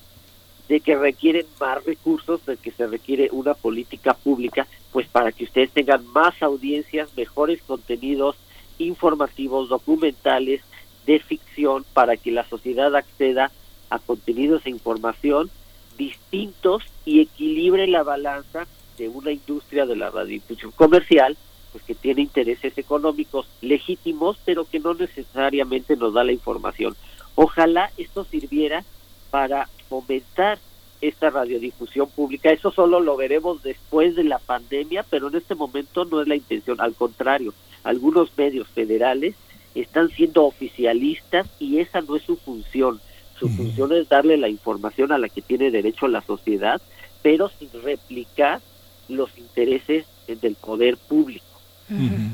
[0.67, 5.43] de que requieren más recursos, de que se requiere una política pública, pues para que
[5.43, 8.35] ustedes tengan más audiencias, mejores contenidos
[8.77, 10.61] informativos, documentales,
[11.05, 13.51] de ficción, para que la sociedad acceda
[13.89, 15.49] a contenidos e información
[15.97, 18.67] distintos y equilibre la balanza
[18.97, 21.37] de una industria de la radiodifusión comercial,
[21.71, 26.95] pues que tiene intereses económicos legítimos, pero que no necesariamente nos da la información.
[27.35, 28.83] Ojalá esto sirviera
[29.29, 30.59] para fomentar
[31.01, 32.51] esta radiodifusión pública.
[32.51, 36.35] Eso solo lo veremos después de la pandemia, pero en este momento no es la
[36.35, 36.81] intención.
[36.81, 37.53] Al contrario,
[37.83, 39.35] algunos medios federales
[39.75, 42.99] están siendo oficialistas y esa no es su función.
[43.39, 46.81] Su función es darle la información a la que tiene derecho la sociedad,
[47.21, 48.59] pero sin replicar
[49.07, 51.45] los intereses del poder público.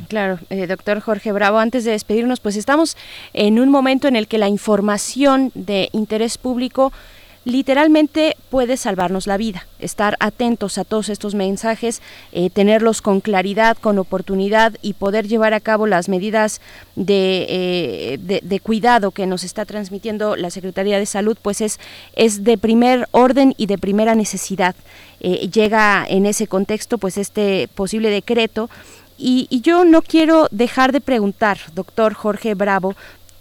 [0.09, 2.97] Claro, eh, doctor Jorge Bravo, antes de despedirnos, pues estamos
[3.33, 6.91] en un momento en el que la información de interés público
[7.45, 9.65] literalmente puede salvarnos la vida.
[9.79, 12.01] Estar atentos a todos estos mensajes,
[12.31, 16.59] eh, tenerlos con claridad, con oportunidad y poder llevar a cabo las medidas
[16.95, 21.79] de, de, cuidado que nos está transmitiendo la Secretaría de Salud, pues es,
[22.15, 24.75] es de primer orden y de primera necesidad.
[25.19, 28.69] llega en ese contexto pues este posible decreto
[29.17, 32.95] y, yo no quiero dejar de preguntar, doctor Jorge Bravo,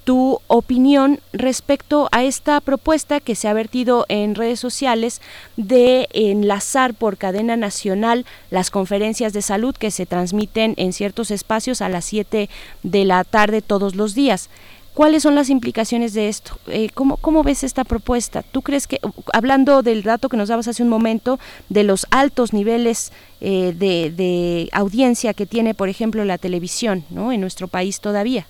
[0.04, 5.20] tu opinión respecto a esta propuesta que se ha vertido en redes sociales
[5.56, 11.80] de enlazar por cadena nacional las conferencias de salud que se transmiten en ciertos espacios
[11.80, 12.48] a las 7
[12.82, 14.50] de la tarde todos los días.
[14.94, 16.56] ¿Cuáles son las implicaciones de esto?
[16.68, 18.42] Eh, ¿cómo, ¿Cómo ves esta propuesta?
[18.42, 19.00] ¿Tú crees que,
[19.32, 23.10] hablando del dato que nos dabas hace un momento, de los altos niveles
[23.40, 27.32] eh, de, audiencia que tiene, por ejemplo, la televisión ¿no?
[27.32, 28.46] en nuestro país todavía?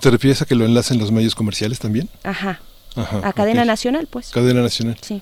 [0.00, 2.08] ¿Te refieres a que lo enlacen los medios comerciales también?
[2.22, 2.60] Ajá.
[2.96, 4.30] a cadena nacional, pues.
[4.30, 4.96] Cadena nacional.
[5.00, 5.20] Sí.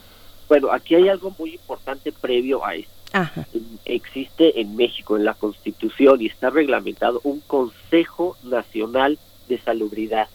[0.48, 2.90] Bueno, aquí hay algo muy importante previo a esto.
[3.12, 3.46] Ajá.
[3.84, 9.18] Existe en México, en la Constitución, y está reglamentado un Consejo Nacional
[9.48, 10.28] de Salubridad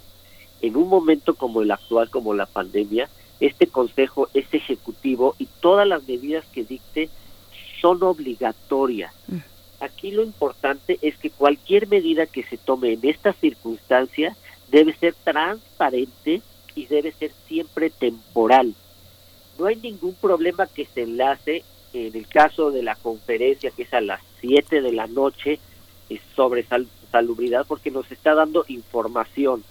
[0.61, 3.09] en un momento como el actual, como la pandemia,
[3.39, 7.09] este consejo es ejecutivo y todas las medidas que dicte
[7.79, 9.13] son obligatorias.
[9.27, 9.37] Mm.
[9.79, 14.35] Aquí lo importante es que cualquier medida que se tome en esta circunstancia
[14.69, 16.41] debe ser transparente
[16.75, 18.73] y debe ser siempre temporal.
[19.57, 21.63] No hay ningún problema que se enlace
[21.93, 25.59] en el caso de la conferencia que es a las 7 de la noche
[26.35, 26.65] sobre
[27.11, 29.63] salubridad porque nos está dando información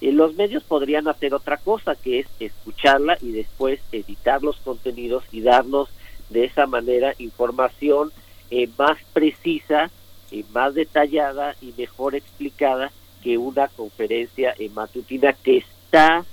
[0.00, 5.24] eh, los medios podrían hacer otra cosa, que es escucharla y después editar los contenidos
[5.32, 5.88] y darnos
[6.30, 8.12] de esa manera información
[8.50, 9.90] eh, más precisa,
[10.30, 12.92] eh, más detallada y mejor explicada
[13.22, 16.24] que una conferencia matutina que está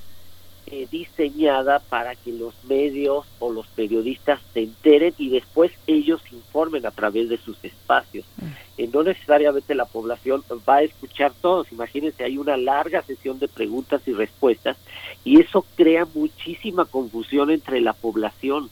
[0.68, 6.88] eh, diseñada para que los medios o los periodistas se enteren y después ellos informen
[6.88, 8.26] a través de sus espacios.
[8.38, 8.46] Mm.
[8.80, 11.72] Eh, no necesariamente la población va a escuchar todos.
[11.72, 14.76] Imagínense, hay una larga sesión de preguntas y respuestas
[15.24, 18.72] y eso crea muchísima confusión entre la población.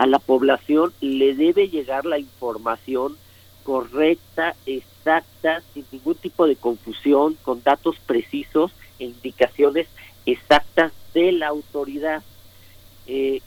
[0.00, 3.18] A la población le debe llegar la información
[3.64, 9.88] correcta, exacta, sin ningún tipo de confusión, con datos precisos e indicaciones
[10.24, 12.22] exactas de la autoridad.
[13.06, 13.42] Eh,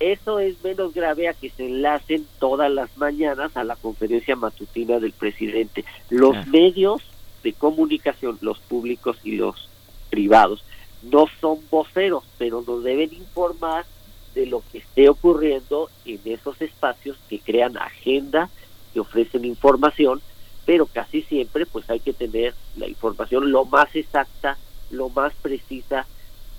[0.00, 4.98] eso es menos grave a que se enlacen todas las mañanas a la conferencia matutina
[4.98, 5.84] del presidente.
[6.08, 7.02] Los medios
[7.42, 9.68] de comunicación, los públicos y los
[10.08, 10.64] privados,
[11.02, 13.84] no son voceros, pero nos deben informar
[14.34, 18.48] de lo que esté ocurriendo en esos espacios que crean agenda,
[18.92, 20.20] que ofrecen información,
[20.64, 24.58] pero casi siempre pues hay que tener la información lo más exacta,
[24.90, 26.06] lo más precisa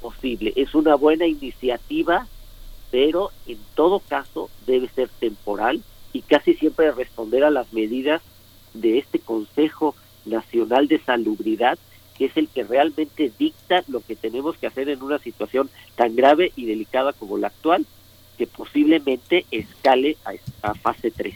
[0.02, 0.54] posible.
[0.56, 2.28] Es una buena iniciativa,
[2.92, 5.82] pero en todo caso debe ser temporal
[6.12, 8.22] y casi siempre responder a las medidas
[8.74, 9.96] de este Consejo
[10.26, 11.78] Nacional de Salubridad,
[12.18, 16.16] que es el que realmente dicta lo que tenemos que hacer en una situación tan
[16.16, 17.86] grave y delicada como la actual,
[18.38, 20.34] que posiblemente escale a,
[20.70, 21.36] a fase 3.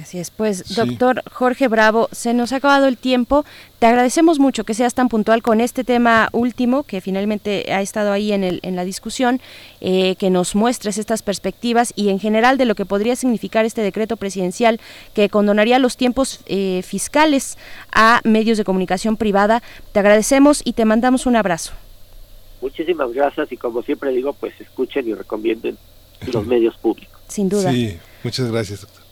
[0.00, 3.44] Así es, pues doctor Jorge Bravo, se nos ha acabado el tiempo.
[3.78, 8.10] Te agradecemos mucho que seas tan puntual con este tema último que finalmente ha estado
[8.10, 9.40] ahí en, el, en la discusión,
[9.80, 13.82] eh, que nos muestres estas perspectivas y en general de lo que podría significar este
[13.82, 14.80] decreto presidencial
[15.14, 17.56] que condonaría los tiempos eh, fiscales
[17.92, 19.62] a medios de comunicación privada.
[19.92, 21.72] Te agradecemos y te mandamos un abrazo.
[22.60, 25.78] Muchísimas gracias y como siempre digo, pues escuchen y recomienden
[26.32, 27.20] los medios públicos.
[27.28, 27.70] Sin duda.
[27.70, 29.05] Sí, muchas gracias, doctor.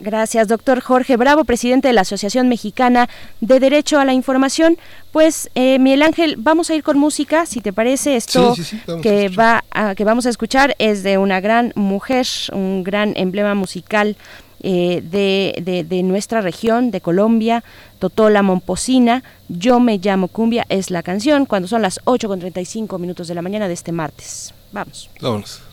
[0.00, 3.08] Gracias, doctor Jorge Bravo, presidente de la Asociación Mexicana
[3.40, 4.78] de Derecho a la Información.
[5.10, 8.14] Pues, eh, Miguel Ángel, vamos a ir con música, si te parece.
[8.14, 8.54] Esto
[9.02, 9.64] que, va
[9.96, 14.16] que vamos a escuchar es de una gran mujer, un gran emblema musical
[14.60, 17.64] eh, de, de, nuestra región, de Colombia,
[17.98, 19.22] Totola Momposina.
[19.48, 23.34] Yo me llamo Cumbia, es la canción, cuando son las 8 con 35 minutos de
[23.34, 24.54] la mañana de este martes.
[24.72, 25.10] Vamos.
[25.20, 25.67] Vámonos.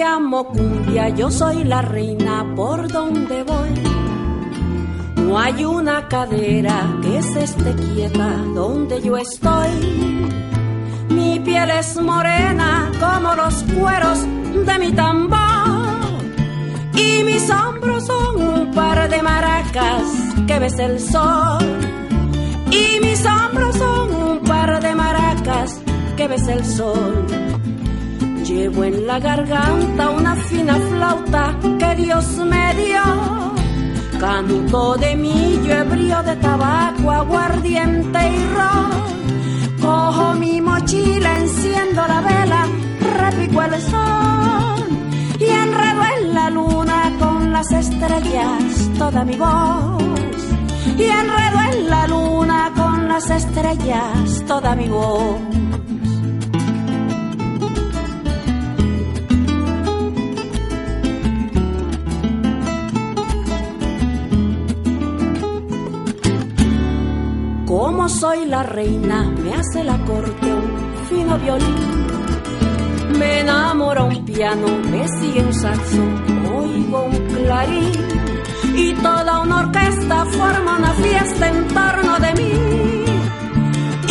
[0.00, 3.74] Llamo cumbia, yo soy la reina por donde voy.
[5.16, 9.70] No hay una cadera que se esté quieta donde yo estoy.
[11.08, 14.20] Mi piel es morena como los cueros
[14.66, 16.00] de mi tambor.
[16.94, 20.04] Y mis hombros son un par de maracas
[20.46, 21.64] que ves el sol.
[22.70, 25.80] Y mis hombros son un par de maracas
[26.16, 27.59] que ves el sol
[28.50, 33.04] Llevo en la garganta una fina flauta que Dios me dio.
[34.18, 38.90] Canto de millo, ebrio de tabaco, aguardiente y ron.
[39.80, 42.62] Cojo mi mochila, enciendo la vela,
[43.20, 44.80] repico el sol
[45.38, 50.02] y enredo en la luna con las estrellas toda mi voz.
[50.98, 55.40] Y enredo en la luna con las estrellas toda mi voz.
[67.70, 72.06] Como soy la reina, me hace la corte un fino violín.
[73.16, 76.02] Me enamora un piano, me sigue un saxo,
[76.52, 77.92] oigo un clarín.
[78.74, 82.52] Y toda una orquesta forma una fiesta en torno de mí.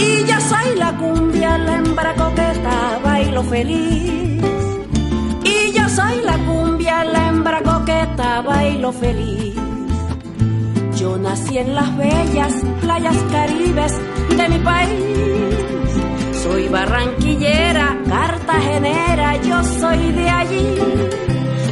[0.07, 4.41] Y yo soy la cumbia, la hembra coqueta, bailo feliz.
[5.43, 9.58] Y yo soy la cumbia, la hembra coqueta, bailo feliz.
[11.09, 13.93] Yo nací en las bellas playas caribes
[14.37, 15.55] de mi país.
[16.43, 20.67] Soy barranquillera, cartagenera, yo soy de allí.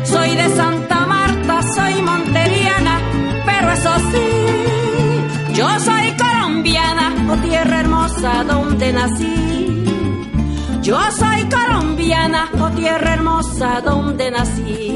[0.06, 3.00] Soy de Santa Marta, soy monteriana,
[3.46, 9.84] pero eso sí, yo soy colombiana, oh tierra hermosa donde nací.
[10.82, 14.87] Yo soy colombiana, oh tierra hermosa donde nací.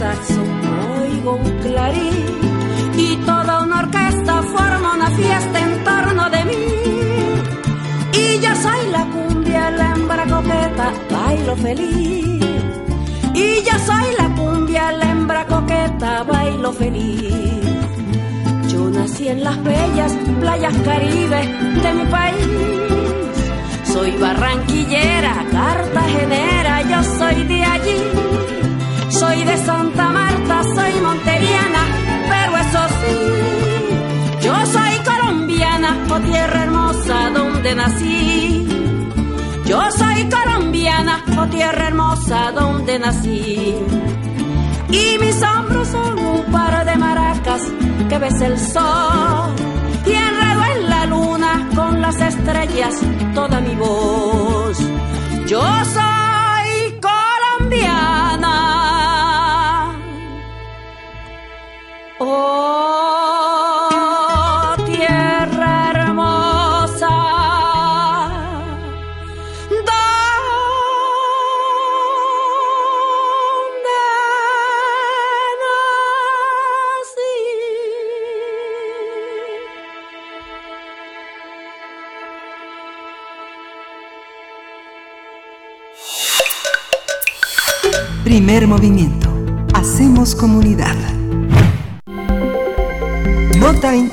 [0.00, 0.42] Saxo,
[0.98, 2.18] oigo un clarín.
[3.06, 6.64] Y toda una orquesta forma una fiesta en torno de mí.
[8.22, 10.86] Y yo soy la cumbia, la hembra coqueta,
[11.16, 12.44] bailo feliz.
[13.44, 17.64] Y yo soy la cumbia, la hembra coqueta, bailo feliz.
[18.72, 21.46] Yo nací en las bellas playas caribes
[21.84, 22.48] de mi país.
[23.92, 28.59] Soy barranquillera, cartagenera, yo soy de allí.
[29.30, 31.82] Soy de Santa Marta, soy monteriana,
[32.28, 38.66] pero eso sí, yo soy colombiana, oh tierra hermosa donde nací.
[39.66, 43.76] Yo soy colombiana, oh tierra hermosa donde nací.
[44.90, 47.62] Y mis hombros son un par de maracas
[48.08, 49.54] que ves el sol
[50.06, 53.00] y enredo en la luna con las estrellas
[53.32, 54.76] toda mi voz.
[55.46, 56.29] Yo soy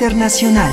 [0.08, 0.72] Internacional.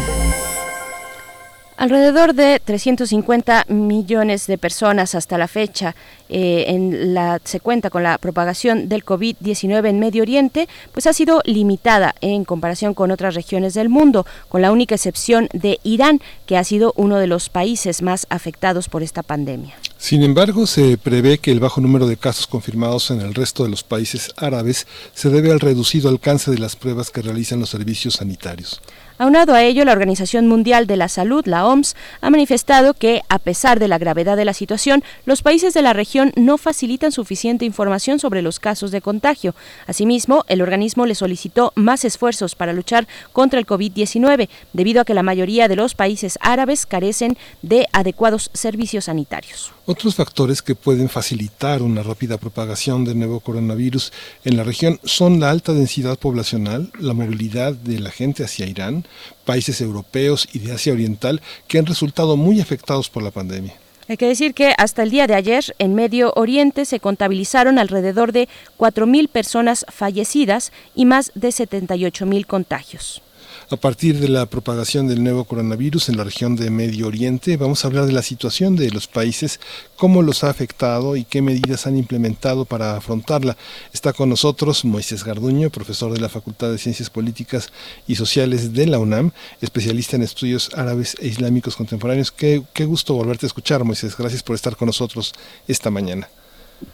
[1.77, 5.97] Alrededor de 350 millones de personas hasta la fecha
[6.29, 11.13] eh, en la, se cuenta con la propagación del COVID-19 en Medio Oriente, pues ha
[11.13, 16.21] sido limitada en comparación con otras regiones del mundo, con la única excepción de Irán,
[16.47, 19.75] que ha sido uno de los países más afectados por esta pandemia.
[19.99, 23.71] Sin embargo, se prevé que el bajo número de casos confirmados en el resto de
[23.71, 28.15] los países árabes se debe al reducido alcance de las pruebas que realizan los servicios
[28.15, 28.81] sanitarios.
[29.17, 33.39] Aunado a ello, la Organización Mundial de la Salud, la OMS, ha manifestado que, a
[33.39, 37.65] pesar de la gravedad de la situación, los países de la región no facilitan suficiente
[37.65, 39.55] información sobre los casos de contagio.
[39.87, 45.15] Asimismo, el organismo le solicitó más esfuerzos para luchar contra el COVID-19, debido a que
[45.15, 49.73] la mayoría de los países árabes carecen de adecuados servicios sanitarios.
[49.87, 54.13] Otros factores que pueden facilitar una rápida propagación del nuevo coronavirus
[54.45, 59.04] en la región son la alta densidad poblacional, la movilidad de la gente hacia Irán,
[59.45, 63.75] países europeos y de Asia Oriental que han resultado muy afectados por la pandemia.
[64.09, 68.33] Hay que decir que hasta el día de ayer en Medio Oriente se contabilizaron alrededor
[68.33, 68.49] de
[68.79, 73.24] 4.000 personas fallecidas y más de 78.000 contagios.
[73.71, 77.83] A partir de la propagación del nuevo coronavirus en la región de Medio Oriente, vamos
[77.83, 79.59] a hablar de la situación de los países,
[79.97, 83.57] cómo los ha afectado y qué medidas han implementado para afrontarla.
[83.95, 87.73] Está con nosotros Moisés Garduño, profesor de la Facultad de Ciencias Políticas
[88.07, 89.31] y Sociales de la UNAM,
[89.63, 92.33] especialista en estudios árabes e islámicos contemporáneos.
[92.33, 94.15] Qué, gusto volverte a escuchar, Moisés.
[94.15, 95.33] Gracias por estar con nosotros
[95.67, 96.29] esta mañana.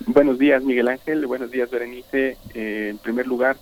[0.07, 1.27] Buenos días, Miguel Ángel.
[1.27, 2.37] Buenos días, Berenice.
[2.55, 3.57] Eh, en primer lugar,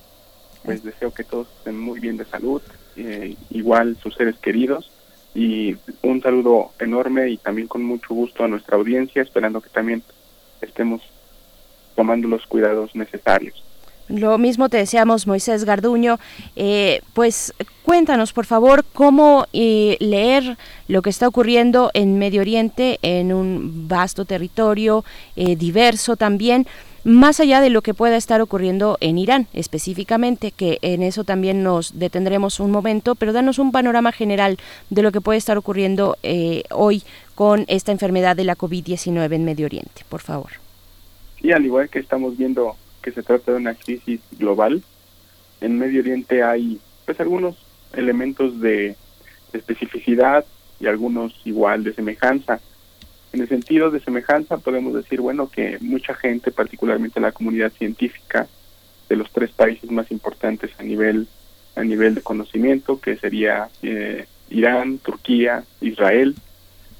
[0.62, 2.60] pues deseo que todos estén muy bien de salud,
[2.98, 4.90] eh, igual sus seres queridos.
[5.34, 10.02] Y un saludo enorme y también con mucho gusto a nuestra audiencia, esperando que también
[10.60, 11.02] estemos
[11.94, 13.62] tomando los cuidados necesarios.
[14.08, 16.18] Lo mismo te deseamos, Moisés Garduño.
[16.56, 17.52] Eh, pues
[17.82, 20.56] cuéntanos, por favor, cómo eh, leer
[20.88, 25.04] lo que está ocurriendo en Medio Oriente, en un vasto territorio,
[25.36, 26.66] diverso también
[27.04, 31.62] más allá de lo que pueda estar ocurriendo en Irán específicamente, que en eso también
[31.62, 34.58] nos detendremos un momento, pero danos un panorama general
[34.90, 37.02] de lo que puede estar ocurriendo eh, hoy
[37.34, 40.50] con esta enfermedad de la COVID-19 en Medio Oriente, por favor.
[41.40, 44.82] Sí, al igual que estamos viendo que se trata de una crisis global,
[45.60, 47.56] en Medio Oriente hay pues algunos
[47.94, 48.96] elementos de
[49.52, 50.44] especificidad
[50.80, 52.60] y algunos igual de semejanza.
[53.32, 58.48] En el sentido de semejanza, podemos decir, bueno, que mucha gente, particularmente la comunidad científica
[59.08, 61.28] de los tres países más importantes a nivel
[61.76, 66.34] a nivel de conocimiento, que sería eh, Irán, Turquía, Israel,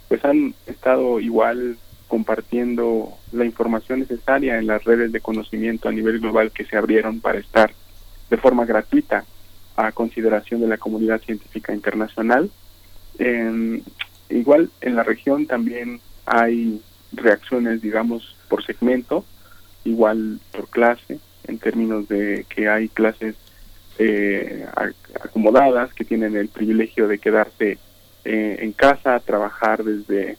[0.06, 1.76] pues han estado igual
[2.06, 7.20] compartiendo la información necesaria en las redes de conocimiento a nivel global que se abrieron
[7.20, 7.72] para estar
[8.30, 9.24] de forma gratuita
[9.76, 12.50] a consideración de la comunidad científica internacional.
[14.30, 16.80] igual en la región también hay
[17.12, 19.24] reacciones, digamos, por segmento,
[19.84, 23.34] igual por clase, en términos de que hay clases
[23.98, 24.66] eh,
[25.24, 27.78] acomodadas que tienen el privilegio de quedarse
[28.24, 30.36] eh, en casa, trabajar desde,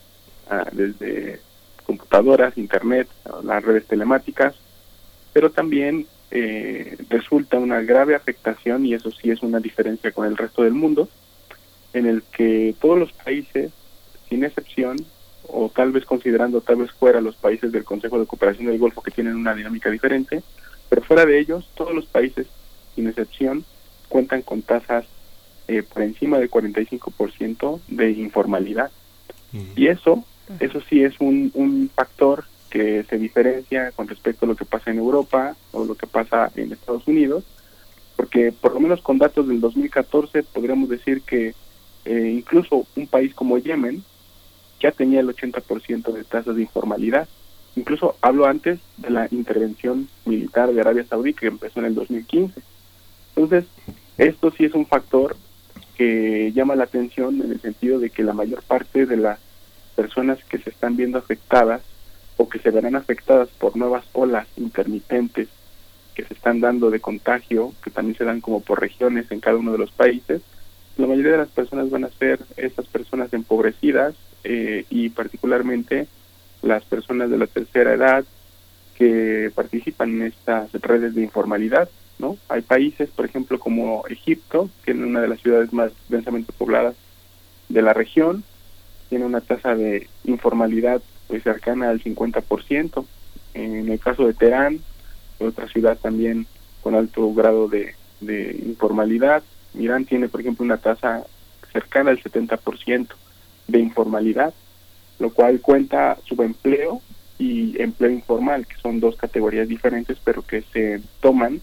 [0.49, 1.41] ah, desde
[1.85, 3.07] computadoras, internet,
[3.43, 4.55] las redes telemáticas,
[5.33, 10.37] pero también eh, resulta una grave afectación, y eso sí es una diferencia con el
[10.37, 11.09] resto del mundo,
[11.93, 13.71] en el que todos los países,
[14.29, 14.97] sin excepción,
[15.51, 19.01] o tal vez considerando tal vez fuera los países del Consejo de Cooperación del Golfo
[19.01, 20.43] que tienen una dinámica diferente,
[20.89, 22.47] pero fuera de ellos, todos los países,
[22.95, 23.63] sin excepción,
[24.07, 25.05] cuentan con tasas
[25.67, 28.91] eh, por encima del 45% de informalidad.
[29.75, 30.23] Y eso,
[30.59, 34.91] eso sí es un, un factor que se diferencia con respecto a lo que pasa
[34.91, 37.43] en Europa o lo que pasa en Estados Unidos,
[38.15, 41.55] porque por lo menos con datos del 2014 podríamos decir que
[42.05, 44.03] eh, incluso un país como Yemen,
[44.79, 47.27] ya tenía el 80% de tasas de informalidad.
[47.75, 52.61] Incluso hablo antes de la intervención militar de Arabia Saudí que empezó en el 2015.
[53.35, 53.65] Entonces,
[54.17, 55.35] esto sí es un factor
[55.95, 59.39] que llama la atención en el sentido de que la mayor parte de las
[59.95, 61.81] personas que se están viendo afectadas
[62.37, 65.49] o que se verán afectadas por nuevas olas intermitentes
[66.15, 69.57] que se están dando de contagio, que también se dan como por regiones en cada
[69.57, 70.41] uno de los países,
[70.97, 76.07] la mayoría de las personas van a ser esas personas empobrecidas eh, y particularmente
[76.61, 78.25] las personas de la tercera edad
[78.95, 81.89] que participan en estas redes de informalidad,
[82.19, 82.37] ¿no?
[82.49, 86.95] Hay países, por ejemplo, como Egipto, que es una de las ciudades más densamente pobladas
[87.69, 88.43] de la región,
[89.07, 93.05] tiene una tasa de informalidad pues cercana al 50%.
[93.53, 94.79] En el caso de Teherán,
[95.39, 96.45] otra ciudad también
[96.81, 99.43] con alto grado de, de informalidad,
[99.75, 101.25] Irán tiene, por ejemplo, una tasa
[101.71, 103.07] cercana al 70%
[103.69, 104.53] de informalidad,
[105.19, 107.01] lo cual cuenta subempleo
[107.37, 111.61] y empleo informal, que son dos categorías diferentes, pero que se toman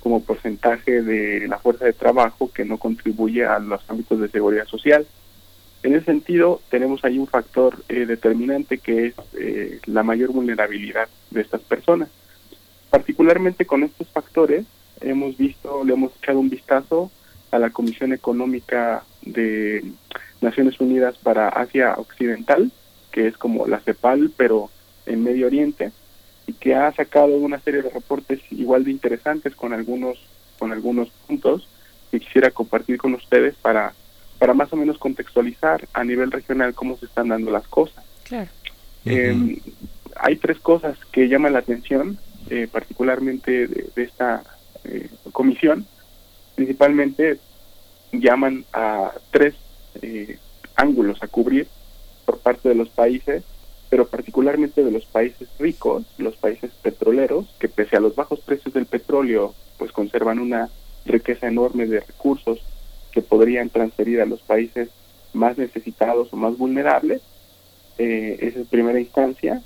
[0.00, 4.66] como porcentaje de la fuerza de trabajo que no contribuye a los ámbitos de seguridad
[4.66, 5.06] social.
[5.82, 11.08] En ese sentido, tenemos ahí un factor eh, determinante que es eh, la mayor vulnerabilidad
[11.30, 12.08] de estas personas.
[12.90, 14.64] Particularmente con estos factores,
[15.00, 17.10] hemos visto, le hemos echado un vistazo
[17.50, 19.84] a la Comisión Económica de
[20.40, 22.70] Naciones Unidas para Asia Occidental,
[23.10, 24.70] que es como la CEPAL, pero
[25.06, 25.92] en Medio Oriente,
[26.46, 30.18] y que ha sacado una serie de reportes igual de interesantes con algunos,
[30.58, 31.68] con algunos puntos
[32.10, 33.92] que quisiera compartir con ustedes para,
[34.38, 38.04] para más o menos contextualizar a nivel regional cómo se están dando las cosas.
[39.04, 39.60] Eh,
[40.16, 42.18] hay tres cosas que llaman la atención,
[42.50, 44.42] eh, particularmente de, esta
[44.84, 45.86] eh, comisión.
[46.54, 47.38] Principalmente
[48.12, 49.54] llaman a tres
[50.02, 50.38] eh,
[50.76, 51.66] ángulos a cubrir
[52.24, 53.44] por parte de los países
[53.90, 58.74] pero particularmente de los países ricos, los países petroleros, que pese a los bajos precios
[58.74, 60.68] del petróleo, pues conservan una
[61.06, 62.60] riqueza enorme de recursos
[63.12, 64.90] que podrían transferir a los países
[65.32, 67.22] más necesitados o más vulnerables.
[67.96, 69.62] Eh, esa es primera instancia.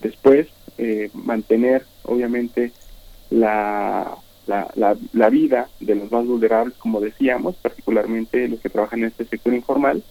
[0.00, 0.48] Después,
[0.78, 2.72] eh, mantener, obviamente,
[3.28, 4.16] la,
[4.74, 9.24] la, la, vida de los más vulnerables, como decíamos, particularmente los que trabajan en este
[9.24, 10.02] sector informal.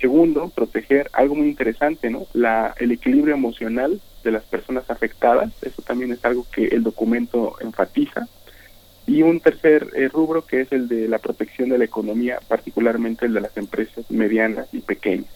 [0.00, 2.26] Segundo, proteger algo muy interesante, ¿no?
[2.32, 5.50] La, el equilibrio emocional de las personas afectadas.
[5.62, 8.28] Eso también es algo que el documento enfatiza.
[9.06, 13.26] Y un tercer eh, rubro que es el de la protección de la economía, particularmente
[13.26, 15.30] el de las empresas medianas y pequeñas.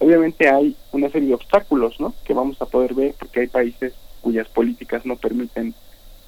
[0.00, 2.14] Obviamente hay una serie de obstáculos ¿no?
[2.24, 5.74] que vamos a poder ver porque hay países cuyas políticas no permiten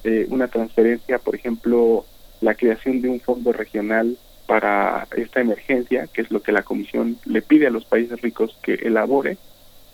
[0.07, 2.05] eh, una transferencia, por ejemplo,
[2.39, 7.17] la creación de un fondo regional para esta emergencia, que es lo que la Comisión
[7.25, 9.37] le pide a los países ricos que elabore.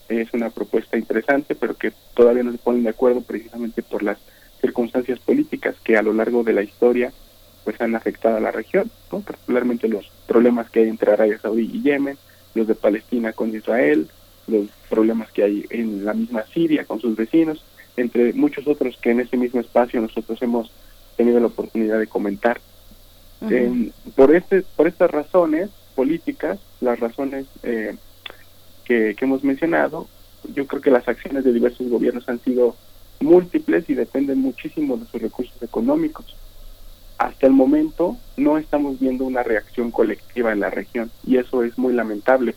[0.09, 4.19] Es una propuesta interesante, pero que todavía no se ponen de acuerdo precisamente por las
[4.61, 7.11] circunstancias políticas que a lo largo de la historia
[7.63, 11.81] pues han afectado a la región, particularmente los problemas que hay entre Arabia Saudí y
[11.81, 12.19] Yemen,
[12.53, 14.07] los de Palestina con Israel,
[14.45, 17.63] los problemas que hay en la misma Siria con sus vecinos,
[17.97, 20.71] entre muchos otros que en ese mismo espacio nosotros hemos
[21.15, 22.59] tenido la oportunidad de comentar.
[24.15, 27.95] por este por estas razones políticas, las razones eh,
[28.85, 30.07] que, que hemos mencionado,
[30.53, 32.75] yo creo que las acciones de diversos gobiernos han sido
[33.19, 36.35] múltiples y dependen muchísimo de sus recursos económicos.
[37.17, 41.77] Hasta el momento no estamos viendo una reacción colectiva en la región y eso es
[41.77, 42.55] muy lamentable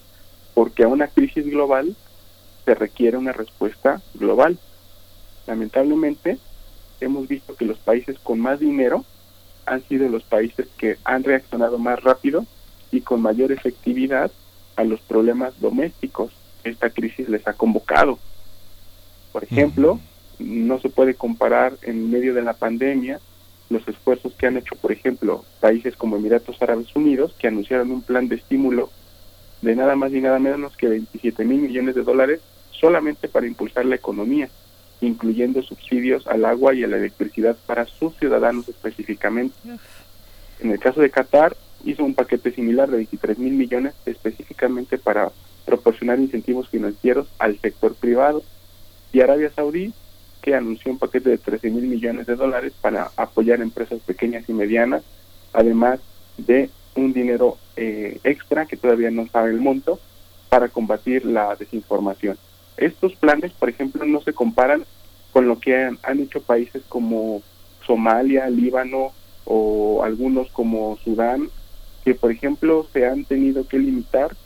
[0.54, 1.94] porque a una crisis global
[2.64, 4.58] se requiere una respuesta global.
[5.47, 6.39] Lamentablemente
[7.01, 9.05] hemos visto que los países con más dinero
[9.64, 12.47] han sido los países que han reaccionado más rápido
[12.90, 14.31] y con mayor efectividad
[14.77, 16.32] a los problemas domésticos
[16.62, 18.18] que esta crisis les ha convocado.
[19.32, 20.01] Por ejemplo,
[20.39, 23.20] no se puede comparar en medio de la pandemia
[23.68, 28.02] los esfuerzos que han hecho, por ejemplo, países como Emiratos Árabes Unidos, que anunciaron un
[28.02, 28.90] plan de estímulo
[29.62, 32.40] de nada más y nada menos que 27 mil millones de dólares
[32.70, 34.48] solamente para impulsar la economía,
[35.01, 39.55] incluyendo subsidios al agua y a la electricidad para sus ciudadanos específicamente.
[40.60, 45.31] En el caso de Qatar, hizo un paquete similar de 23 mil millones específicamente para
[45.64, 48.43] proporcionar incentivos financieros al sector privado.
[49.12, 49.93] Y Arabia Saudí
[50.47, 54.52] que anunció un paquete de 13 mil millones de dólares para apoyar empresas pequeñas y
[54.52, 55.02] medianas,
[55.52, 55.98] además
[56.39, 59.98] de un dinero eh, extra que todavía no sabe el monto
[60.48, 62.39] para combatir la desinformación.
[62.77, 64.85] Estos planes, por ejemplo, no se comparan
[65.32, 67.43] con lo que han, han hecho países como
[67.86, 69.12] Somalia, Líbano
[69.44, 71.48] o algunos como Sudán,
[72.05, 74.36] que por ejemplo se han tenido que limitar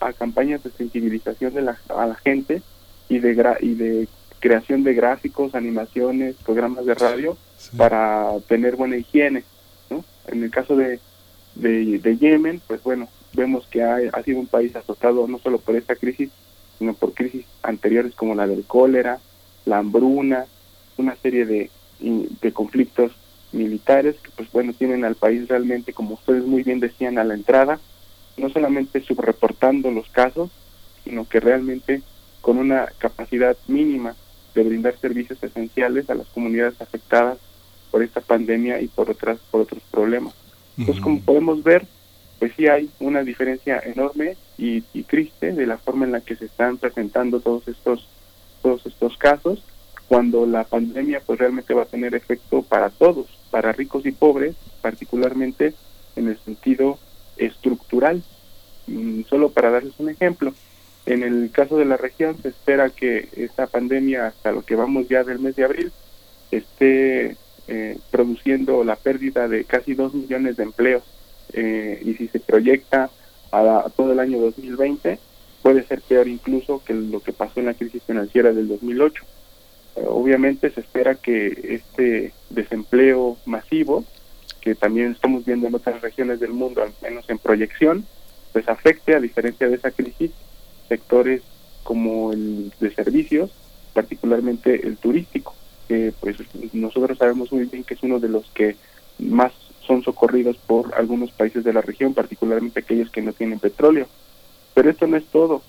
[0.00, 2.62] a campañas de sensibilización de la, a la gente
[3.08, 4.08] y de, y de
[4.40, 7.36] creación de gráficos, animaciones, programas de radio
[7.76, 9.44] para tener buena higiene.
[9.90, 10.04] ¿no?
[10.26, 11.00] En el caso de,
[11.54, 15.76] de, Yemen, pues bueno, vemos que ha, ha, sido un país azotado no solo por
[15.76, 16.30] esta crisis,
[16.78, 19.18] sino por crisis anteriores como la del cólera,
[19.64, 20.46] la hambruna,
[20.96, 23.12] una serie de, de conflictos
[23.52, 27.34] militares que pues bueno tienen al país realmente, como ustedes muy bien decían a la
[27.34, 27.78] entrada,
[28.36, 30.50] no solamente subreportando los casos,
[31.04, 32.02] sino que realmente
[32.40, 34.14] con una capacidad mínima
[34.54, 37.38] de brindar servicios esenciales a las comunidades afectadas
[37.90, 40.34] por esta pandemia y por otras por otros problemas.
[40.78, 41.86] Entonces, como podemos ver,
[42.38, 46.46] pues sí hay una diferencia enorme y, triste de la forma en la que se
[46.46, 48.08] están presentando todos estos
[48.62, 49.62] todos estos casos
[50.08, 54.54] cuando la pandemia pues realmente va a tener efecto para todos, para ricos y pobres,
[54.80, 55.74] particularmente
[56.14, 56.98] en el sentido
[57.36, 58.22] estructural.
[58.86, 60.54] Mm, solo para darles un ejemplo,
[61.06, 65.08] en el caso de la región se espera que esta pandemia, hasta lo que vamos
[65.08, 65.92] ya del mes de abril,
[66.50, 67.36] esté
[67.68, 71.02] eh, produciendo la pérdida de casi dos millones de empleos.
[71.52, 73.10] Eh, y si se proyecta
[73.52, 75.18] a, todo el año 2020,
[75.62, 79.24] puede ser peor incluso que lo que pasó en la crisis financiera del 2008.
[79.96, 84.04] Eh, obviamente se espera que este desempleo masivo,
[84.60, 88.04] que también estamos viendo en otras regiones del mundo, al menos en proyección,
[88.52, 90.30] pues afecte, a diferencia de esa crisis,
[90.88, 91.42] sectores
[91.82, 93.50] como el de servicios,
[93.92, 95.54] particularmente el turístico,
[95.88, 96.36] que pues
[96.72, 98.76] nosotros sabemos muy bien que es uno de los que
[99.18, 99.52] más
[99.86, 104.06] son socorridos por algunos países de la región, particularmente aquellos que no tienen petróleo.
[104.74, 105.62] Pero esto no es todo.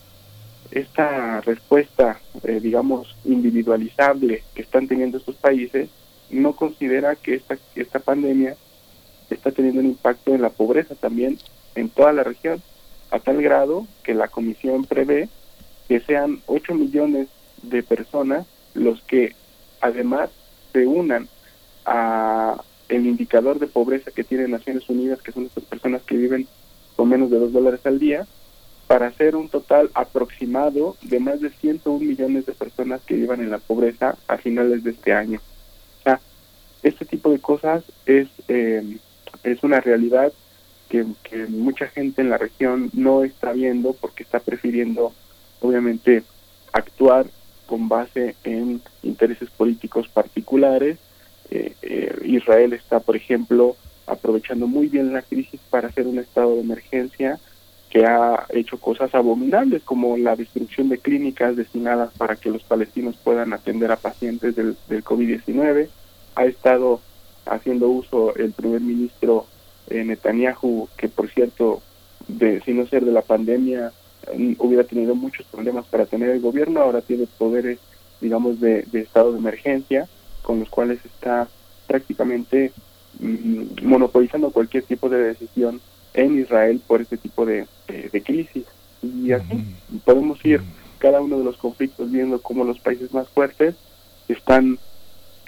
[0.71, 5.89] Esta respuesta, eh, digamos, individualizable que están teniendo estos países,
[6.29, 8.57] no considera que esta, esta pandemia
[9.29, 11.37] está teniendo un impacto en la pobreza también
[11.75, 12.61] en toda la región
[13.11, 15.29] a tal grado que la comisión prevé
[15.87, 17.27] que sean 8 millones
[17.61, 19.35] de personas los que
[19.81, 20.29] además
[20.73, 21.27] se unan
[21.85, 26.47] a el indicador de pobreza que tiene Naciones Unidas, que son estas personas que viven
[26.95, 28.25] con menos de 2 dólares al día,
[28.87, 33.51] para hacer un total aproximado de más de 101 millones de personas que vivan en
[33.51, 35.41] la pobreza a finales de este año.
[35.99, 36.21] O sea,
[36.83, 38.97] este tipo de cosas es, eh,
[39.43, 40.31] es una realidad
[40.89, 45.13] que, que mucha gente en la región no está viendo porque está prefiriendo,
[45.59, 46.23] obviamente,
[46.71, 47.27] actuar
[47.65, 50.97] con base en intereses políticos particulares.
[51.49, 53.75] Eh, eh, Israel está, por ejemplo,
[54.05, 57.39] aprovechando muy bien la crisis para hacer un estado de emergencia
[57.89, 63.15] que ha hecho cosas abominables como la destrucción de clínicas destinadas para que los palestinos
[63.23, 65.87] puedan atender a pacientes del, del COVID-19.
[66.35, 67.01] Ha estado
[67.45, 69.45] haciendo uso el primer ministro
[69.89, 71.81] eh, Netanyahu, que por cierto,
[72.27, 73.91] de, si no ser de la pandemia,
[74.35, 77.79] mm, hubiera tenido muchos problemas para tener el gobierno, ahora tiene poderes,
[78.19, 80.07] digamos, de, estado de emergencia,
[80.47, 81.49] con los cuales está
[81.87, 82.71] prácticamente
[83.19, 85.81] mm, monopolizando cualquier tipo de decisión
[86.13, 87.67] en Israel por este tipo de,
[88.23, 88.63] crisis.
[89.03, 89.75] Y así
[90.05, 90.61] podemos ir
[90.99, 93.75] cada uno de los conflictos viendo cómo los países más fuertes
[94.29, 94.79] están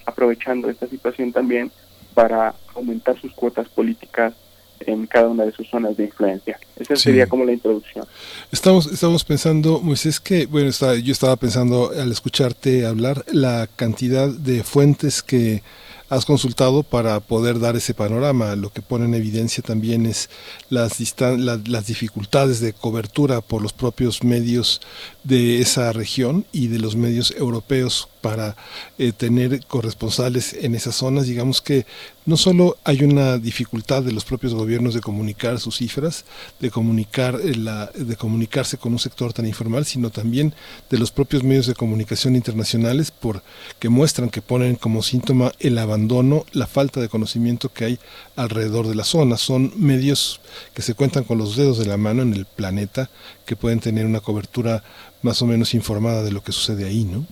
[0.06, 1.72] aprovechando esta situación también
[2.14, 4.34] para aumentar sus cuotas políticas
[4.81, 6.60] en cada una de sus zonas de influencia.
[6.77, 8.06] Esa sería como la introducción.
[8.51, 14.30] Estamos, estamos pensando, Moisés, que, bueno, está, yo estaba pensando al escucharte hablar, la cantidad
[14.30, 15.61] de fuentes que
[16.10, 18.56] has consultado para poder dar ese panorama.
[18.56, 20.30] Lo que pone en evidencia también es
[20.69, 24.81] las, las dificultades de cobertura por los propios medios
[25.23, 28.56] de esa región y de los medios europeos para
[28.98, 31.28] eh, tener corresponsales en esas zonas.
[31.28, 31.86] Digamos que
[32.26, 36.26] no solo hay una dificultad de los propios gobiernos de comunicar sus cifras,
[36.60, 40.54] de comunicar eh, la, de comunicarse con un sector tan informal, sino también
[40.90, 43.41] de los propios medios de comunicación internacionales, por
[43.80, 48.00] que muestran que ponen como síntoma el abandono, la falta de conocimiento que hay
[48.36, 49.38] alrededor de la zona.
[49.38, 50.40] Son medios
[50.74, 53.10] que se cuentan con los dedos de la mano en el planeta,
[53.46, 54.84] que pueden tener una cobertura
[55.22, 57.26] más o menos informada de lo que sucede ahí, ¿no?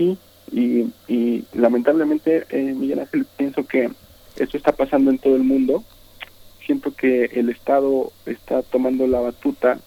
[0.00, 0.16] Sí,
[0.50, 3.90] y, lamentablemente, eh, Miguel Ángel, pienso que
[4.36, 5.84] esto está pasando en todo el mundo.
[6.64, 9.78] Siento que el Estado está tomando la batuta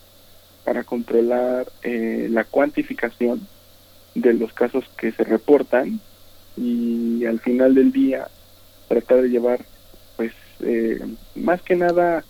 [0.64, 3.48] para controlar eh, la cuantificación
[4.14, 6.00] de los casos que se reportan
[6.56, 8.28] y al final del día
[8.88, 9.66] tratar de llevar
[10.16, 11.04] pues eh,
[11.34, 12.24] más que nada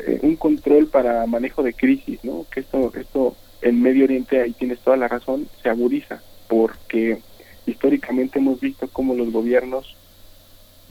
[0.00, 4.52] eh, un control para manejo de crisis no que esto esto en Medio Oriente ahí
[4.52, 7.22] tienes toda la razón se agudiza porque
[7.70, 9.96] históricamente hemos visto cómo los gobiernos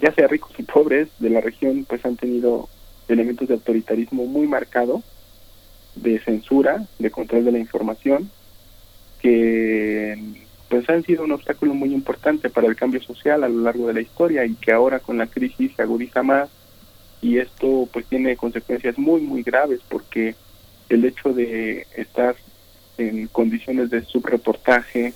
[0.01, 2.69] ya sea ricos y pobres de la región pues han tenido
[3.07, 5.03] elementos de autoritarismo muy marcado
[5.95, 8.29] de censura de control de la información
[9.21, 10.17] que
[10.69, 13.93] pues han sido un obstáculo muy importante para el cambio social a lo largo de
[13.93, 16.49] la historia y que ahora con la crisis se agudiza más
[17.21, 20.35] y esto pues tiene consecuencias muy muy graves porque
[20.89, 22.35] el hecho de estar
[22.99, 25.13] en condiciones de subreportaje,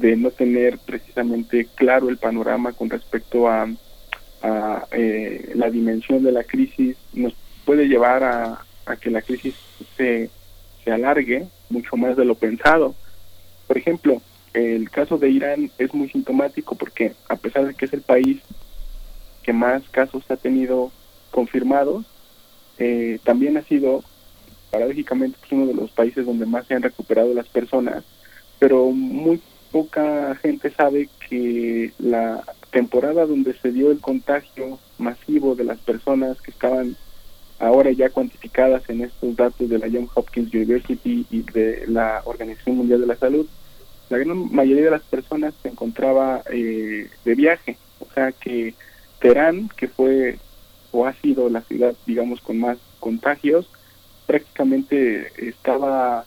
[0.00, 3.68] de no tener precisamente claro el panorama con respecto a,
[4.42, 8.62] a eh, la dimensión de la crisis, nos puede llevar a,
[9.00, 9.54] que la crisis
[9.96, 10.30] se,
[10.84, 12.94] se alargue mucho más de lo pensado.
[13.66, 14.22] Por ejemplo,
[14.54, 18.40] el caso de Irán es muy sintomático porque a pesar de que es el país
[19.42, 20.92] que más casos ha tenido
[21.30, 22.06] confirmados,
[22.78, 24.04] eh, también ha sido
[24.70, 28.04] paradójicamente pues, uno de los países donde más se han recuperado las personas,
[28.58, 29.40] pero muy
[29.76, 36.40] poca gente sabe que la temporada donde se dio el contagio masivo de las personas
[36.40, 36.96] que estaban
[37.58, 42.78] ahora ya cuantificadas en estos datos de la Johns Hopkins University y de la Organización
[42.78, 43.46] Mundial de la Salud,
[44.08, 48.72] la gran mayoría de las personas se encontraba eh, de viaje, o sea que
[49.20, 50.38] Teherán, que fue
[50.90, 53.68] o ha sido la ciudad, digamos, con más contagios,
[54.26, 56.24] prácticamente estaba,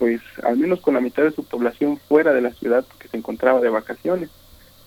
[0.00, 3.18] pues, al menos con la mitad de su población fuera de la ciudad porque se
[3.18, 4.30] encontraba de vacaciones.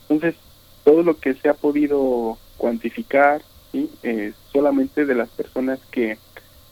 [0.10, 0.35] Entonces,
[0.84, 3.91] todo lo que se ha podido cuantificar, ¿sí?
[4.02, 6.18] Eh, solamente de las personas que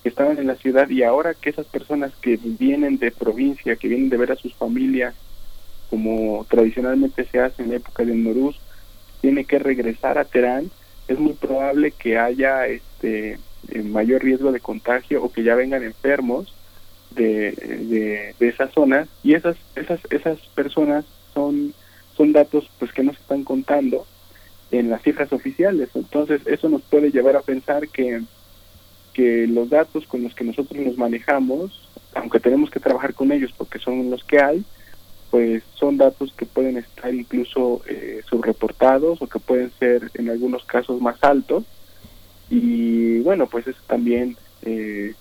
[0.03, 4.09] estaban en la ciudad y ahora que esas personas que vienen de provincia, que vienen
[4.09, 5.13] de ver a sus familias,
[5.91, 8.59] como tradicionalmente se hace en época del Noruz,
[9.21, 10.71] tiene que regresar a Teherán,
[11.07, 13.37] es muy probable que haya este
[13.83, 16.55] mayor riesgo de contagio o que ya vengan enfermos
[17.15, 21.73] de, de, de esas zonas y esas esas esas personas son
[22.15, 24.05] son datos pues que no se están contando
[24.71, 25.89] en las cifras oficiales.
[25.93, 28.21] Entonces eso nos puede llevar a pensar que
[29.13, 33.53] que los datos con los que nosotros nos manejamos aunque tenemos que trabajar con ellos
[33.57, 34.63] porque son los que hay,
[35.29, 40.65] pues son datos que pueden estar incluso eh, subreportados o que pueden ser en algunos
[40.65, 41.63] casos más altos.
[42.49, 45.13] Y bueno pues eso también eh,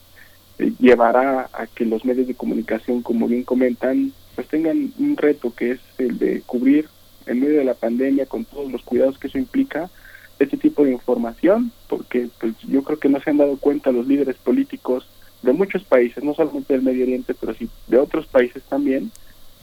[0.78, 5.72] llevará a que los medios de comunicación como bien comentan pues tengan un reto que
[5.72, 6.88] es el de cubrir
[7.26, 9.90] en medio de la pandemia con todos los cuidados que eso implica
[10.38, 14.06] este tipo de información porque pues yo creo que no se han dado cuenta los
[14.06, 15.06] líderes políticos
[15.42, 19.10] de muchos países no solamente del Medio Oriente pero sí de otros países también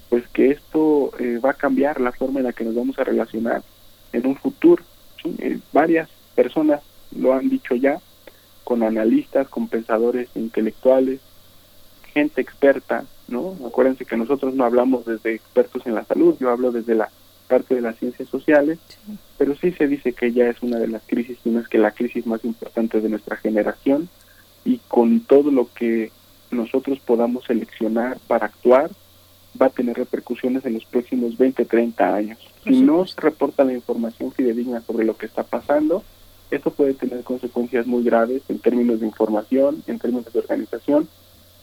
[0.10, 3.04] pues que esto eh, va a cambiar la forma en la que nos vamos a
[3.04, 3.62] relacionar
[4.14, 4.84] en un futuro.
[5.40, 6.82] Eh, varias personas
[7.16, 8.00] lo han dicho ya,
[8.68, 11.22] con analistas, con pensadores intelectuales,
[12.14, 13.56] gente experta, ¿no?
[13.66, 17.10] Acuérdense que nosotros no hablamos desde expertos en la salud, yo hablo desde la
[17.48, 18.78] parte de las ciencias sociales,
[19.38, 21.78] pero sí se dice que ya es una de las crisis, y no es que
[21.78, 24.10] la crisis más importante de nuestra generación,
[24.66, 26.12] y con todo lo que
[26.52, 28.92] nosotros podamos seleccionar para actuar,
[29.62, 32.40] va a tener repercusiones en los próximos 20, 30 años.
[32.66, 36.04] Si no se reporta la información fidedigna sobre lo que está pasando,
[36.52, 41.08] esto puede tener consecuencias muy graves en términos de información, en términos de organización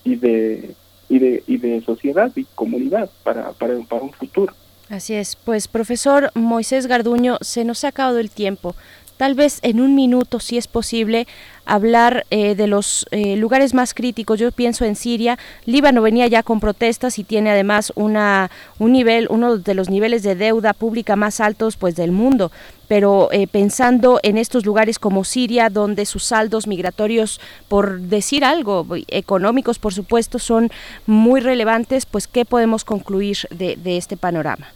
[0.05, 0.75] y de
[1.09, 4.55] y de, y de sociedad y comunidad para, para, para un futuro.
[4.89, 8.75] Así es, pues profesor Moisés Garduño, se nos ha acabado el tiempo
[9.17, 11.27] tal vez en un minuto, si es posible,
[11.67, 14.39] hablar eh, de los eh, lugares más críticos.
[14.39, 15.39] Yo pienso en Siria.
[15.65, 20.23] Líbano venía ya con protestas y tiene además una, un nivel, uno de los niveles
[20.23, 22.51] de deuda pública más altos pues del mundo.
[22.89, 28.87] Pero eh, pensando en estos lugares como Siria, donde sus saldos migratorios, por decir algo,
[29.09, 30.71] económicos por supuesto, son
[31.07, 34.67] muy relevantes, pues ¿qué podemos concluir de, de este panorama?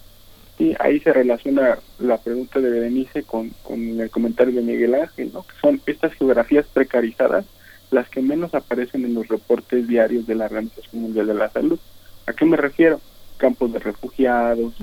[0.59, 5.31] Y ahí se relaciona la pregunta de Berenice con, con el comentario de Miguel Ángel,
[5.33, 5.45] ¿no?
[5.45, 7.45] que son estas geografías precarizadas
[7.91, 11.79] las que menos aparecen en los reportes diarios de la Organización Mundial de la Salud.
[12.27, 13.01] ¿A qué me refiero?
[13.39, 14.75] Campos de refugiados,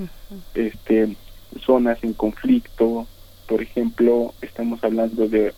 [0.54, 1.14] este,
[1.60, 3.06] zonas en conflicto,
[3.46, 5.54] por ejemplo, estamos hablando de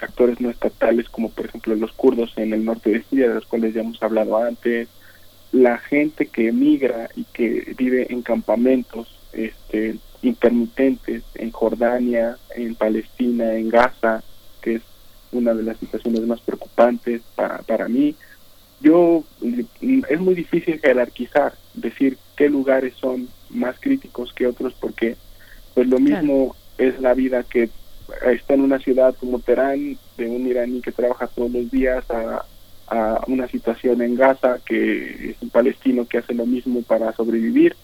[0.00, 3.46] actores no estatales como por ejemplo los kurdos en el norte de Siria, de los
[3.46, 4.88] cuales ya hemos hablado antes,
[5.52, 13.54] la gente que emigra y que vive en campamentos este, intermitentes en Jordania, en Palestina,
[13.54, 14.22] en Gaza,
[14.60, 14.82] que es
[15.32, 18.14] una de las situaciones más preocupantes para, para mí.
[18.80, 25.16] Yo, es muy difícil jerarquizar, decir qué lugares son más críticos que otros, porque
[25.74, 27.68] pues lo mismo es la vida que
[28.26, 32.44] está en una ciudad como Teherán, de un iraní que trabaja todos los días, a,
[32.88, 37.76] a una situación en Gaza, que es un palestino que hace lo mismo para sobrevivir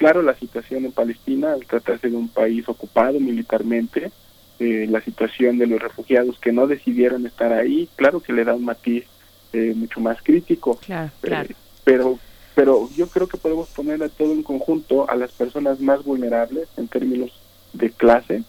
[0.00, 4.10] Claro, la situación en Palestina, al tratarse de un país ocupado militarmente,
[4.58, 8.54] eh, la situación de los refugiados que no decidieron estar ahí, claro que le da
[8.54, 9.04] un matiz
[9.52, 10.76] eh, mucho más crítico.
[10.76, 11.50] Claro, claro.
[11.50, 11.54] Eh,
[11.84, 12.18] pero,
[12.54, 16.66] pero yo creo que podemos poner a todo en conjunto a las personas más vulnerables
[16.78, 17.38] en términos
[17.74, 18.42] de clase,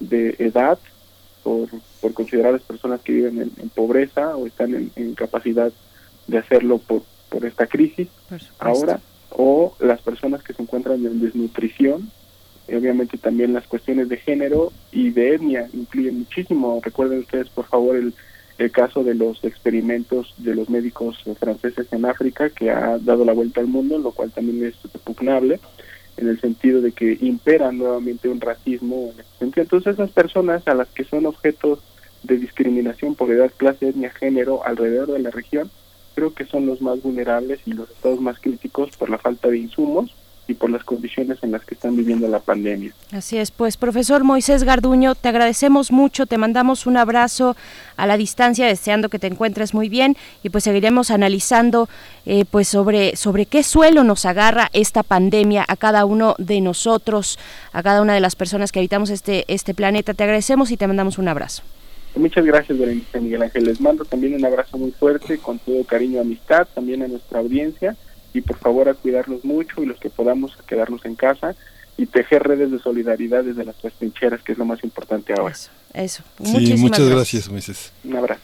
[0.00, 0.78] de edad,
[1.42, 1.70] por,
[2.02, 5.72] por considerar a las personas que viven en, pobreza o están en, en, capacidad
[6.26, 8.08] de hacerlo por, por esta crisis.
[8.58, 12.10] Ahora, o las personas que se encuentran en desnutrición,
[12.68, 16.80] obviamente también las cuestiones de género y de etnia incluyen muchísimo.
[16.82, 18.14] Recuerden ustedes, por favor, el,
[18.58, 23.32] el caso de los experimentos de los médicos franceses en África, que ha dado la
[23.32, 25.60] vuelta al mundo, lo cual también es repugnable,
[26.16, 29.12] en el sentido de que impera nuevamente un racismo.
[29.40, 31.78] Entonces, esas personas a las que son objetos
[32.24, 35.70] de discriminación por edad, clase, etnia, género alrededor de la región,
[36.18, 39.58] creo que son los más vulnerables y los estados más críticos por la falta de
[39.58, 40.12] insumos
[40.48, 42.92] y por las condiciones en las que están viviendo la pandemia.
[43.12, 47.54] Así es, pues profesor Moisés Garduño, te agradecemos mucho, te mandamos un abrazo
[47.96, 51.88] a la distancia, deseando que te encuentres muy bien y pues seguiremos analizando
[52.26, 57.38] eh, pues sobre, sobre qué suelo nos agarra esta pandemia a cada uno de nosotros,
[57.72, 60.14] a cada una de las personas que habitamos este, este planeta.
[60.14, 61.62] Te agradecemos y te mandamos un abrazo.
[62.16, 63.64] Muchas gracias, Berenice Miguel Ángel.
[63.64, 67.38] Les mando también un abrazo muy fuerte, con todo cariño y amistad, también a nuestra
[67.38, 67.96] audiencia.
[68.34, 71.54] Y por favor, a cuidarnos mucho y los que podamos a quedarnos en casa
[71.96, 75.54] y tejer redes de solidaridad desde las tres trincheras, que es lo más importante ahora.
[75.94, 77.92] Eso, Sí, muchas gracias, Moisés.
[78.04, 78.40] Un abrazo.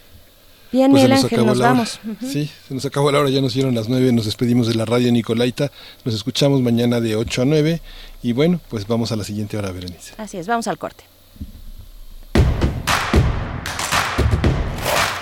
[0.72, 1.84] Bien, Pues se Miguel nos Ángel, acabó nos la hora.
[2.32, 4.84] Sí, se nos acabó la hora, ya nos dieron las nueve, nos despedimos de la
[4.84, 5.70] radio Nicolaita,
[6.04, 7.80] nos escuchamos mañana de 8 a 9
[8.24, 10.14] y bueno, pues vamos a la siguiente hora, Berenice.
[10.18, 11.04] Así es, vamos al corte.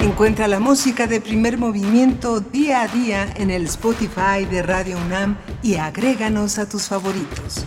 [0.03, 5.39] Encuentra la música de primer movimiento día a día en el Spotify de Radio UNAM
[5.63, 7.65] y agréganos a tus favoritos.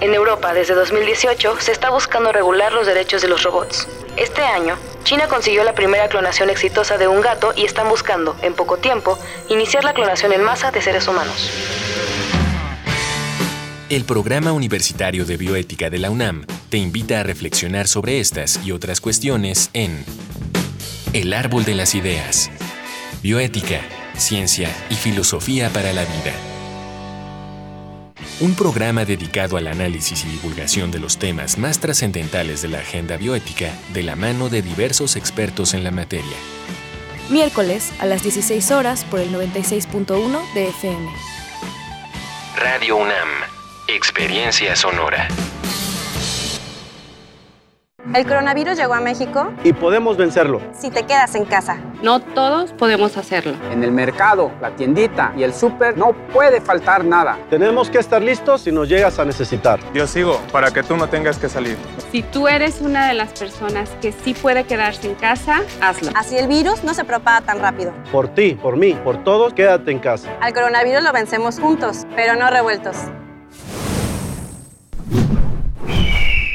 [0.00, 3.86] En Europa, desde 2018, se está buscando regular los derechos de los robots.
[4.16, 8.52] Este año, China consiguió la primera clonación exitosa de un gato y están buscando, en
[8.52, 9.16] poco tiempo,
[9.48, 11.52] iniciar la clonación en masa de seres humanos.
[13.94, 18.72] El Programa Universitario de Bioética de la UNAM te invita a reflexionar sobre estas y
[18.72, 20.04] otras cuestiones en
[21.12, 22.50] El Árbol de las Ideas.
[23.22, 23.82] Bioética,
[24.16, 26.32] ciencia y filosofía para la vida.
[28.40, 33.16] Un programa dedicado al análisis y divulgación de los temas más trascendentales de la agenda
[33.16, 36.36] bioética de la mano de diversos expertos en la materia.
[37.30, 41.12] Miércoles a las 16 horas por el 96.1 de FM.
[42.56, 43.53] Radio UNAM,
[43.86, 45.28] Experiencia Sonora.
[48.14, 51.78] El coronavirus llegó a México y podemos vencerlo si te quedas en casa.
[52.02, 53.52] No todos podemos hacerlo.
[53.70, 57.36] En el mercado, la tiendita y el súper no puede faltar nada.
[57.50, 59.78] Tenemos que estar listos si nos llegas a necesitar.
[59.92, 61.76] Yo sigo para que tú no tengas que salir.
[62.10, 66.10] Si tú eres una de las personas que sí puede quedarse en casa, hazlo.
[66.14, 67.92] Así el virus no se propaga tan rápido.
[68.10, 70.30] Por ti, por mí, por todos, quédate en casa.
[70.40, 72.96] Al coronavirus lo vencemos juntos, pero no revueltos.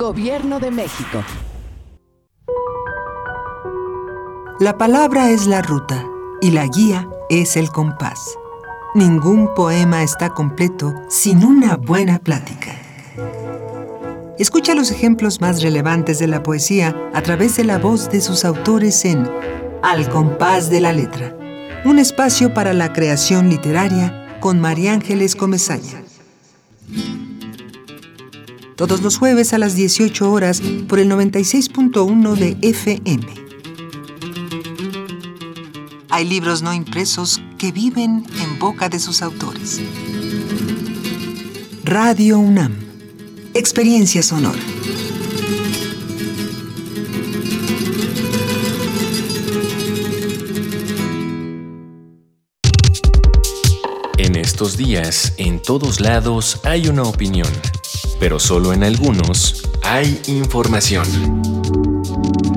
[0.00, 1.22] Gobierno de México.
[4.58, 6.06] La palabra es la ruta
[6.40, 8.38] y la guía es el compás.
[8.94, 12.72] Ningún poema está completo sin una buena plática.
[14.38, 18.46] Escucha los ejemplos más relevantes de la poesía a través de la voz de sus
[18.46, 19.30] autores en
[19.82, 21.36] Al compás de la letra,
[21.84, 26.02] un espacio para la creación literaria con María Ángeles Comezaña.
[28.80, 33.26] Todos los jueves a las 18 horas por el 96.1 de FM.
[36.08, 39.82] Hay libros no impresos que viven en boca de sus autores.
[41.84, 42.74] Radio UNAM.
[43.52, 44.58] Experiencia sonora.
[54.16, 57.52] En estos días, en todos lados hay una opinión,
[58.20, 61.42] pero solo en algunos hay información.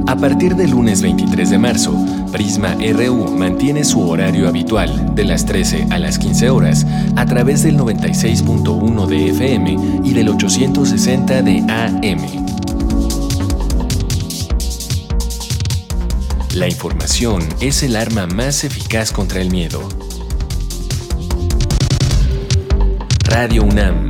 [0.05, 1.95] A partir del lunes 23 de marzo,
[2.31, 6.85] Prisma RU mantiene su horario habitual de las 13 a las 15 horas
[7.15, 12.43] a través del 96.1 de FM y del 860 de AM.
[16.55, 19.81] La información es el arma más eficaz contra el miedo.
[23.23, 24.09] Radio UNAM,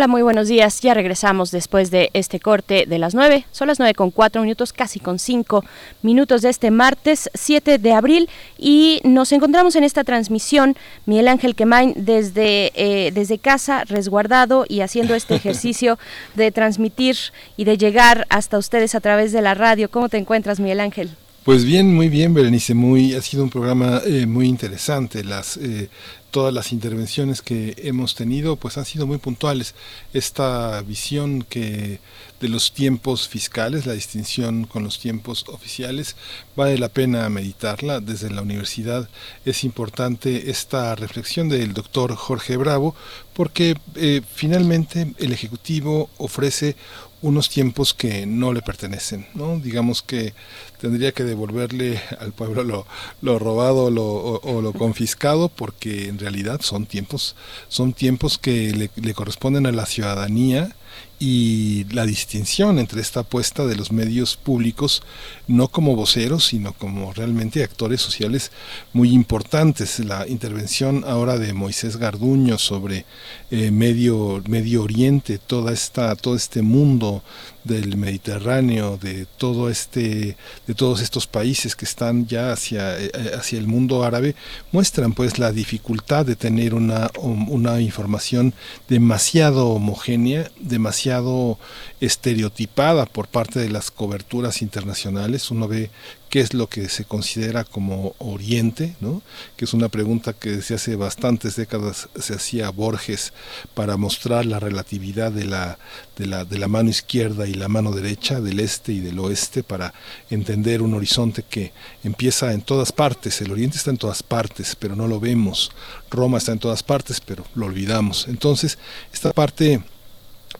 [0.00, 0.80] Hola, muy buenos días.
[0.80, 3.44] Ya regresamos después de este corte de las 9.
[3.52, 5.62] Son las 9 con 4 minutos, casi con 5
[6.00, 8.30] minutos de este martes 7 de abril.
[8.56, 10.74] Y nos encontramos en esta transmisión,
[11.04, 15.98] Miguel Ángel Quemain, desde, eh, desde casa, resguardado y haciendo este ejercicio
[16.34, 17.18] de transmitir
[17.58, 19.90] y de llegar hasta ustedes a través de la radio.
[19.90, 21.10] ¿Cómo te encuentras, Miguel Ángel?
[21.44, 22.74] Pues bien, muy bien, Berenice.
[22.74, 25.24] Muy, ha sido un programa eh, muy interesante.
[25.24, 25.88] Las eh,
[26.30, 29.74] todas las intervenciones que hemos tenido pues han sido muy puntuales.
[30.12, 32.00] Esta visión que
[32.40, 36.16] de los tiempos fiscales, la distinción con los tiempos oficiales,
[36.56, 38.00] vale la pena meditarla.
[38.00, 39.08] Desde la universidad
[39.44, 42.94] es importante esta reflexión del doctor Jorge Bravo
[43.34, 46.76] porque eh, finalmente el Ejecutivo ofrece
[47.22, 49.58] unos tiempos que no le pertenecen, ¿no?
[49.58, 50.32] Digamos que
[50.80, 52.86] tendría que devolverle al pueblo lo,
[53.20, 57.36] lo robado o, lo confiscado porque en realidad son tiempos,
[57.68, 60.74] son tiempos que le corresponden a la ciudadanía
[61.18, 65.02] y la distinción entre esta apuesta de los medios públicos
[65.48, 68.50] no como voceros sino como realmente actores sociales
[68.94, 69.98] muy importantes.
[70.00, 73.04] La intervención ahora de Moisés Garduño sobre
[73.50, 77.22] eh, medio medio Oriente toda esta todo este mundo
[77.64, 83.58] del Mediterráneo, de todo este, de todos estos países que están ya hacia, eh, hacia
[83.58, 84.34] el mundo árabe,
[84.72, 88.54] muestran pues la dificultad de tener una, una información
[88.88, 91.58] demasiado homogénea, demasiado
[92.00, 95.50] estereotipada por parte de las coberturas internacionales.
[95.50, 95.90] Uno ve
[96.30, 99.20] qué es lo que se considera como Oriente, ¿no?
[99.56, 103.32] que es una pregunta que desde hace bastantes décadas se hacía Borges
[103.74, 105.78] para mostrar la relatividad de la,
[106.16, 109.64] de la, de la mano izquierda y la mano derecha, del este y del oeste,
[109.64, 109.92] para
[110.30, 111.72] entender un horizonte que
[112.04, 113.40] empieza en todas partes.
[113.40, 115.72] El Oriente está en todas partes, pero no lo vemos.
[116.10, 118.28] Roma está en todas partes, pero lo olvidamos.
[118.28, 118.78] Entonces,
[119.12, 119.82] esta parte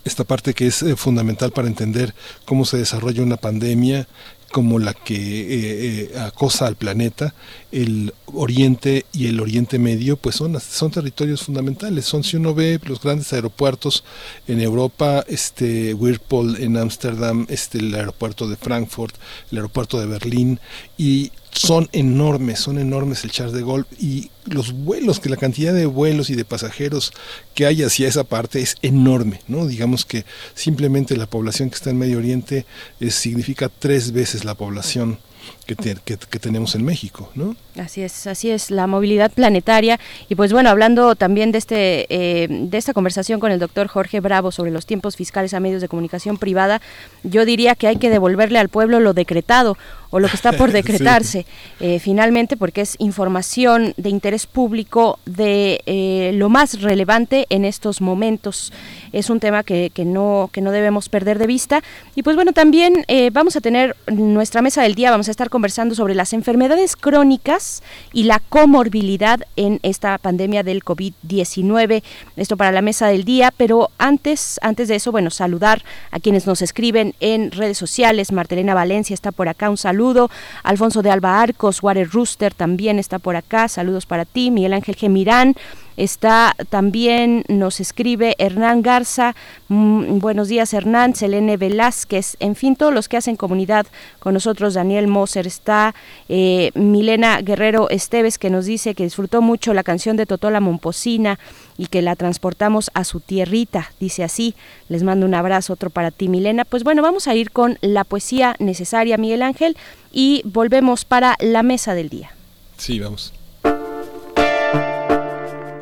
[0.05, 2.15] esta parte que es eh, fundamental para entender
[2.45, 4.07] cómo se desarrolla una pandemia,
[4.51, 7.35] como la que eh, eh, acosa al planeta,
[7.73, 12.05] el Oriente y el Oriente Medio, pues son, son territorios fundamentales.
[12.05, 14.05] Son, si uno ve los grandes aeropuertos
[14.49, 19.15] en Europa, este Whirlpool en Ámsterdam, este el aeropuerto de Frankfurt,
[19.51, 20.61] el aeropuerto de Berlín,
[20.99, 25.75] y son enormes, son enormes el Charles de Gaulle y los vuelos, que la cantidad
[25.75, 27.13] de vuelos y de pasajeros
[27.55, 29.67] que hay hacia esa parte es enorme, ¿no?
[29.67, 30.25] Digamos que
[30.55, 32.67] simplemente la población que está en Medio Oriente
[33.01, 35.19] eh, significa tres veces la población
[35.67, 37.57] que, que, tenemos en México, ¿no?
[37.79, 40.01] Así es, así es, la movilidad planetaria.
[40.29, 44.19] Y pues bueno, hablando también de, este, eh, de esta conversación con el doctor Jorge
[44.19, 46.81] Bravo sobre los tiempos fiscales a medios de comunicación privada,
[47.23, 49.79] yo diría que hay que devolverle al pueblo lo decretado
[50.11, 51.47] o lo que está por decretarse
[51.79, 58.01] eh, finalmente porque es información de interés público de eh, lo más relevante en estos
[58.01, 58.73] momentos.
[59.13, 61.83] Es un tema que, que, no que no debemos perder de vista.
[62.17, 65.95] Y pues bueno también vamos a tener nuestra mesa del día vamos a estar conversando
[65.95, 67.70] sobre las enfermedades crónicas
[68.13, 72.03] y la comorbilidad en esta pandemia del COVID-19.
[72.37, 76.47] Esto para la mesa del día, pero antes, antes de eso, bueno, saludar a quienes
[76.47, 78.33] nos escriben en redes sociales.
[78.33, 80.31] Martelena Valencia está por acá, un saludo.
[80.63, 84.51] Alfonso de Alba Arcos, Water Rooster también está por acá, saludos para ti.
[84.51, 85.55] Miguel Ángel Gemirán
[86.01, 89.35] Está también, nos escribe Hernán Garza,
[89.69, 93.87] mm, buenos días Hernán, Selene Velázquez, en fin, todos los que hacen comunidad
[94.19, 95.95] con nosotros, Daniel Moser, está
[96.31, 101.41] eh, Milena Guerrero Esteves que nos dice que disfrutó mucho la canción de Totola Momposina
[101.77, 104.55] y que la transportamos a su tierrita, dice así.
[104.89, 106.65] Les mando un abrazo, otro para ti, Milena.
[106.65, 109.77] Pues bueno, vamos a ir con la poesía necesaria, Miguel Ángel,
[110.13, 112.31] y volvemos para la mesa del día.
[112.77, 113.33] Sí, vamos.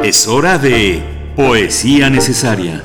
[0.03, 1.03] Es hora de
[1.36, 2.82] Poesía Necesaria.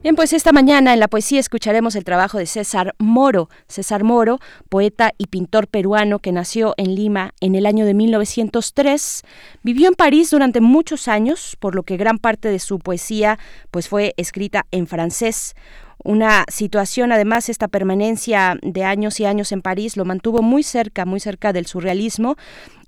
[0.00, 3.50] Bien, pues esta mañana en la poesía escucharemos el trabajo de César Moro.
[3.66, 4.38] César Moro,
[4.68, 9.22] poeta y pintor peruano que nació en Lima en el año de 1903,
[9.64, 13.40] vivió en París durante muchos años, por lo que gran parte de su poesía
[13.72, 15.56] pues fue escrita en francés
[16.04, 21.04] una situación, además, esta permanencia de años y años en París lo mantuvo muy cerca,
[21.04, 22.36] muy cerca del surrealismo.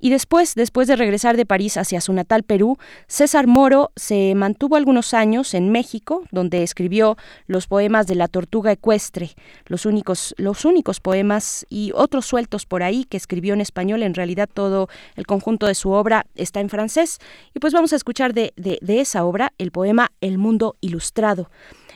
[0.00, 4.76] Y después, después de regresar de París hacia su natal Perú, César Moro se mantuvo
[4.76, 7.16] algunos años en México, donde escribió
[7.46, 9.30] los poemas de la tortuga ecuestre,
[9.66, 14.02] los únicos, los únicos poemas y otros sueltos por ahí que escribió en español.
[14.02, 17.18] En realidad todo el conjunto de su obra está en francés.
[17.54, 21.50] Y pues vamos a escuchar de, de, de esa obra el poema El Mundo Ilustrado.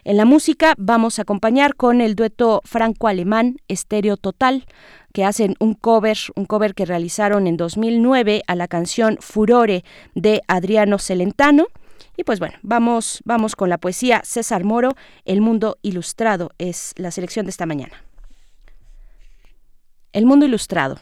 [0.04, 4.66] En la música vamos a acompañar con el dueto franco-alemán Estéreo Total,
[5.14, 9.84] que hacen un cover, un cover que realizaron en 2009 a la canción Furore
[10.16, 11.68] de Adriano Celentano.
[12.16, 17.12] Y pues bueno, vamos, vamos con la poesía César Moro, El Mundo Ilustrado es la
[17.12, 17.94] selección de esta mañana.
[20.12, 20.98] El Mundo Ilustrado.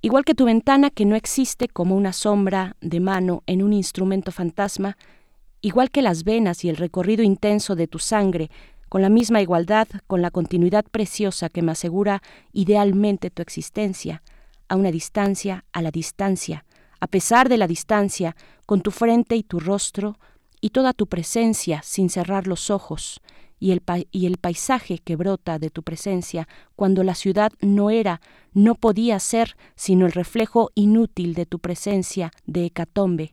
[0.00, 4.30] Igual que tu ventana que no existe como una sombra de mano en un instrumento
[4.30, 4.96] fantasma,
[5.62, 8.52] igual que las venas y el recorrido intenso de tu sangre,
[8.88, 14.22] con la misma igualdad, con la continuidad preciosa que me asegura idealmente tu existencia,
[14.68, 16.64] a una distancia, a la distancia,
[17.00, 18.36] a pesar de la distancia,
[18.66, 20.18] con tu frente y tu rostro,
[20.60, 23.20] y toda tu presencia sin cerrar los ojos,
[23.60, 28.20] y el, y el paisaje que brota de tu presencia, cuando la ciudad no era,
[28.52, 33.32] no podía ser, sino el reflejo inútil de tu presencia de hecatombe.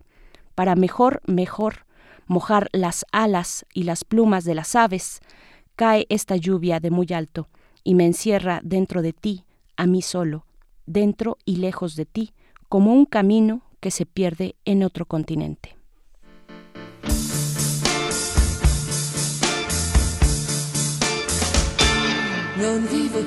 [0.55, 1.85] Para mejor, mejor,
[2.27, 5.19] mojar las alas y las plumas de las aves,
[5.75, 7.49] cae esta lluvia de muy alto
[7.83, 9.43] y me encierra dentro de ti,
[9.77, 10.45] a mí solo,
[10.85, 12.33] dentro y lejos de ti,
[12.69, 15.75] como un camino que se pierde en otro continente.
[22.91, 23.19] Vivo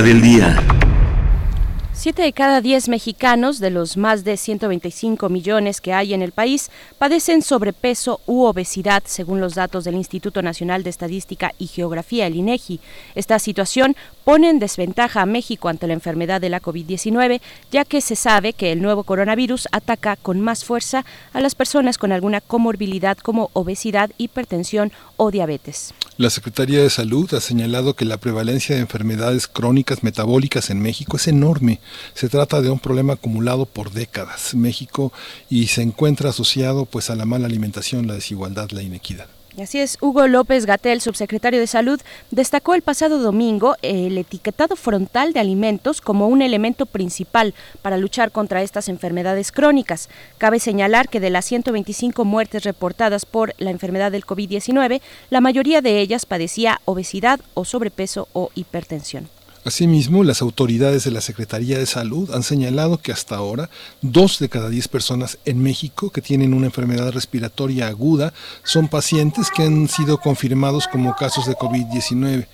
[0.00, 0.71] del día.
[2.12, 6.32] Siete de cada diez mexicanos, de los más de 125 millones que hay en el
[6.32, 12.26] país, padecen sobrepeso u obesidad, según los datos del Instituto Nacional de Estadística y Geografía,
[12.26, 12.80] el INEGI.
[13.14, 17.40] Esta situación pone en desventaja a México ante la enfermedad de la COVID-19,
[17.70, 21.96] ya que se sabe que el nuevo coronavirus ataca con más fuerza a las personas
[21.96, 25.94] con alguna comorbilidad como obesidad, hipertensión o diabetes.
[26.18, 31.16] La Secretaría de Salud ha señalado que la prevalencia de enfermedades crónicas metabólicas en México
[31.16, 31.80] es enorme.
[32.14, 35.12] Se trata de un problema acumulado por décadas México
[35.48, 39.26] y se encuentra asociado pues a la mala alimentación, la desigualdad, la inequidad.
[39.60, 42.00] Así es, Hugo López Gatel, subsecretario de Salud,
[42.30, 47.52] destacó el pasado domingo el etiquetado frontal de alimentos como un elemento principal
[47.82, 50.08] para luchar contra estas enfermedades crónicas.
[50.38, 55.82] Cabe señalar que de las 125 muertes reportadas por la enfermedad del COVID-19, la mayoría
[55.82, 59.28] de ellas padecía obesidad o sobrepeso o hipertensión.
[59.64, 63.70] Asimismo, las autoridades de la Secretaría de Salud han señalado que hasta ahora
[64.00, 68.34] dos de cada diez personas en México que tienen una enfermedad respiratoria aguda
[68.64, 72.48] son pacientes que han sido confirmados como casos de COVID-19.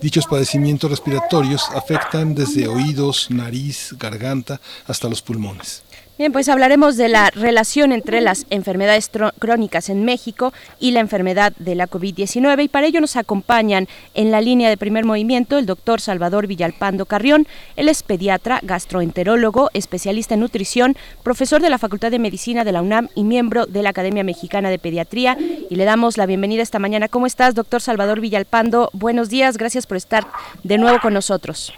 [0.00, 5.83] Dichos padecimientos respiratorios afectan desde oídos, nariz, garganta hasta los pulmones.
[6.16, 9.10] Bien, pues hablaremos de la relación entre las enfermedades
[9.40, 14.30] crónicas en México y la enfermedad de la COVID-19 y para ello nos acompañan en
[14.30, 17.48] la línea de primer movimiento el doctor Salvador Villalpando Carrión.
[17.74, 22.82] Él es pediatra, gastroenterólogo, especialista en nutrición, profesor de la Facultad de Medicina de la
[22.82, 25.36] UNAM y miembro de la Academia Mexicana de Pediatría.
[25.68, 27.08] Y le damos la bienvenida esta mañana.
[27.08, 28.88] ¿Cómo estás, doctor Salvador Villalpando?
[28.92, 30.28] Buenos días, gracias por estar
[30.62, 31.74] de nuevo con nosotros.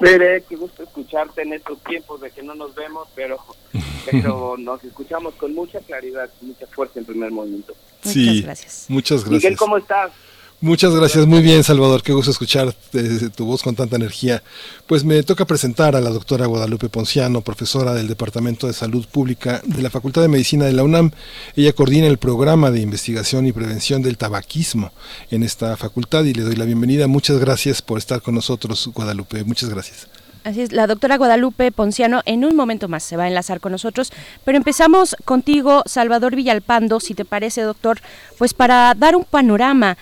[0.00, 3.38] Veré, qué gusto escucharte en estos tiempos de que no nos vemos, pero,
[4.10, 7.74] pero nos escuchamos con mucha claridad, con mucha fuerza en primer movimiento.
[8.02, 8.84] Sí, Muchas gracias.
[8.88, 9.42] Muchas gracias.
[9.42, 10.12] Miguel, ¿cómo estás?
[10.62, 14.42] Muchas gracias, muy bien Salvador, qué gusto escuchar eh, tu voz con tanta energía.
[14.86, 19.60] Pues me toca presentar a la doctora Guadalupe Ponciano, profesora del Departamento de Salud Pública
[19.66, 21.10] de la Facultad de Medicina de la UNAM.
[21.56, 24.92] Ella coordina el programa de investigación y prevención del tabaquismo
[25.30, 27.06] en esta facultad y le doy la bienvenida.
[27.06, 30.08] Muchas gracias por estar con nosotros, Guadalupe, muchas gracias.
[30.42, 33.72] Así es, la doctora Guadalupe Ponciano en un momento más se va a enlazar con
[33.72, 34.10] nosotros,
[34.44, 38.00] pero empezamos contigo, Salvador Villalpando, si te parece, doctor,
[38.38, 39.98] pues para dar un panorama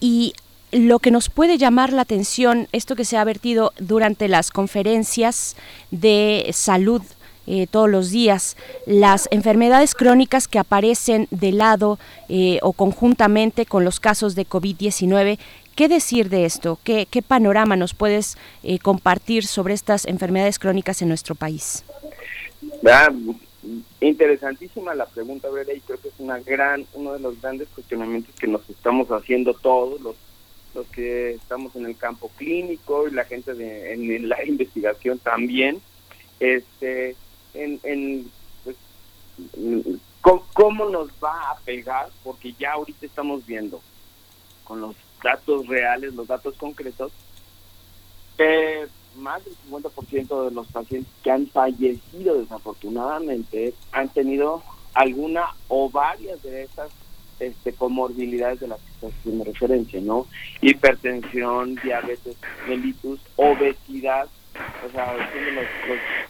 [0.00, 0.32] y
[0.72, 5.56] lo que nos puede llamar la atención, esto que se ha vertido durante las conferencias
[5.90, 7.02] de salud
[7.46, 8.58] eh, todos los días.
[8.84, 11.98] Las enfermedades crónicas que aparecen de lado
[12.28, 15.38] eh, o conjuntamente con los casos de COVID-19,
[15.74, 16.78] ¿qué decir de esto?
[16.84, 21.84] ¿Qué, panorama nos puedes eh, compartir sobre estas enfermedades crónicas en nuestro país?
[24.00, 28.34] Interesantísima la pregunta, Brera, y creo que es una gran, uno de los grandes cuestionamientos
[28.36, 30.16] que nos estamos haciendo todos los
[30.74, 35.80] los que estamos en el campo clínico y la gente de, en, la investigación también,
[36.40, 37.16] este,
[37.54, 38.30] en, en
[38.64, 38.76] pues,
[40.20, 43.80] ¿cómo, cómo nos va a pegar, porque ya ahorita estamos viendo
[44.64, 47.12] con los datos reales, los datos concretos,
[48.36, 48.86] que
[49.18, 54.62] más del 50% de los pacientes que han fallecido desafortunadamente han tenido
[54.94, 56.90] alguna o varias de esas
[57.40, 60.26] este, comorbilidades de las que estás haciendo referencia, ¿no?
[60.60, 62.36] Hipertensión, diabetes
[62.66, 64.28] mellitus, obesidad,
[64.84, 65.64] o sea, son los,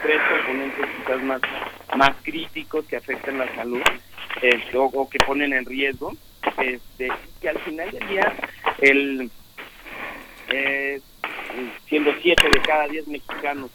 [0.02, 1.40] tres componentes quizás más,
[1.96, 3.80] más críticos que afectan la salud
[4.42, 6.12] este, o, o, que ponen en riesgo,
[6.58, 7.08] este,
[7.40, 8.32] que al final del día
[8.80, 9.30] el
[10.50, 11.00] eh,
[11.86, 13.70] siendo siete de cada diez mexicanos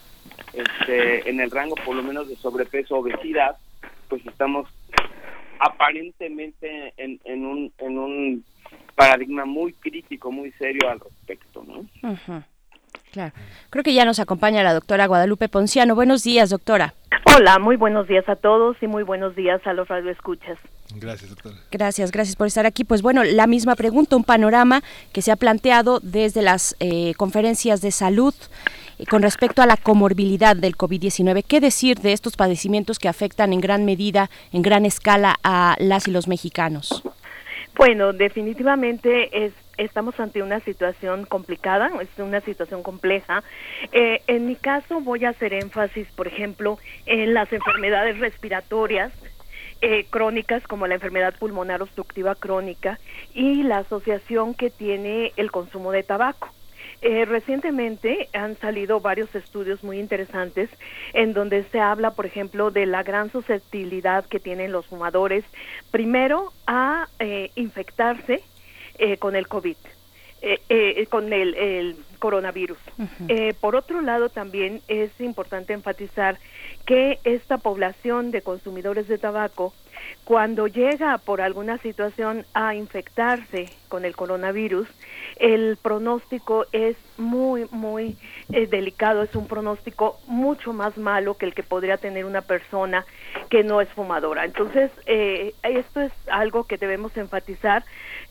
[0.53, 3.57] este, en el rango por lo menos de sobrepeso obesidad,
[4.07, 4.67] pues estamos
[5.59, 8.45] aparentemente en, en, un, en un
[8.95, 11.85] paradigma muy crítico, muy serio al respecto, ¿no?
[13.13, 13.31] Claro.
[13.69, 15.93] Creo que ya nos acompaña la doctora Guadalupe Ponciano.
[15.93, 16.95] Buenos días, doctora.
[17.35, 20.57] Hola, muy buenos días a todos y muy buenos días a los radioescuchas.
[20.95, 21.55] Gracias, doctora.
[21.71, 22.83] Gracias, gracias por estar aquí.
[22.83, 24.81] Pues bueno, la misma pregunta, un panorama
[25.11, 28.33] que se ha planteado desde las eh, conferencias de salud
[28.97, 31.43] eh, con respecto a la comorbilidad del COVID-19.
[31.47, 36.07] ¿Qué decir de estos padecimientos que afectan en gran medida, en gran escala a las
[36.07, 37.03] y los mexicanos?
[37.75, 43.43] Bueno, definitivamente es estamos ante una situación complicada, es una situación compleja.
[43.91, 49.11] Eh, en mi caso voy a hacer énfasis, por ejemplo, en las enfermedades respiratorias,
[49.81, 52.99] eh, crónicas como la enfermedad pulmonar obstructiva crónica
[53.33, 56.49] y la asociación que tiene el consumo de tabaco.
[57.01, 60.69] Eh, recientemente han salido varios estudios muy interesantes
[61.11, 65.43] en donde se habla, por ejemplo, de la gran susceptibilidad que tienen los fumadores,
[65.91, 68.41] primero a eh, infectarse
[68.97, 69.77] eh, con el COVID.
[70.45, 72.77] Eh, eh, con el, el coronavirus.
[73.29, 76.37] eh, por otro lado, también es importante enfatizar
[76.85, 79.73] que esta población de consumidores de tabaco,
[80.23, 84.87] cuando llega por alguna situación a infectarse con el coronavirus,
[85.37, 88.17] el pronóstico es muy, muy
[88.51, 93.05] eh, delicado, es un pronóstico mucho más malo que el que podría tener una persona
[93.49, 94.45] que no es fumadora.
[94.45, 97.83] Entonces, eh, esto es algo que debemos enfatizar.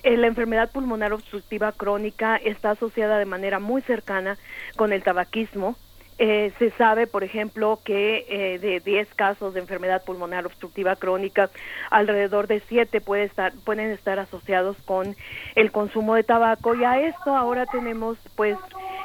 [0.03, 4.39] Eh, la enfermedad pulmonar obstructiva crónica está asociada de manera muy cercana
[4.77, 5.77] con el tabaquismo.
[6.25, 11.51] Eh, se sabe, por ejemplo, que eh, de 10 casos de enfermedad pulmonar obstructiva crónica,
[11.91, 15.17] alrededor de 7 puede estar, pueden estar asociados con
[15.57, 16.77] el consumo de tabaco.
[16.77, 18.57] Y a esto ahora tenemos pues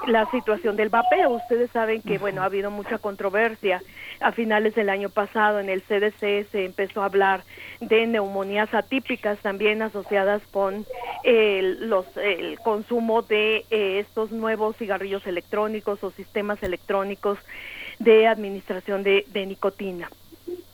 [0.06, 1.32] la situación del vapeo.
[1.32, 3.82] Ustedes saben que, bueno, ha habido mucha controversia.
[4.19, 7.44] A finales del año pasado en el CDC se empezó a hablar
[7.80, 10.86] de neumonías atípicas también asociadas con
[11.24, 17.38] el, los, el consumo de eh, estos nuevos cigarrillos electrónicos o sistemas electrónicos
[17.99, 20.10] de administración de, de nicotina.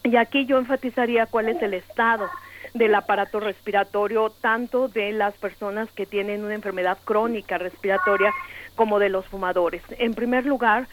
[0.02, 2.28] Y aquí yo enfatizaría cuál es el estado
[2.74, 8.32] del aparato respiratorio, tanto de las personas que tienen una enfermedad crónica respiratoria
[8.74, 9.82] como de los fumadores.
[9.98, 10.88] En primer lugar,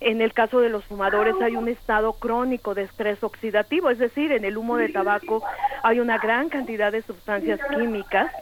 [0.00, 4.32] en el caso de los fumadores hay un estado crónico de estrés oxidativo, es decir,
[4.32, 5.42] en el humo de tabaco
[5.84, 8.32] hay una gran cantidad de sustancias químicas.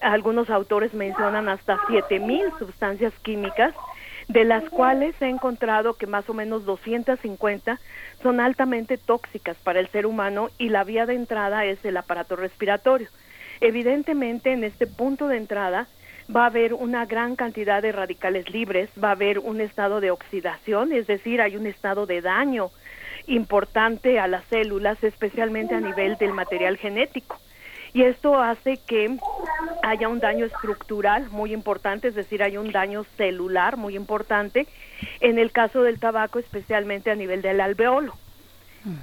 [0.00, 3.74] Algunos autores mencionan hasta 7000 sustancias químicas,
[4.28, 7.80] de las cuales ha encontrado que más o menos 250
[8.22, 12.36] son altamente tóxicas para el ser humano y la vía de entrada es el aparato
[12.36, 13.08] respiratorio.
[13.60, 15.88] Evidentemente, en este punto de entrada,
[16.34, 20.10] va a haber una gran cantidad de radicales libres, va a haber un estado de
[20.10, 22.70] oxidación, es decir, hay un estado de daño
[23.26, 27.38] importante a las células, especialmente a nivel del material genético.
[27.98, 29.18] Y esto hace que
[29.82, 34.68] haya un daño estructural muy importante, es decir, hay un daño celular muy importante,
[35.18, 38.14] en el caso del tabaco, especialmente a nivel del alveolo.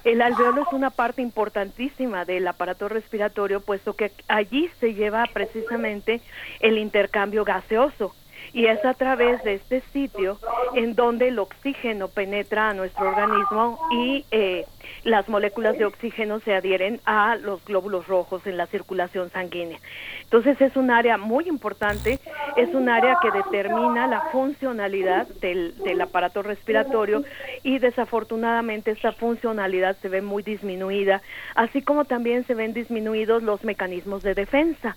[0.05, 6.21] El alveolo es una parte importantísima del aparato respiratorio, puesto que allí se lleva precisamente
[6.61, 8.15] el intercambio gaseoso.
[8.55, 10.39] Y es a través de este sitio
[10.75, 14.65] en donde el oxígeno penetra a nuestro organismo y eh,
[15.03, 19.77] las moléculas de oxígeno se adhieren a los glóbulos rojos en la circulación sanguínea.
[20.23, 22.21] Entonces es un área muy importante,
[22.55, 27.25] es un área que determina la funcionalidad del, del aparato respiratorio
[27.61, 31.21] y desafortunadamente esta funcionalidad se ve muy disminuida,
[31.55, 34.95] así como también se ven disminuidos los mecanismos de defensa.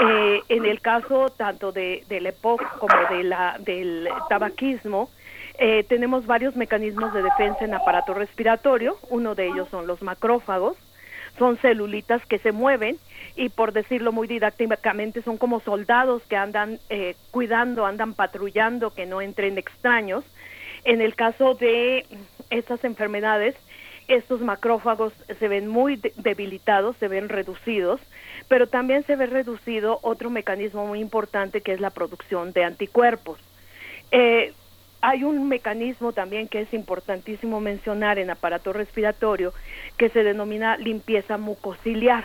[0.00, 5.10] Eh, en el caso tanto de, del EPOC como de la, del tabaquismo,
[5.58, 8.98] eh, tenemos varios mecanismos de defensa en aparato respiratorio.
[9.08, 10.76] Uno de ellos son los macrófagos.
[11.38, 12.96] Son celulitas que se mueven
[13.36, 19.04] y por decirlo muy didácticamente son como soldados que andan eh, cuidando, andan patrullando que
[19.04, 20.24] no entren extraños.
[20.84, 22.06] En el caso de
[22.48, 23.54] estas enfermedades,
[24.08, 28.00] estos macrófagos se ven muy de- debilitados, se ven reducidos,
[28.48, 33.38] pero también se ve reducido otro mecanismo muy importante que es la producción de anticuerpos.
[34.10, 34.54] Eh,
[35.00, 39.52] hay un mecanismo también que es importantísimo mencionar en aparato respiratorio
[39.96, 42.24] que se denomina limpieza mucociliar.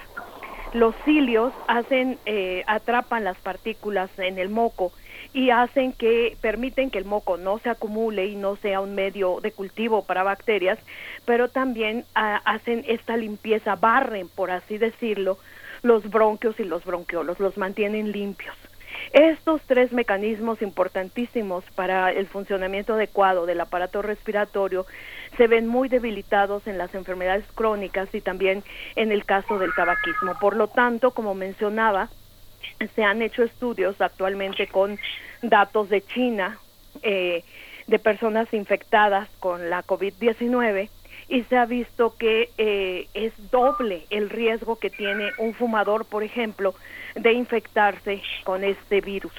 [0.74, 4.94] Los cilios hacen, eh, atrapan las partículas en el moco
[5.34, 9.40] y hacen que permiten que el moco no se acumule y no sea un medio
[9.42, 10.80] de cultivo para bacterias,
[11.26, 15.38] pero también ah, hacen esta limpieza, barren, por así decirlo,
[15.84, 18.56] los bronquios y los bronquiolos, los mantienen limpios.
[19.14, 24.86] Estos tres mecanismos importantísimos para el funcionamiento adecuado del aparato respiratorio
[25.38, 28.64] se ven muy debilitados en las enfermedades crónicas y también
[28.96, 30.38] en el caso del tabaquismo.
[30.40, 32.10] Por lo tanto, como mencionaba,
[32.96, 34.98] se han hecho estudios actualmente con
[35.42, 36.60] datos de China
[37.02, 37.44] eh,
[37.88, 40.90] de personas infectadas con la COVID-19
[41.32, 46.24] y se ha visto que eh, es doble el riesgo que tiene un fumador, por
[46.24, 46.76] ejemplo,
[47.16, 49.32] de infectarse con este virus.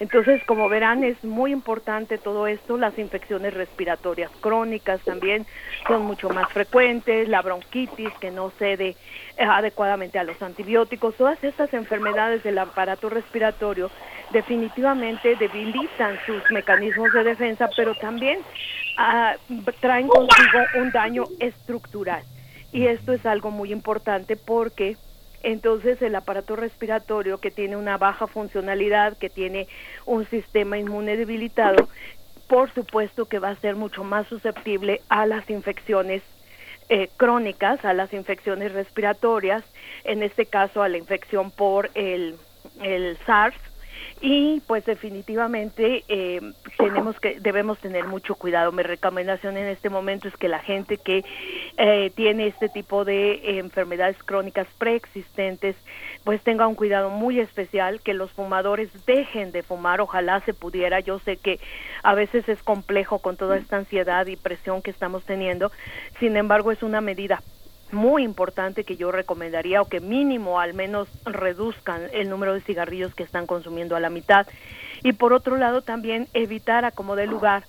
[0.00, 2.76] Entonces, como verán, es muy importante todo esto.
[2.76, 5.46] Las infecciones respiratorias crónicas también
[5.86, 8.96] son mucho más frecuentes, la bronquitis que no cede
[9.36, 11.14] eh, adecuadamente a los antibióticos.
[11.14, 13.90] Todas estas enfermedades del aparato respiratorio
[14.32, 18.40] definitivamente debilitan sus mecanismos de defensa, pero también
[18.96, 19.34] ah,
[19.80, 22.22] traen consigo un daño estructural.
[22.72, 24.96] Y esto es algo muy importante porque
[25.42, 29.66] entonces el aparato respiratorio que tiene una baja funcionalidad, que tiene
[30.06, 31.88] un sistema inmune debilitado,
[32.46, 36.22] por supuesto que va a ser mucho más susceptible a las infecciones
[36.88, 39.62] eh, crónicas, a las infecciones respiratorias,
[40.04, 42.34] en este caso a la infección por el,
[42.82, 43.56] el SARS,
[44.20, 46.40] y pues definitivamente eh,
[46.76, 48.70] tenemos que debemos tener mucho cuidado.
[48.70, 51.24] Mi recomendación en este momento es que la gente que
[51.78, 55.74] eh, tiene este tipo de enfermedades crónicas preexistentes
[56.24, 60.02] pues tenga un cuidado muy especial que los fumadores dejen de fumar.
[60.02, 61.00] Ojalá se pudiera.
[61.00, 61.58] Yo sé que
[62.02, 65.72] a veces es complejo con toda esta ansiedad y presión que estamos teniendo.
[66.18, 67.42] Sin embargo es una medida
[67.92, 73.14] muy importante que yo recomendaría o que mínimo al menos reduzcan el número de cigarrillos
[73.14, 74.46] que están consumiendo a la mitad.
[75.02, 77.64] Y por otro lado también evitar a como de lugar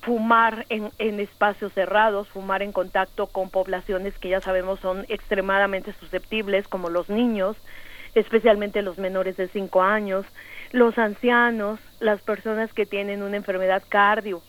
[0.00, 5.92] fumar en, en espacios cerrados, fumar en contacto con poblaciones que ya sabemos son extremadamente
[5.92, 7.56] susceptibles como los niños,
[8.14, 10.24] especialmente los menores de 5 años,
[10.70, 14.42] los ancianos, las personas que tienen una enfermedad cardio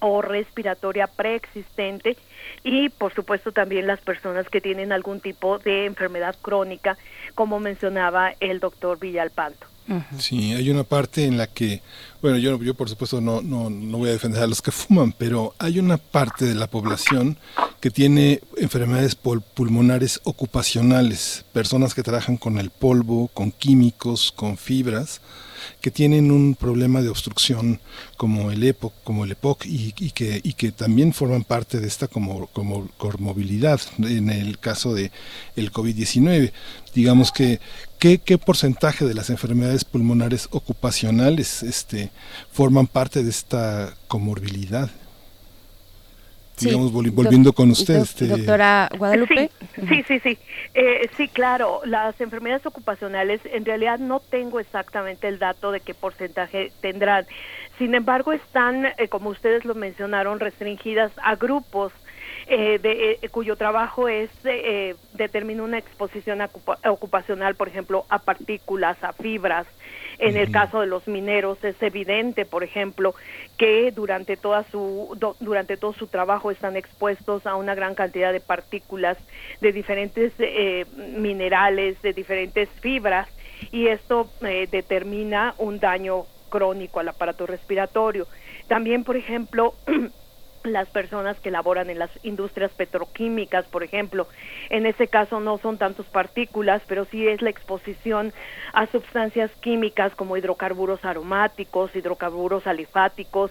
[0.00, 2.16] o respiratoria preexistente
[2.64, 6.96] y por supuesto también las personas que tienen algún tipo de enfermedad crónica,
[7.34, 9.66] como mencionaba el doctor Villalpanto.
[10.18, 11.80] Sí, hay una parte en la que,
[12.20, 15.12] bueno, yo, yo por supuesto no, no, no voy a defender a los que fuman,
[15.12, 17.38] pero hay una parte de la población
[17.80, 24.56] que tiene enfermedades pul- pulmonares ocupacionales, personas que trabajan con el polvo, con químicos, con
[24.56, 25.20] fibras,
[25.80, 27.80] que tienen un problema de obstrucción
[28.16, 31.86] como el EPOC, como el EPOC y, y que, y que también forman parte de
[31.86, 35.10] esta como, como comorbilidad en el caso de
[35.56, 36.52] el COVID-19.
[36.94, 37.60] Digamos que
[37.98, 42.10] ¿qué, qué porcentaje de las enfermedades pulmonares ocupacionales este,
[42.52, 44.90] forman parte de esta comorbilidad?
[46.56, 47.96] Sí, Digamos, volviendo con usted.
[47.96, 49.50] este, Doctora Guadalupe.
[49.74, 50.38] Sí, sí, sí, sí.
[50.72, 55.92] Eh, sí, claro, las enfermedades ocupacionales, en realidad no tengo exactamente el dato de qué
[55.92, 57.26] porcentaje tendrán.
[57.76, 61.92] Sin embargo, están, eh, como ustedes lo mencionaron, restringidas a grupos
[62.46, 68.06] eh, de, eh, cuyo trabajo es eh, eh, determinar una exposición ocupa- ocupacional, por ejemplo,
[68.08, 69.66] a partículas, a fibras.
[70.18, 73.14] En el caso de los mineros es evidente, por ejemplo,
[73.58, 78.32] que durante toda su do- durante todo su trabajo están expuestos a una gran cantidad
[78.32, 79.18] de partículas
[79.60, 83.28] de diferentes eh, minerales, de diferentes fibras
[83.70, 88.28] y esto eh, determina un daño crónico al aparato respiratorio.
[88.68, 89.78] También, por ejemplo,
[90.72, 94.28] las personas que laboran en las industrias petroquímicas, por ejemplo.
[94.70, 98.32] En ese caso no son tantos partículas, pero sí es la exposición
[98.72, 103.50] a sustancias químicas como hidrocarburos aromáticos, hidrocarburos alifáticos,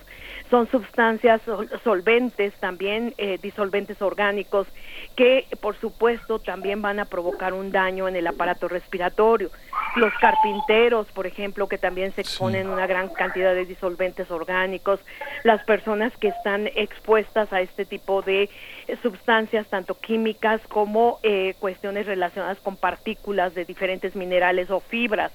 [0.50, 1.42] son sustancias
[1.84, 4.68] solventes también, eh, disolventes orgánicos,
[5.16, 9.50] que por supuesto también van a provocar un daño en el aparato respiratorio.
[9.96, 15.00] Los carpinteros, por ejemplo, que también se exponen a una gran cantidad de disolventes orgánicos,
[15.44, 17.05] las personas que están expuestas
[17.52, 18.50] a este tipo de
[18.88, 25.32] eh, sustancias, tanto químicas como eh, cuestiones relacionadas con partículas de diferentes minerales o fibras.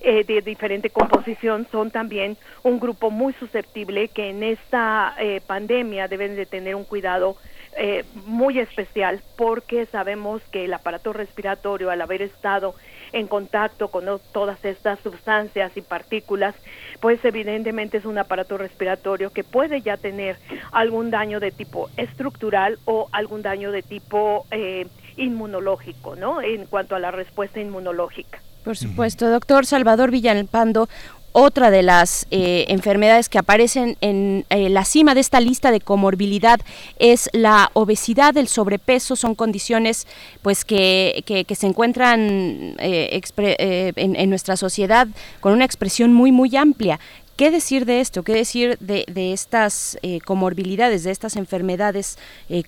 [0.00, 6.06] Eh, de diferente composición son también un grupo muy susceptible que en esta eh, pandemia
[6.06, 7.36] deben de tener un cuidado
[7.76, 12.76] eh, muy especial porque sabemos que el aparato respiratorio al haber estado
[13.12, 16.54] en contacto con todas estas sustancias y partículas,
[17.00, 20.36] pues evidentemente es un aparato respiratorio que puede ya tener
[20.72, 26.40] algún daño de tipo estructural o algún daño de tipo eh, inmunológico, ¿no?
[26.42, 28.40] En cuanto a la respuesta inmunológica.
[28.64, 30.88] Por supuesto, doctor Salvador Villalpando.
[31.32, 35.80] Otra de las eh, enfermedades que aparecen en eh, la cima de esta lista de
[35.80, 36.58] comorbilidad
[36.98, 40.06] es la obesidad, el sobrepeso, son condiciones
[40.42, 45.06] pues que, que, se encuentran eh, eh, en, nuestra sociedad
[45.40, 46.98] con una expresión muy muy amplia.
[47.36, 48.22] ¿Qué decir de esto?
[48.22, 52.18] ¿Qué decir de, de estas eh, comorbilidades, de estas enfermedades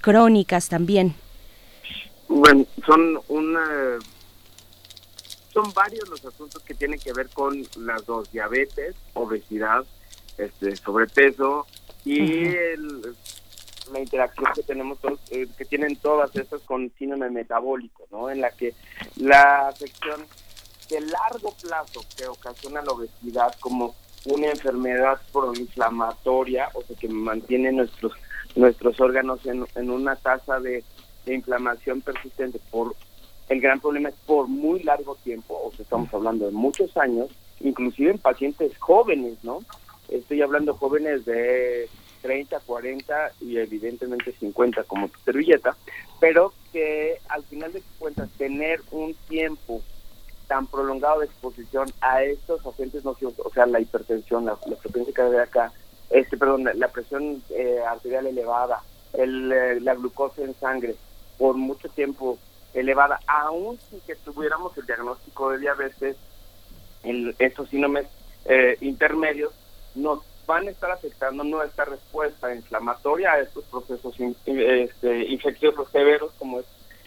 [0.01, 1.15] crónicas también?
[2.29, 3.99] Bueno, son una
[5.53, 9.85] son varios los asuntos que tienen que ver con las dos diabetes, obesidad,
[10.39, 11.67] este sobrepeso
[12.05, 13.15] y el-
[13.93, 18.31] la interacción que tenemos todos, eh, que tienen todas estas con síndrome metabólico, ¿no?
[18.31, 18.75] En la que
[19.17, 20.25] la afección
[20.89, 23.95] de largo plazo que ocasiona la obesidad como
[24.27, 28.13] una enfermedad proinflamatoria, o sea que mantiene nuestros
[28.57, 30.83] nuestros órganos en, en una tasa de,
[31.25, 32.97] de inflamación persistente por
[33.51, 37.29] el gran problema es por muy largo tiempo, o sea, estamos hablando de muchos años,
[37.59, 39.59] inclusive en pacientes jóvenes, ¿no?
[40.09, 41.89] Estoy hablando jóvenes de
[42.23, 45.77] 30, 40 y evidentemente 50 como tu servilleta,
[46.21, 49.83] pero que al final de cuentas tener un tiempo
[50.47, 55.13] tan prolongado de exposición a estos agentes nocivos, o sea, la hipertensión, la, la frecuencia
[55.13, 55.73] cardíaca,
[56.11, 58.81] este, perdón, la presión eh, arterial elevada,
[59.13, 60.95] el, eh, la glucosa en sangre,
[61.37, 62.39] por mucho tiempo
[62.75, 66.17] elevada, aún sin que tuviéramos el diagnóstico de diabetes,
[67.03, 68.07] el, estos síndromes
[68.45, 69.53] eh, intermedios
[69.95, 74.15] nos van a estar afectando nuestra respuesta inflamatoria a estos procesos
[74.47, 76.67] este, infecciosos severos como es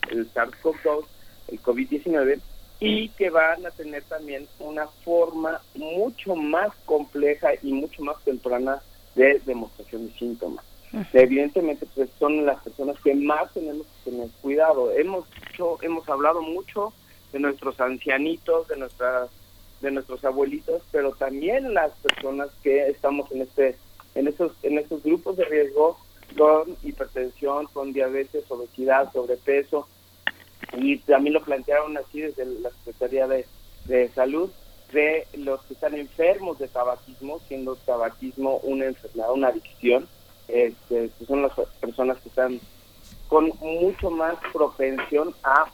[0.10, 1.06] el SARS-CoV-2,
[1.50, 2.40] el COVID-19
[2.80, 8.82] y que van a tener también una forma mucho más compleja y mucho más temprana
[9.16, 10.66] de demostración de síntomas.
[11.14, 14.92] Evidentemente, pues son las personas que más tenemos que tener cuidado.
[14.92, 16.94] Hemos hecho, hemos hablado mucho
[17.32, 19.30] de nuestros ancianitos, de nuestras,
[19.82, 23.76] de nuestros abuelitos, pero también las personas que estamos en este,
[24.14, 25.98] en estos, en estos grupos de riesgo
[26.38, 29.88] con hipertensión, con diabetes, obesidad, sobrepeso,
[30.74, 33.48] y también lo plantearon así desde la Secretaría de,
[33.86, 34.52] de Salud,
[34.92, 40.08] de los que están enfermos de tabaquismo, siendo tabaquismo una enfermedad, una adicción,
[40.48, 42.60] este, son las personas que están
[43.28, 45.66] con mucho más propensión a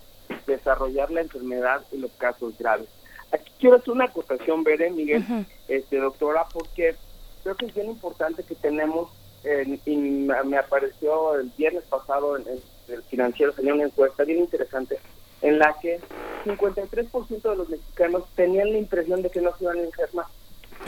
[0.48, 2.88] desarrollar la enfermedad en los casos graves.
[3.32, 5.24] Aquí quiero hacer una acotación, Bere, Miguel,
[5.68, 6.96] este, doctora, porque
[7.44, 9.10] creo que es bien importante que tenemos,
[9.44, 12.60] eh, y me apareció el viernes pasado en, en
[12.94, 14.98] el financiero, tenía una encuesta bien interesante,
[15.42, 16.00] en la que
[16.46, 20.26] 53% de los mexicanos tenían la impresión de que no se iban a enfermar,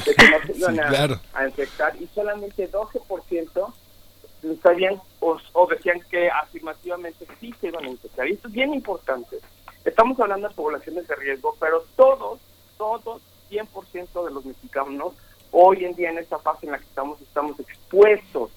[0.05, 1.19] de que no se iban Sí, a, claro.
[1.33, 3.73] a infectar, y solamente 12%
[4.63, 8.27] sabían o, o decían que afirmativamente sí se iban a infectar.
[8.27, 9.37] Y esto es bien importante.
[9.85, 12.39] Estamos hablando de poblaciones de riesgo, pero todos,
[12.77, 13.21] todos,
[13.51, 15.13] 100% de los mexicanos,
[15.51, 18.49] hoy en día en esta fase en la que estamos, estamos expuestos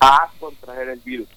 [0.00, 1.28] a contraer el virus.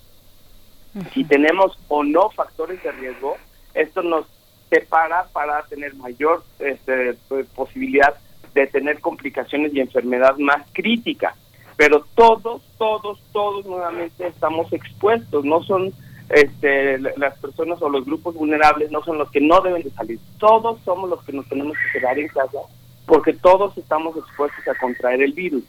[1.13, 3.37] Si tenemos o no factores de riesgo,
[3.73, 4.25] esto nos
[4.69, 8.15] separa para tener mayor este, pues, posibilidad
[8.53, 11.35] de tener complicaciones y enfermedad más crítica.
[11.77, 15.43] Pero todos, todos, todos nuevamente estamos expuestos.
[15.45, 15.91] No son
[16.29, 19.89] este, la- las personas o los grupos vulnerables, no son los que no deben de
[19.91, 20.19] salir.
[20.39, 22.59] Todos somos los que nos tenemos que quedar en casa
[23.05, 25.63] porque todos estamos expuestos a contraer el virus.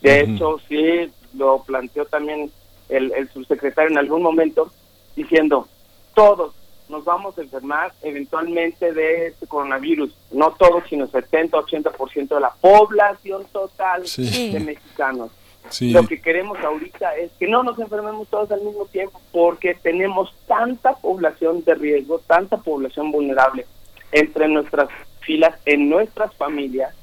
[0.00, 2.50] De hecho, sí, lo planteó también
[2.88, 4.72] el, el subsecretario en algún momento,
[5.14, 5.68] diciendo,
[6.14, 6.54] todos
[6.92, 10.14] nos vamos a enfermar eventualmente de este coronavirus.
[10.30, 14.52] No todos, sino 70-80% de la población total Sí.
[14.52, 15.30] de mexicanos.
[15.70, 15.90] Sí.
[15.90, 20.34] Lo que queremos ahorita es que no nos enfermemos todos al mismo tiempo porque tenemos
[20.46, 23.66] tanta población de riesgo, tanta población vulnerable
[24.12, 24.88] entre nuestras
[25.20, 26.94] filas, en nuestras familias,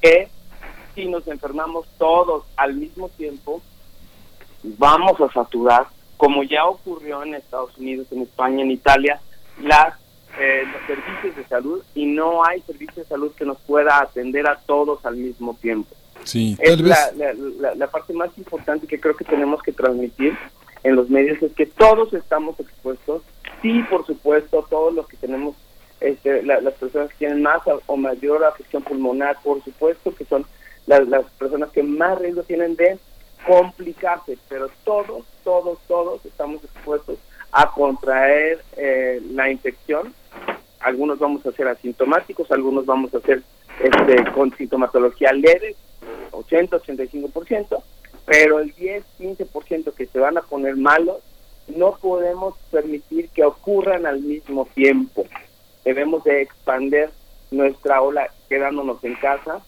[0.00, 0.28] que
[0.94, 3.60] si nos enfermamos todos al mismo tiempo,
[4.62, 9.20] vamos a saturar, como ya ocurrió en Estados Unidos, en España, en Italia,
[9.62, 9.94] las
[10.38, 14.48] eh, los servicios de salud y no hay servicio de salud que nos pueda atender
[14.48, 15.94] a todos al mismo tiempo.
[16.24, 20.36] Sí, Es la, la- la- la parte más importante que creo que tenemos que transmitir
[20.82, 23.22] en los medios es que todos estamos expuestos.
[23.62, 25.54] Sí, por supuesto, todos los que tenemos,
[26.00, 30.44] este, la- las personas que tienen más o mayor afección pulmonar, por supuesto que son
[30.86, 32.98] las, las personas que más riesgo tienen de
[33.46, 37.18] complicarse, pero todos, todos, todos estamos expuestos
[37.52, 40.14] a contraer eh, la infección.
[40.80, 43.42] Algunos vamos a ser asintomáticos, algunos vamos a ser
[43.80, 45.76] este, con sintomatología leve,
[46.32, 47.82] 80-85%,
[48.26, 51.18] pero el 10-15% que se van a poner malos,
[51.68, 55.24] no podemos permitir que ocurran al mismo tiempo.
[55.84, 57.10] Debemos de expandir
[57.50, 59.62] nuestra ola quedándonos en casa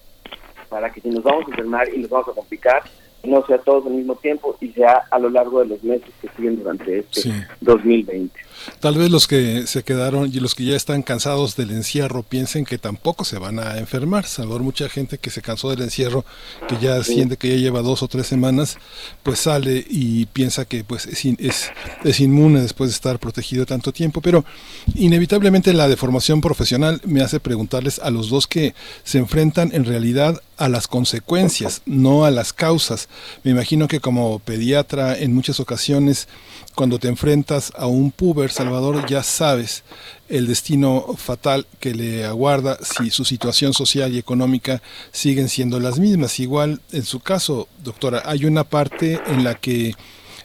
[0.68, 2.82] para que si nos vamos a enfermar y nos vamos a complicar,
[3.26, 6.28] no sea todos al mismo tiempo y sea a lo largo de los meses que
[6.36, 7.32] siguen durante este Sí.
[7.60, 8.38] 2020.
[8.80, 12.64] Tal vez los que se quedaron y los que ya están cansados del encierro piensen
[12.64, 14.26] que tampoco se van a enfermar.
[14.26, 16.24] Salvador, mucha gente que se cansó del encierro,
[16.68, 18.78] que ya siente que ya lleva dos o tres semanas,
[19.22, 21.70] pues sale y piensa que pues es, in- es,
[22.04, 24.20] es inmune después de estar protegido tanto tiempo.
[24.20, 24.44] Pero
[24.94, 30.40] inevitablemente la deformación profesional me hace preguntarles a los dos que se enfrentan en realidad
[30.58, 33.08] a las consecuencias, no a las causas.
[33.44, 36.28] Me imagino que como pediatra en muchas ocasiones
[36.76, 39.82] cuando te enfrentas a un puber, Salvador, ya sabes
[40.28, 45.98] el destino fatal que le aguarda si su situación social y económica siguen siendo las
[45.98, 46.38] mismas.
[46.38, 49.94] Igual, en su caso, doctora, hay una parte en la que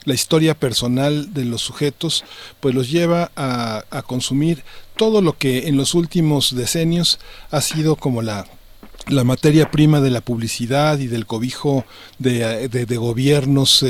[0.04, 2.24] la historia personal de los sujetos
[2.60, 4.64] pues los lleva a, a consumir
[4.96, 7.20] todo lo que en los últimos decenios
[7.50, 8.46] ha sido como la
[9.08, 11.84] la materia prima de la publicidad y del cobijo
[12.18, 13.88] de, de- gobiernos, eh,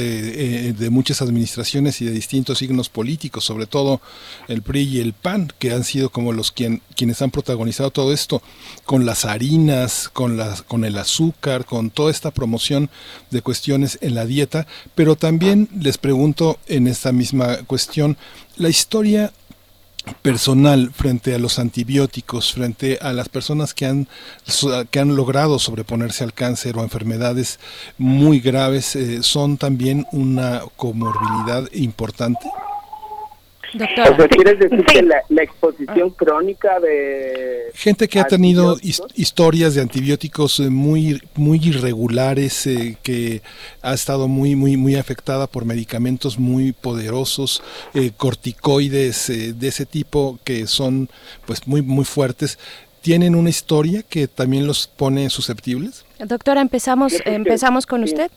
[0.69, 4.01] eh, de muchas administraciones y de distintos signos políticos, sobre todo
[4.49, 8.13] el PRI y el PAN, que han sido como los quien, quienes han protagonizado todo
[8.13, 8.43] esto,
[8.85, 12.89] con las harinas, con, las, con el azúcar, con toda esta promoción
[13.31, 18.17] de cuestiones en la dieta, pero también les pregunto en esta misma cuestión,
[18.57, 19.33] la historia
[20.23, 24.09] personal frente a los antibióticos, frente a las personas que han,
[24.91, 27.59] que han logrado sobreponerse al cáncer o enfermedades
[27.99, 32.47] muy graves, eh, son también una comorbilidad importante.
[33.75, 37.71] O sea, ¿quieres decir que la, la exposición crónica de...
[37.75, 43.41] Gente que ha tenido his- historias de antibióticos eh, muy muy irregulares, eh, que
[43.81, 47.63] ha estado muy muy muy afectada por medicamentos muy poderosos,
[47.95, 51.09] eh, corticoides eh, de ese tipo que son
[51.47, 52.59] pues muy muy fuertes,
[53.01, 56.05] tienen una historia que también los pone susceptibles.
[56.19, 58.31] Doctora, empezamos, empezamos con usted.
[58.31, 58.37] Sí,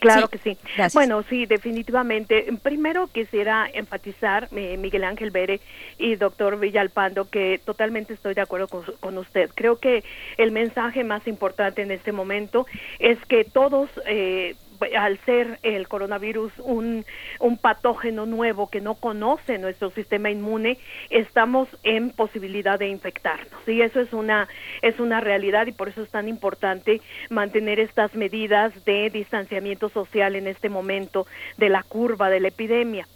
[0.00, 0.58] claro Sí, que sí.
[0.76, 0.94] gracias.
[0.94, 2.46] Bueno, sí, definitivamente.
[2.62, 5.60] Primero quisiera enfatizar, eh, Miguel Ángel Bere
[5.98, 9.50] y doctor Villalpando, que totalmente estoy de acuerdo con, con usted.
[9.54, 10.04] Creo que
[10.36, 12.66] el mensaje más importante en este momento
[12.98, 14.54] es que todos, eh,
[14.96, 17.04] al ser el coronavirus un,
[17.40, 20.78] un patógeno nuevo que no conoce nuestro sistema inmune,
[21.10, 23.66] estamos en posibilidad de infectarnos.
[23.66, 24.48] Y eso es una,
[24.82, 30.36] es una realidad y por eso es tan importante mantener estas medidas de distanciamiento social
[30.36, 33.06] en este momento de la curva de la epidemia.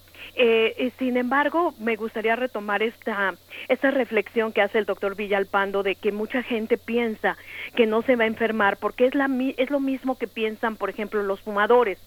[0.41, 3.35] Eh, sin embargo, me gustaría retomar esta,
[3.69, 7.37] esta reflexión que hace el doctor Villalpando de que mucha gente piensa
[7.75, 10.91] que no se va a enfermar porque es, la, es lo mismo que piensan, por
[10.91, 11.99] ejemplo, los fumadores.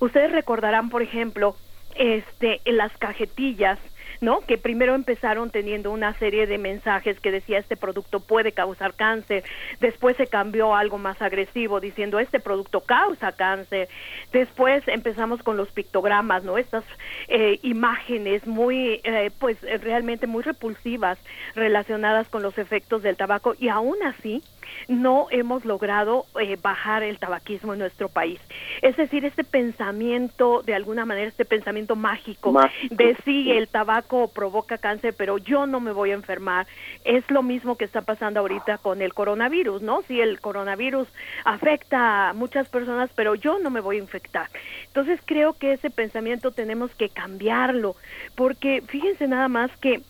[0.00, 1.56] Ustedes recordarán, por ejemplo,
[1.94, 3.78] este, en las cajetillas
[4.20, 4.40] ¿no?
[4.40, 9.44] Que primero empezaron teniendo una serie de mensajes que decía este producto puede causar cáncer,
[9.80, 13.88] después se cambió algo más agresivo diciendo este producto causa cáncer,
[14.32, 16.58] después empezamos con los pictogramas, ¿no?
[16.58, 16.84] Estas
[17.28, 21.18] eh, imágenes muy, eh, pues realmente muy repulsivas
[21.54, 24.42] relacionadas con los efectos del tabaco y aún así
[24.88, 28.40] no hemos logrado eh, bajar el tabaquismo en nuestro país.
[28.82, 33.50] Es decir, este pensamiento, de alguna manera, este pensamiento mágico, Mágico, de sí, sí.
[33.52, 36.66] el tabaco provoca cáncer, pero yo no me voy a enfermar,
[37.04, 40.02] es lo mismo que está pasando ahorita con el coronavirus, ¿no?
[40.02, 41.08] Sí, el coronavirus
[41.44, 44.48] afecta a muchas personas, pero yo no me voy a infectar.
[44.86, 47.96] Entonces creo que ese pensamiento tenemos que cambiarlo,
[48.34, 50.02] porque fíjense nada más que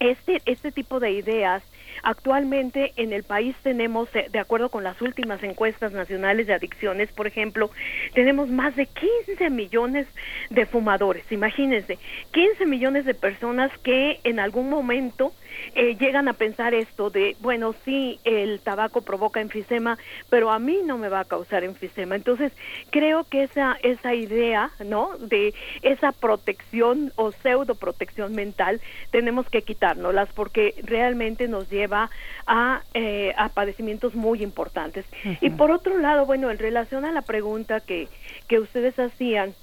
[0.00, 1.62] este, este tipo de ideas
[2.02, 7.10] Actualmente en el país tenemos, eh, de acuerdo con las últimas encuestas nacionales de adicciones,
[7.12, 7.70] por ejemplo,
[8.14, 10.06] tenemos más de 15 millones
[10.50, 11.24] de fumadores.
[11.30, 11.98] Imagínense,
[12.32, 15.32] 15 millones de personas que en algún momento
[15.74, 19.98] eh, llegan a pensar esto de, bueno, sí, el tabaco provoca enfisema,
[20.30, 22.16] pero a mí no me va a causar enfisema.
[22.16, 22.52] Entonces,
[22.90, 25.16] creo que esa, esa idea, ¿no?
[25.18, 32.10] De esa protección o pseudo protección mental, tenemos que quitárnoslas porque realmente nos lleva
[32.46, 35.04] a, eh, a padecimientos muy importantes.
[35.40, 38.08] Y por otro lado, bueno, en relación a la pregunta que,
[38.48, 39.54] que ustedes hacían,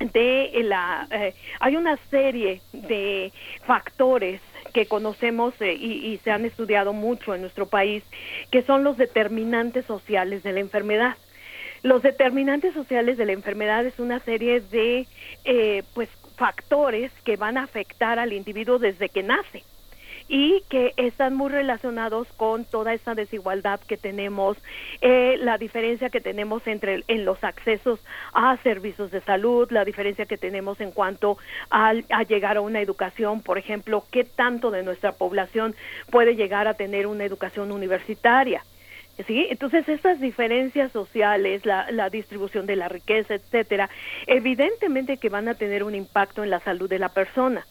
[0.00, 3.32] de la eh, hay una serie de
[3.66, 4.40] factores
[4.70, 8.02] que conocemos eh, y, se han estudiado mucho en nuestro país,
[8.50, 11.16] que son los determinantes sociales de la enfermedad.
[11.82, 15.06] Los determinantes sociales de la enfermedad es una serie de
[15.44, 19.62] eh, pues factores que van a afectar al individuo desde que nace
[20.30, 24.56] y que están muy relacionados con toda esa desigualdad que tenemos,
[25.00, 27.98] eh, la diferencia que tenemos entre en los accesos
[28.32, 31.36] a servicios de salud, la diferencia que tenemos en cuanto
[31.68, 35.74] a, a llegar a una educación, por ejemplo, qué tanto de nuestra población
[36.10, 38.62] puede llegar a tener una educación universitaria.
[39.26, 39.48] ¿Sí?
[39.50, 43.90] Entonces, estas diferencias sociales, la, la, distribución de la riqueza, etcétera,
[44.26, 47.66] evidentemente que van a tener un impacto en la salud de la persona.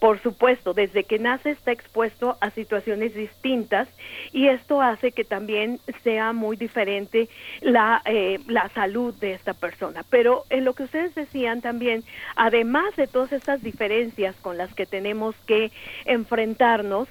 [0.00, 3.88] Por supuesto, desde que nace está expuesto a situaciones distintas
[4.32, 7.28] y esto hace que también sea muy diferente
[7.60, 10.04] la, eh, la salud de esta persona.
[10.10, 12.04] Pero en lo que ustedes decían también,
[12.36, 15.70] además de todas estas diferencias con las que tenemos que
[16.04, 17.08] enfrentarnos,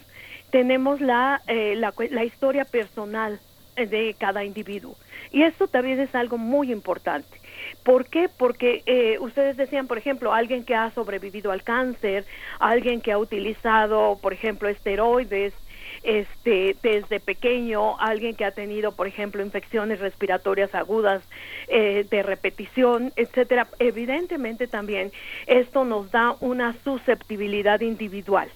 [0.52, 3.40] tenemos la, eh, la, la historia personal
[3.76, 4.96] de cada individuo.
[5.32, 7.43] Y esto también es algo muy importante.
[7.84, 8.30] ¿Por qué?
[8.30, 12.26] Porque eh, ustedes decían, por ejemplo, alguien que ha sobrevivido al cáncer,
[12.60, 15.54] alguien que ha utilizado, por ejemplo, esteroides,
[16.02, 21.24] este, desde pequeño, alguien que ha tenido, por ejemplo, infecciones respiratorias agudas
[21.68, 23.70] eh, de repetición, etcétera.
[23.80, 25.12] Evidentemente también
[25.46, 28.50] esto nos da una susceptibilidad individual.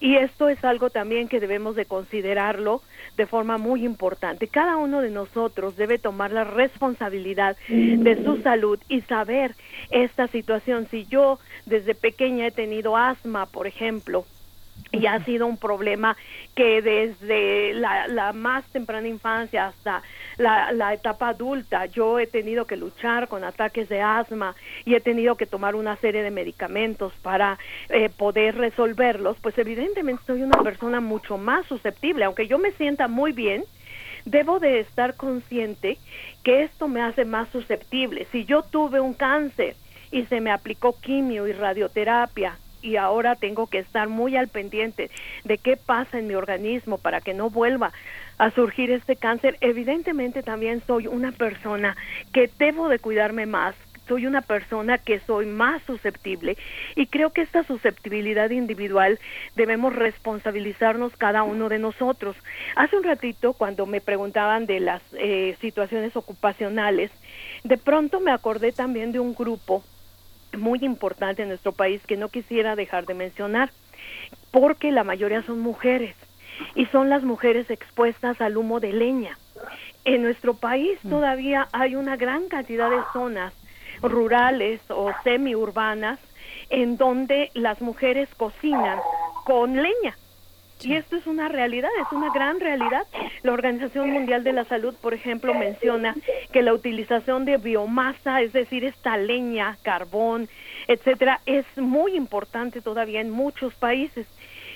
[0.00, 2.80] Y esto es algo también que debemos de considerarlo
[3.18, 4.48] de forma muy importante.
[4.48, 9.54] Cada uno de nosotros debe tomar la responsabilidad de su salud y saber
[9.90, 10.88] esta situación.
[10.90, 14.24] Si yo desde pequeña he tenido asma, por ejemplo,
[14.92, 16.16] y ha sido un problema
[16.54, 20.02] que desde la, la más temprana infancia hasta
[20.36, 24.54] la, la, etapa adulta yo he tenido que luchar con ataques de asma
[24.84, 30.22] y he tenido que tomar una serie de medicamentos para eh, poder resolverlos, pues evidentemente
[30.26, 33.64] soy una persona mucho más susceptible, aunque yo me sienta muy bien,
[34.24, 35.98] debo de estar consciente
[36.42, 38.26] que esto me hace más susceptible.
[38.32, 39.76] Si yo tuve un cáncer
[40.10, 45.10] y se me aplicó quimio y radioterapia y ahora tengo que estar muy al pendiente
[45.44, 47.92] de qué pasa en mi organismo para que no vuelva
[48.38, 49.56] a surgir este cáncer.
[49.60, 51.96] Evidentemente también soy una persona
[52.32, 53.74] que debo de cuidarme más,
[54.08, 56.56] soy una persona que soy más susceptible
[56.96, 59.20] y creo que esta susceptibilidad individual
[59.54, 62.34] debemos responsabilizarnos cada uno de nosotros.
[62.74, 67.12] Hace un ratito cuando me preguntaban de las eh, situaciones ocupacionales,
[67.62, 69.84] de pronto me acordé también de un grupo
[70.56, 73.70] muy importante en nuestro país que no quisiera dejar de mencionar,
[74.50, 76.16] porque la mayoría son mujeres
[76.74, 79.38] y son las mujeres expuestas al humo de leña.
[80.04, 81.10] En nuestro país mm.
[81.10, 83.52] todavía hay una gran cantidad de zonas
[84.02, 86.18] rurales o semiurbanas
[86.70, 88.98] en donde las mujeres cocinan
[89.44, 90.16] con leña
[90.82, 93.06] y esto es una realidad, es una gran realidad.
[93.42, 96.14] La Organización Mundial de la Salud, por ejemplo, menciona
[96.52, 100.48] que la utilización de biomasa, es decir, esta leña, carbón,
[100.88, 104.26] etcétera, es muy importante todavía en muchos países.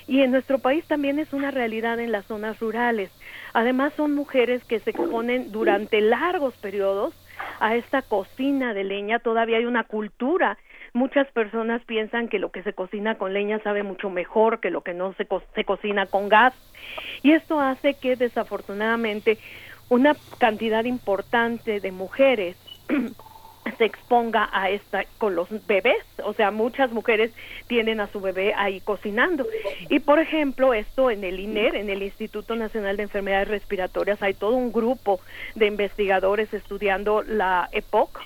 [0.07, 3.09] Y en nuestro país también es una realidad en las zonas rurales.
[3.53, 7.13] Además, son mujeres que se exponen durante largos periodos
[7.59, 9.19] a esta cocina de leña.
[9.19, 10.57] Todavía hay una cultura
[10.95, 14.79] Muchas personas piensan que lo que se cocina con leña sabe mucho mejor que lo
[14.79, 16.53] que no se, se cocina con gas.
[17.21, 19.37] Y esto hace que desafortunadamente
[19.89, 22.55] una cantidad importante de mujeres
[23.77, 27.33] se exponga a esta con los bebés, o sea, muchas mujeres
[27.67, 29.45] tienen a su bebé ahí cocinando.
[29.89, 34.33] Y por ejemplo, esto en el INER, en el Instituto Nacional de Enfermedades Respiratorias, hay
[34.33, 35.19] todo un grupo
[35.55, 38.21] de investigadores estudiando la EPOC,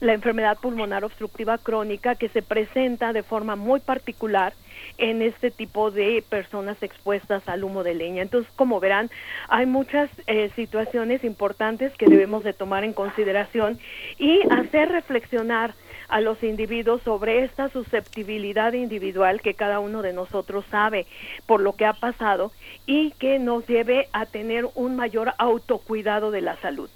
[0.00, 4.54] la enfermedad pulmonar obstructiva crónica que se presenta de forma muy particular
[4.98, 8.22] en este tipo de personas expuestas al humo de leña.
[8.22, 9.10] Entonces, como verán,
[9.48, 13.78] hay muchas eh, situaciones importantes que debemos de tomar en consideración
[14.18, 15.74] y hacer reflexionar
[16.08, 21.06] a los individuos sobre esta susceptibilidad individual que cada uno de nosotros sabe
[21.46, 22.52] por lo que ha pasado
[22.84, 26.90] y que nos lleve a tener un mayor autocuidado de la salud.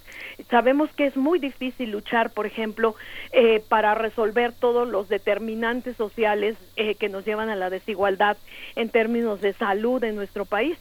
[0.51, 2.95] Sabemos que es muy difícil luchar, por ejemplo,
[3.33, 8.37] eh, para resolver todos los determinantes sociales eh, que nos llevan a la desigualdad
[8.77, 10.79] en términos de salud en nuestro país.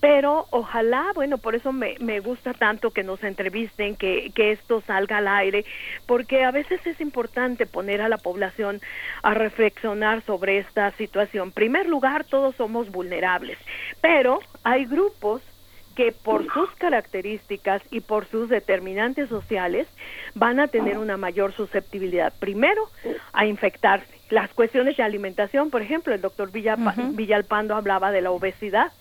[0.00, 5.18] Pero ojalá, bueno, por eso me, gusta tanto que nos entrevisten, que, que esto salga
[5.18, 5.64] al aire,
[6.06, 8.80] porque a veces es importante poner a la población
[9.22, 11.48] a reflexionar sobre esta situación.
[11.48, 13.58] En primer lugar, todos somos vulnerables,
[14.00, 15.42] pero hay grupos
[15.94, 19.86] que por sus características y por sus determinantes sociales
[20.34, 22.32] van a tener una mayor susceptibilidad.
[22.38, 22.82] Primero,
[23.32, 24.12] a infectarse.
[24.30, 28.92] Las cuestiones de alimentación, por ejemplo, el doctor Villalpando hablaba de la obesidad,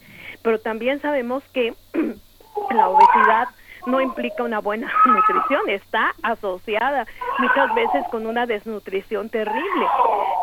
[0.42, 1.74] pero también sabemos que
[2.72, 3.48] la obesidad
[3.86, 7.06] no implica una buena nutrición, está asociada
[7.40, 9.88] muchas veces con una desnutrición terrible.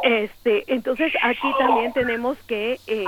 [0.02, 3.04] Este, entonces aquí también tenemos que, eh,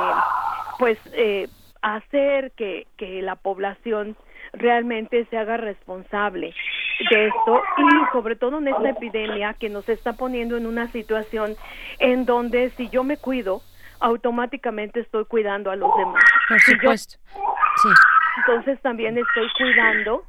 [0.78, 1.48] pues, eh,
[1.82, 4.16] hacer que, que la población
[4.52, 6.54] realmente se haga responsable
[7.10, 11.54] de esto y sobre todo en esta epidemia que nos está poniendo en una situación
[11.98, 13.62] en donde si yo me cuido,
[14.00, 16.22] automáticamente estoy cuidando a los demás.
[16.48, 17.18] Por supuesto.
[17.82, 17.88] sí.
[18.38, 20.24] Entonces también estoy cuidando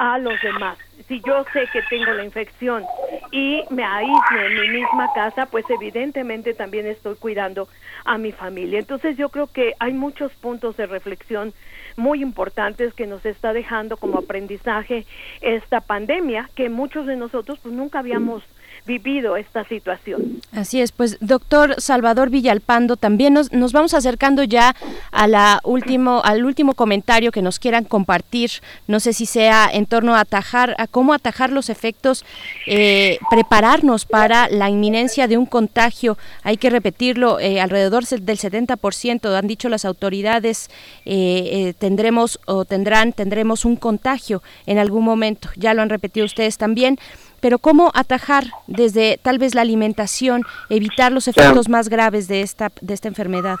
[0.00, 0.78] a los demás.
[1.08, 2.86] Si yo sé que tengo la infección
[3.32, 7.68] y me aíslo en mi misma casa, pues evidentemente también estoy cuidando
[8.06, 8.78] a mi familia.
[8.78, 11.52] Entonces yo creo que hay muchos puntos de reflexión
[11.98, 15.04] muy importantes que nos está dejando como aprendizaje
[15.42, 18.42] esta pandemia que muchos de nosotros pues nunca habíamos
[18.86, 20.40] vivido esta situación.
[20.52, 24.74] Así es, pues doctor Salvador Villalpando, también nos, nos vamos acercando ya
[25.10, 28.50] a la último, al último comentario que nos quieran compartir.
[28.86, 32.24] No sé si sea en torno a atajar, a cómo atajar los efectos,
[32.66, 36.18] eh, prepararnos para la inminencia de un contagio.
[36.42, 40.70] Hay que repetirlo, eh, alrededor del 70%, han dicho las autoridades,
[41.04, 45.48] eh, tendremos o tendrán, tendremos un contagio en algún momento.
[45.56, 46.98] Ya lo han repetido ustedes también
[47.40, 52.70] pero cómo atajar desde tal vez la alimentación, evitar los efectos más graves de esta
[52.80, 53.56] de esta enfermedad.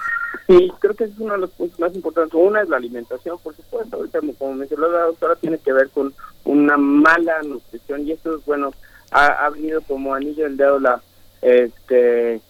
[0.46, 2.34] Sí, creo que es uno de los puntos más importantes.
[2.34, 3.96] Una es la alimentación, por supuesto.
[3.96, 6.12] Ahorita, como mencionó la doctora, tiene que ver con
[6.44, 8.72] una mala nutrición y esto, bueno,
[9.12, 11.00] ha, venido como anillo del dedo la
[11.42, 12.40] este,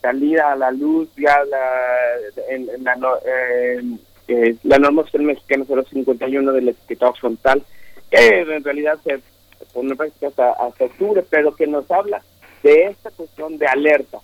[0.00, 2.96] salida a la luz ya la, en, la,
[4.28, 7.62] eh, la norma mexicana 051 del etiquetado frontal,
[8.10, 9.20] que en realidad se
[9.66, 12.22] poner práctica hasta, hasta octubre, pero que nos habla
[12.62, 14.18] de esta cuestión de alerta.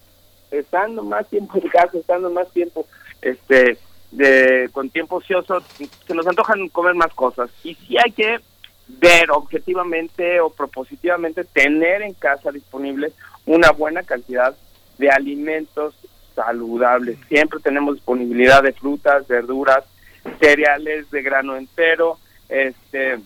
[0.51, 2.87] Estando más tiempo en casa, estando más tiempo
[3.23, 3.79] este
[4.11, 5.61] de con tiempo ocioso,
[6.07, 7.51] se nos antojan comer más cosas.
[7.65, 8.39] Y sí hay que
[8.87, 13.13] ver objetivamente o propositivamente tener en casa disponible
[13.47, 14.55] una buena cantidad
[14.99, 15.95] de alimentos
[16.35, 17.19] saludables.
[17.29, 19.85] Siempre tenemos disponibilidad de frutas, verduras,
[20.41, 23.19] cereales de grano entero, este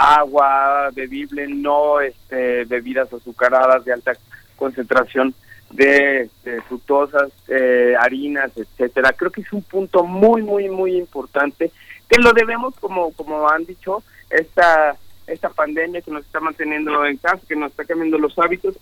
[0.00, 4.12] agua bebible, no este, bebidas azucaradas de alta
[4.56, 5.34] concentración
[5.70, 6.30] de,
[6.66, 9.12] fructosas, eh, harinas, etcétera.
[9.12, 11.70] Creo que es un punto muy, muy, muy importante
[12.08, 14.96] que lo debemos, como, como han dicho, esta,
[15.26, 18.76] esta pandemia que nos está manteniendo en casa, que nos está cambiando los hábitos.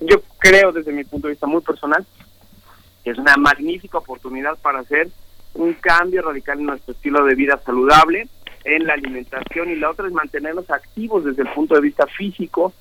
[0.00, 2.06] Yo creo, desde mi punto de vista muy personal,
[3.02, 5.08] que es una magnífica oportunidad para hacer
[5.54, 8.28] un cambio radical en nuestro estilo de vida saludable
[8.64, 12.72] en la alimentación y la otra es mantenernos activos desde el punto de vista físico.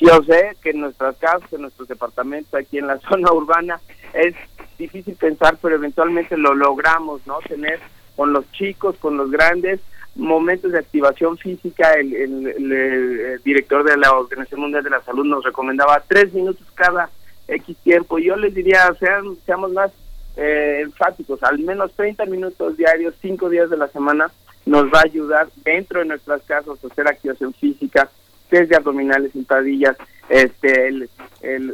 [0.00, 3.80] Yo sé que en nuestras casas, en nuestros departamentos, aquí en la zona urbana,
[4.12, 4.34] es
[4.78, 7.38] difícil pensar, pero eventualmente lo logramos, ¿no?
[7.40, 7.80] Tener
[8.14, 9.80] con los chicos, con los grandes,
[10.14, 11.92] momentos de activación física.
[11.94, 17.10] El, director de la Organización Mundial de la Salud nos recomendaba tres minutos cada
[17.48, 18.18] X tiempo.
[18.18, 19.92] Yo les diría, sean, seamos más
[20.36, 24.30] eh, enfáticos, al menos 30 minutos diarios, cinco días de la semana,
[24.66, 28.10] nos va a ayudar dentro de nuestras casas a hacer activación física,
[28.50, 29.96] test de abdominales, sentadillas,
[30.28, 31.08] este, el,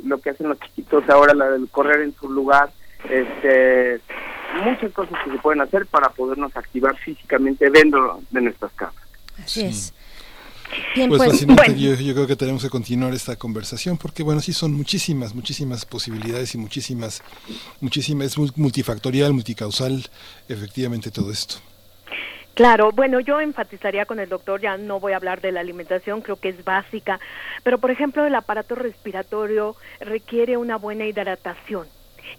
[0.05, 2.71] lo que hacen los chiquitos ahora, la del correr en su lugar,
[3.09, 4.01] este,
[4.62, 9.03] muchas cosas que se pueden hacer para podernos activar físicamente dentro de nuestras casas.
[9.43, 9.95] Así es.
[10.95, 14.55] Bien, pues, pues yo, yo, creo que tenemos que continuar esta conversación porque bueno sí
[14.55, 17.23] son muchísimas muchísimas posibilidades y muchísimas
[17.81, 20.03] muchísimas es multifactorial multicausal
[20.49, 21.57] efectivamente todo esto
[22.55, 26.20] Claro, bueno, yo enfatizaría con el doctor, ya no voy a hablar de la alimentación,
[26.20, 27.18] creo que es básica,
[27.64, 31.86] pero por ejemplo el aparato respiratorio requiere una buena hidratación.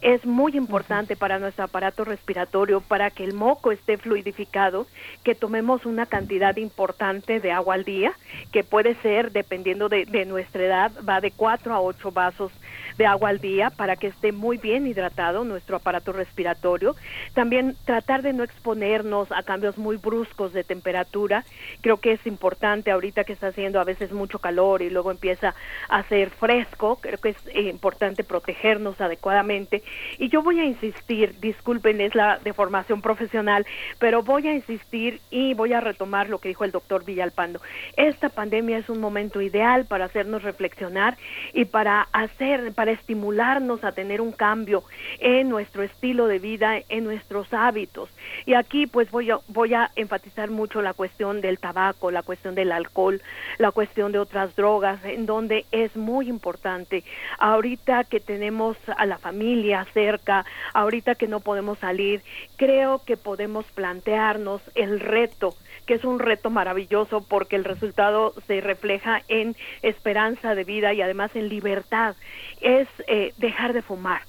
[0.01, 4.87] Es muy importante para nuestro aparato respiratorio, para que el moco esté fluidificado,
[5.23, 8.13] que tomemos una cantidad importante de agua al día,
[8.51, 12.51] que puede ser, dependiendo de, nuestra edad, va de 4 a 8 vasos
[12.97, 16.95] de agua al día para que esté muy bien hidratado nuestro aparato respiratorio.
[17.33, 21.43] También tratar de no exponernos a cambios muy bruscos de temperatura.
[21.81, 25.55] Creo que es importante ahorita que está haciendo a veces mucho calor y luego empieza
[25.89, 26.97] a hacer fresco.
[27.01, 29.83] Creo que es eh, importante protegernos adecuadamente.
[30.17, 33.65] Y yo voy a insistir, disculpen, es la deformación profesional,
[33.99, 37.61] pero voy a insistir y voy a retomar lo que dijo el doctor Villalpando.
[37.97, 41.17] Esta pandemia es un momento ideal para hacernos reflexionar
[41.53, 44.83] y para hacer, para estimularnos a tener un cambio
[45.19, 48.09] en nuestro estilo de vida, en nuestros hábitos.
[48.45, 52.55] Y aquí pues voy a, voy a enfatizar mucho la cuestión del tabaco, la cuestión
[52.55, 53.21] del alcohol,
[53.57, 57.03] la cuestión de otras drogas, en donde es muy importante.
[57.39, 62.21] Ahorita que tenemos a la familia cerca, ahorita que no podemos salir,
[62.57, 65.55] creo que podemos plantearnos el reto
[65.85, 71.01] que es un reto maravilloso porque el resultado se refleja en esperanza de vida y
[71.01, 72.15] además en libertad,
[72.61, 74.21] es eh, dejar de fumar,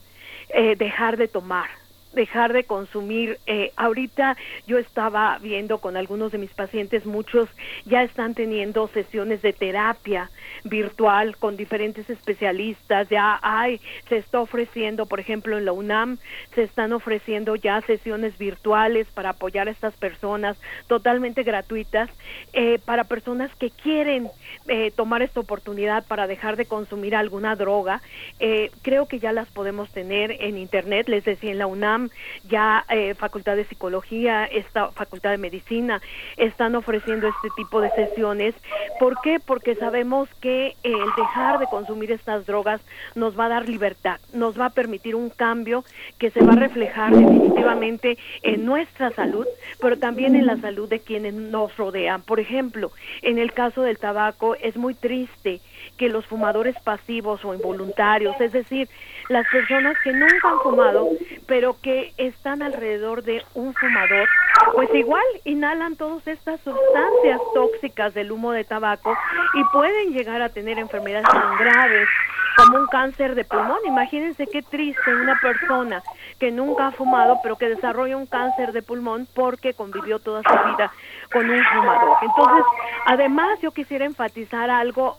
[0.51, 1.69] eh, dejar de tomar,
[2.15, 3.39] dejar de consumir.
[3.47, 4.37] Eh, ahorita
[4.67, 7.49] yo estaba viendo con algunos de mis pacientes, muchos
[7.85, 10.31] ya están teniendo sesiones de terapia
[10.65, 16.19] virtual con diferentes especialistas, ya hay, se está ofreciendo, por ejemplo, en la UNAM,
[16.55, 22.11] se están ofreciendo ya sesiones virtuales para apoyar a estas personas totalmente gratuitas,
[22.53, 24.29] eh, para personas que quieren
[24.69, 28.01] eh, tomar esta oportunidad para dejar de consumir alguna droga.
[28.39, 32.04] Eh, creo que ya las podemos tener en Internet, les decía, en la UNAM,
[32.49, 36.01] ya eh, Facultad de Psicología, esta Facultad de Medicina,
[36.37, 38.55] están ofreciendo este tipo de sesiones.
[38.99, 39.41] ¿Por qué?
[39.45, 42.81] Porque sabemos que el dejar de consumir estas drogas
[43.15, 45.85] nos va a dar libertad, nos va a permitir un cambio
[46.19, 49.47] que se va a reflejar definitivamente en nuestra salud,
[49.81, 52.23] pero también en la salud de quienes nos rodean.
[52.23, 52.93] Por ejemplo,
[53.23, 55.61] en el caso del tabaco es muy triste
[55.97, 58.89] que los fumadores pasivos o involuntarios, es decir,
[59.29, 61.09] las personas que nunca han fumado,
[61.47, 64.29] pero que están alrededor de un fumador,
[64.75, 69.17] pues igual inhalan todas estas sustancias tóxicas del humo de tabaco
[69.55, 72.09] y pueden llegar a tener enfermedades tan graves
[72.57, 73.79] como un cáncer de pulmón.
[73.85, 76.03] Imagínense qué triste una persona
[76.39, 80.71] que nunca ha fumado, pero que desarrolla un cáncer de pulmón porque convivió toda su
[80.71, 80.93] vida
[81.33, 82.17] con un fumador.
[82.23, 82.65] Entonces,
[83.07, 85.17] además yo quisiera enfatizar algo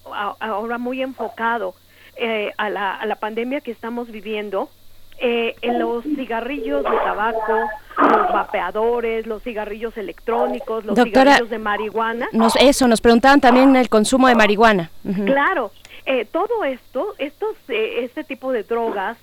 [0.65, 1.75] ahora muy enfocado
[2.17, 4.69] eh, a, la, a la pandemia que estamos viviendo.
[5.17, 7.53] Eh, en los cigarrillos de tabaco,
[7.97, 12.27] los vapeadores, los cigarrillos electrónicos, los cigarrillos de marihuana.
[12.33, 14.91] Nos, eso, nos preguntaban también el consumo de marihuana.
[15.25, 15.71] Claro,
[16.05, 19.17] eh, todo esto, estos, eh, este tipo de drogas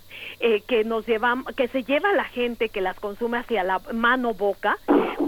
[0.44, 4.34] eh, que nos llevan, que se lleva la gente que las consume hacia la mano
[4.34, 4.76] boca,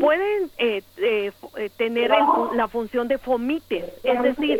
[0.00, 1.30] pueden eh, eh,
[1.76, 2.10] tener
[2.52, 4.58] la función de fomites, es decir,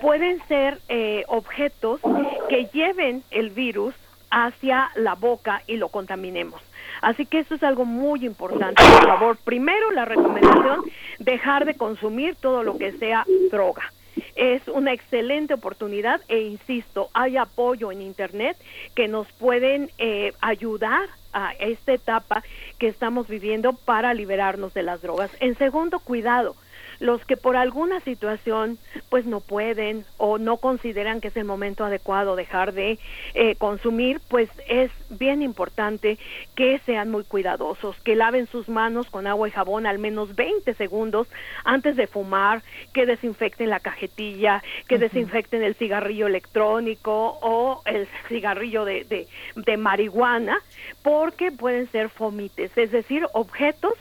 [0.00, 0.78] pueden ser
[1.26, 2.00] objetos
[2.48, 3.92] que lleven el virus
[4.30, 6.62] hacia la boca y lo contaminemos.
[7.02, 8.80] Así que eso es algo muy importante.
[8.84, 10.82] Por favor, primero la recomendación,
[11.18, 13.90] dejar de consumir todo lo que sea droga
[14.36, 18.56] es una excelente oportunidad e insisto, hay apoyo en Internet
[18.94, 22.42] que nos pueden eh, ayudar a esta etapa
[22.78, 25.30] que estamos viviendo para liberarnos de las drogas.
[25.40, 26.56] En segundo, cuidado
[27.00, 31.84] los que por alguna situación pues no pueden o no consideran que es el momento
[31.84, 32.98] adecuado dejar de
[33.34, 36.18] eh, consumir, pues es bien importante
[36.54, 40.72] que sean muy cuidadosos, que laven sus manos con agua y jabón al menos 20
[40.74, 41.26] segundos
[41.64, 42.62] antes de fumar,
[42.92, 49.76] que desinfecten la cajetilla, que desinfecten el cigarrillo electrónico o el cigarrillo de, de, de
[49.76, 50.58] marihuana,
[51.02, 53.94] porque pueden ser fomites, es decir, objetos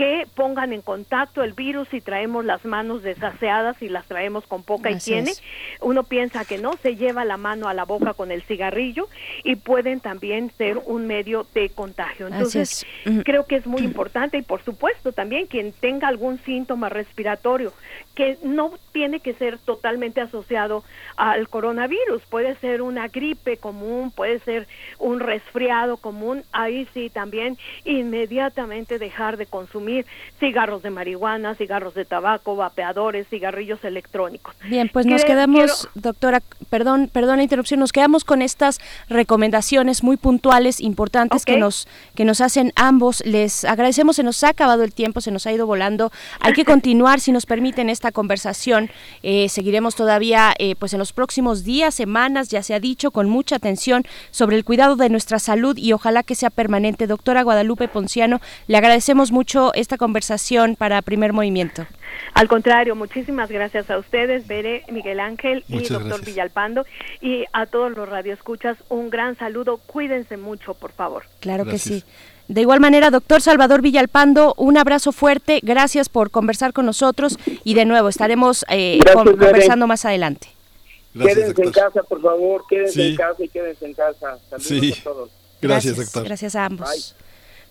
[0.00, 4.62] que pongan en contacto el virus y traemos las manos desaseadas y las traemos con
[4.62, 5.30] poca higiene.
[5.82, 9.10] Uno piensa que no, se lleva la mano a la boca con el cigarrillo
[9.44, 12.28] y pueden también ser un medio de contagio.
[12.28, 12.86] Entonces,
[13.26, 17.74] creo que es muy importante y por supuesto también quien tenga algún síntoma respiratorio
[18.14, 20.82] que no tiene que ser totalmente asociado
[21.16, 24.66] al coronavirus, puede ser una gripe común, puede ser
[24.98, 29.89] un resfriado común, ahí sí también inmediatamente dejar de consumir
[30.38, 34.54] cigarros de marihuana, cigarros de tabaco, vapeadores, cigarrillos electrónicos.
[34.64, 40.16] Bien, pues nos quedamos, doctora, perdón, perdón la interrupción, nos quedamos con estas recomendaciones muy
[40.16, 43.22] puntuales, importantes que nos que nos hacen ambos.
[43.24, 46.10] Les agradecemos, se nos ha acabado el tiempo, se nos ha ido volando.
[46.40, 48.90] Hay que continuar, si nos permiten, esta conversación.
[49.22, 53.28] Eh, seguiremos todavía, eh, pues en los próximos días, semanas, ya se ha dicho, con
[53.28, 57.06] mucha atención sobre el cuidado de nuestra salud y ojalá que sea permanente.
[57.06, 61.86] Doctora Guadalupe Ponciano, le agradecemos mucho esta conversación para Primer Movimiento.
[62.34, 66.26] Al contrario, muchísimas gracias a ustedes, Bere, Miguel Ángel y Muchas doctor gracias.
[66.26, 66.84] Villalpando.
[67.20, 69.78] Y a todos los radioescuchas, un gran saludo.
[69.86, 71.24] Cuídense mucho, por favor.
[71.40, 72.04] Claro que sí.
[72.48, 77.74] De igual manera, doctor Salvador Villalpando, un abrazo fuerte, gracias por conversar con nosotros y
[77.74, 80.48] de nuevo estaremos eh, Gracias, con- conversando más adelante.
[81.16, 83.08] quédense en casa, por favor, quédense Sí.
[83.10, 84.38] en casa y quédense en casa.
[84.50, 84.94] Saludos Sí.
[84.98, 85.30] a todos.
[85.62, 86.24] Gracias, doctor.
[86.24, 87.14] Gracias a ambos.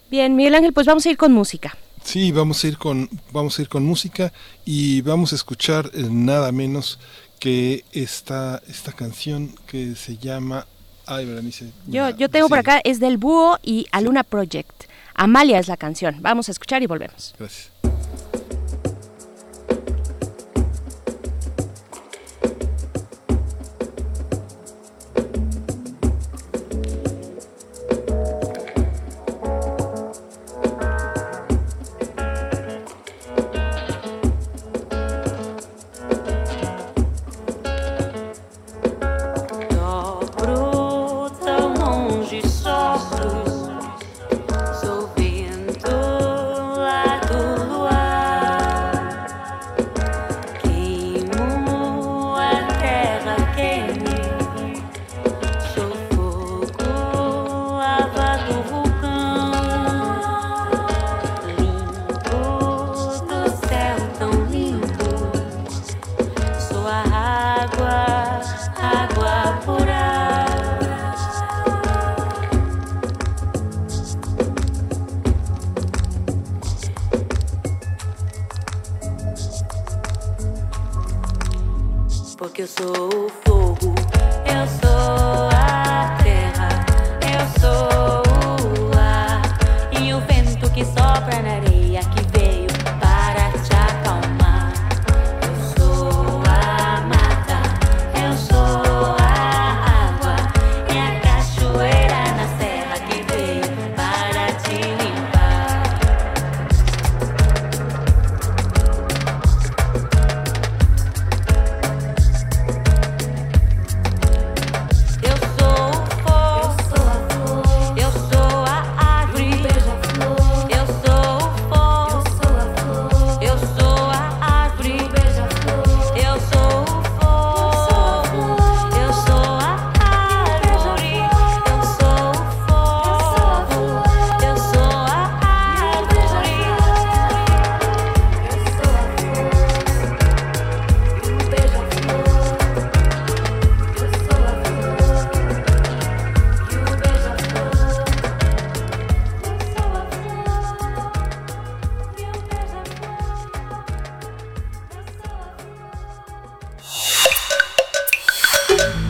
[0.10, 1.76] Bien, Miguel Ángel, pues vamos a ir con música.
[2.10, 4.34] Sí, vamos a ir con vamos a ir con música
[4.66, 6.98] y vamos a escuchar eh, nada menos
[7.40, 10.66] que esta esta canción que se llama
[11.06, 11.72] Ay, Berenice.
[11.86, 14.86] Yo, yo tengo por acá, es del Búho y Aluna Project.
[15.14, 16.18] Amalia es la canción.
[16.20, 17.36] Vamos a escuchar y volvemos.
[17.38, 17.70] Gracias.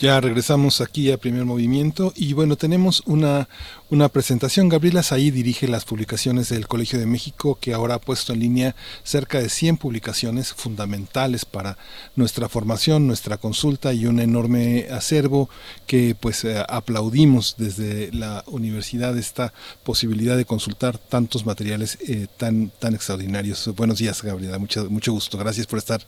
[0.00, 3.48] Ya regresamos aquí a Primer Movimiento y bueno, tenemos una,
[3.90, 4.68] una presentación.
[4.68, 8.76] Gabriela Saí dirige las publicaciones del Colegio de México que ahora ha puesto en línea
[9.02, 11.78] cerca de 100 publicaciones fundamentales para
[12.14, 15.50] nuestra formación, nuestra consulta y un enorme acervo
[15.88, 19.52] que pues eh, aplaudimos desde la universidad esta
[19.82, 23.68] posibilidad de consultar tantos materiales eh, tan, tan extraordinarios.
[23.74, 25.38] Buenos días Gabriela, mucho, mucho gusto.
[25.38, 26.02] Gracias por estar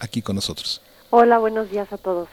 [0.00, 0.80] aquí con nosotros.
[1.10, 2.28] Hola, buenos días a todos.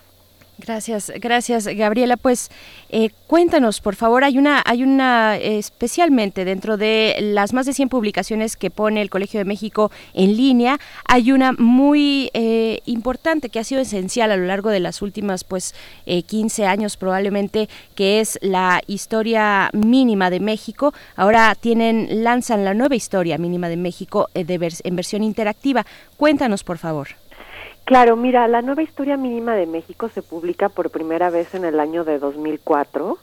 [0.59, 2.15] Gracias, gracias Gabriela.
[2.15, 2.51] Pues
[2.89, 7.73] eh, cuéntanos, por favor, hay una, hay una eh, especialmente dentro de las más de
[7.73, 13.49] 100 publicaciones que pone el Colegio de México en línea, hay una muy eh, importante
[13.49, 15.73] que ha sido esencial a lo largo de las últimas pues
[16.05, 20.93] eh, 15 años probablemente, que es la historia mínima de México.
[21.15, 25.83] Ahora tienen, lanzan la nueva historia mínima de México eh, de vers- en versión interactiva.
[26.15, 27.07] Cuéntanos, por favor.
[27.85, 31.79] Claro, mira, la nueva historia mínima de México se publica por primera vez en el
[31.79, 33.17] año de 2004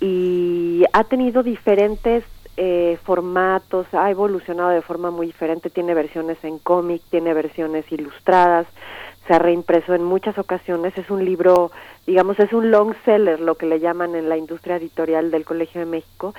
[0.00, 2.24] y ha tenido diferentes
[2.58, 8.66] eh, formatos, ha evolucionado de forma muy diferente, tiene versiones en cómic, tiene versiones ilustradas,
[9.30, 11.70] se ha reimpreso en muchas ocasiones, es un libro,
[12.04, 15.78] digamos, es un long seller, lo que le llaman en la industria editorial del Colegio
[15.78, 16.34] de México,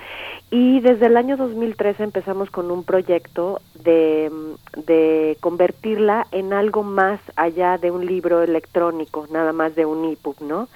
[0.50, 4.30] y desde el año 2013 empezamos con un proyecto de,
[4.76, 10.42] de convertirla en algo más allá de un libro electrónico, nada más de un ebook,
[10.42, 10.68] ¿no?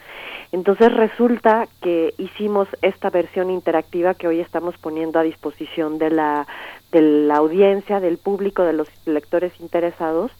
[0.53, 6.47] Entonces resulta que hicimos esta versión interactiva que hoy estamos poniendo a disposición de la,
[6.93, 10.31] de la audiencia, del público, de los lectores interesados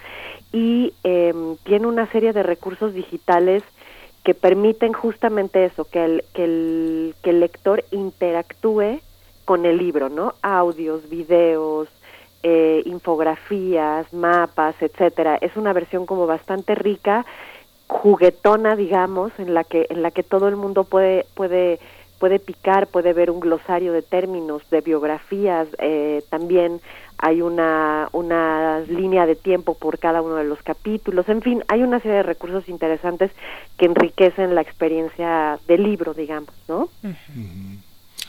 [0.57, 3.63] y eh, tiene una serie de recursos digitales
[4.25, 9.01] que permiten justamente eso, que el, que el, que el lector interactúe
[9.45, 10.33] con el libro, ¿no?
[10.41, 11.89] Audios, videos,
[12.43, 15.37] eh, infografías, mapas, etcétera.
[15.43, 17.27] Es una versión como bastante rica,
[17.87, 21.81] juguetona, digamos, en la que en la que todo el mundo puede puede
[22.19, 26.81] puede picar, puede ver un glosario de términos, de biografías, eh, también
[27.19, 31.83] hay una, una línea de tiempo por cada uno de los capítulos, en fin, hay
[31.83, 33.31] una serie de recursos interesantes
[33.79, 36.89] que enriquecen la experiencia del libro, digamos, ¿no?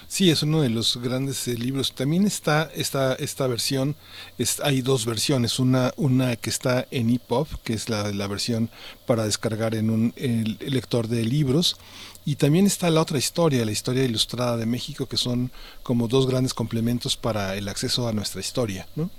[0.08, 1.94] Sí, es uno de los grandes eh, libros.
[1.94, 3.96] También está esta, esta versión,
[4.38, 8.70] es, hay dos versiones, una, una que está en EPUB, que es la, versión
[9.06, 10.14] para descargar en un
[10.62, 11.78] lector de libros,
[12.28, 15.50] y también está la otra historia, la historia ilustrada de México, que son
[15.82, 19.10] como dos grandes complementos para el acceso a nuestra historia, ¿no?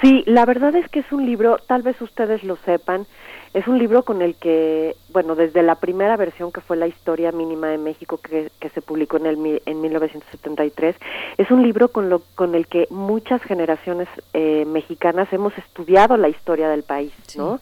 [0.00, 3.06] Sí, la verdad es que es un libro, tal vez ustedes lo sepan,
[3.52, 7.32] es un libro con el que, bueno, desde la primera versión que fue la historia
[7.32, 10.96] mínima de México que, que se publicó en, el, en 1973,
[11.36, 16.30] es un libro con, lo, con el que muchas generaciones eh, mexicanas hemos estudiado la
[16.30, 17.60] historia del país, ¿no?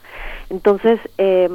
[0.49, 1.49] Entonces, eh,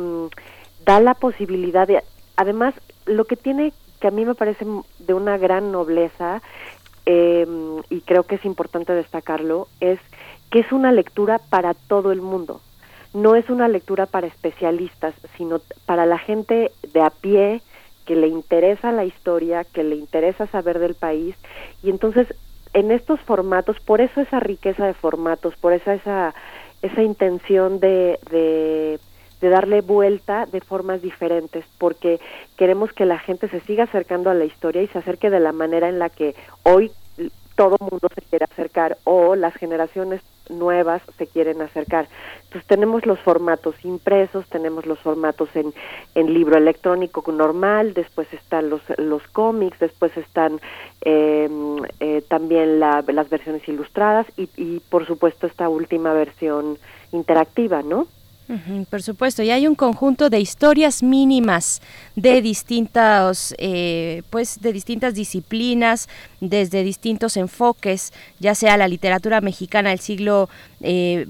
[0.85, 2.03] da la posibilidad de,
[2.35, 2.73] además,
[3.05, 4.65] lo que tiene, que a mí me parece
[4.99, 6.41] de una gran nobleza,
[7.05, 7.47] eh,
[7.89, 9.99] y creo que es importante destacarlo, es
[10.49, 12.61] que es una lectura para todo el mundo.
[13.13, 17.61] No es una lectura para especialistas, sino para la gente de a pie
[18.05, 21.35] que le interesa la historia, que le interesa saber del país.
[21.83, 22.27] Y entonces,
[22.73, 26.33] en estos formatos, por eso esa riqueza de formatos, por eso esa,
[26.81, 28.99] esa intención de, de,
[29.45, 32.19] de darle vuelta de formas diferentes, porque
[32.57, 35.51] queremos que la gente se siga acercando a la historia y se acerque de la
[35.51, 36.33] manera en la que
[36.63, 36.91] hoy
[37.55, 42.07] todo mundo se quiere acercar o las generaciones nuevas se quieren acercar.
[42.45, 45.71] Entonces tenemos los formatos impresos, tenemos los formatos en,
[46.15, 50.59] en libro electrónico normal, después están los, los cómics, después están
[51.01, 51.49] eh,
[51.99, 56.79] eh, también la, las versiones ilustradas y, y por supuesto esta última versión
[57.11, 58.07] interactiva, ¿no?
[58.89, 61.81] Por supuesto, y hay un conjunto de historias mínimas
[62.15, 66.07] de distintas, eh, pues, de distintas disciplinas,
[66.41, 70.49] desde distintos enfoques, ya sea la literatura mexicana del siglo
[70.81, 71.25] eh,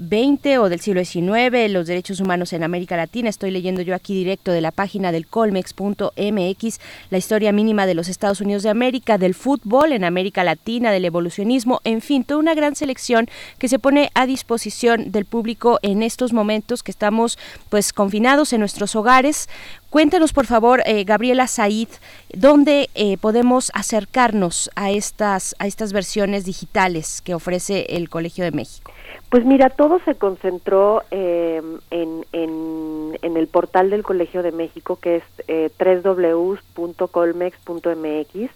[0.60, 3.30] o del siglo XIX, los derechos humanos en América Latina.
[3.30, 6.80] Estoy leyendo yo aquí directo de la página del colmex.mx
[7.10, 11.04] la historia mínima de los Estados Unidos de América, del fútbol en América Latina, del
[11.04, 13.28] evolucionismo, en fin, toda una gran selección
[13.58, 18.58] que se pone a disposición del público en estos momentos que estamos pues confinados en
[18.58, 19.48] nuestros hogares.
[19.90, 21.86] Cuéntanos, por favor, eh, Gabriela Said,
[22.34, 28.50] dónde eh, podemos acercarnos a estas, a estas versiones digitales que ofrece el Colegio de
[28.50, 28.90] México.
[29.30, 31.62] Pues mira, todo se concentró eh,
[31.92, 38.50] en, en, en, el portal del Colegio de México, que es eh, www.colmex.mx.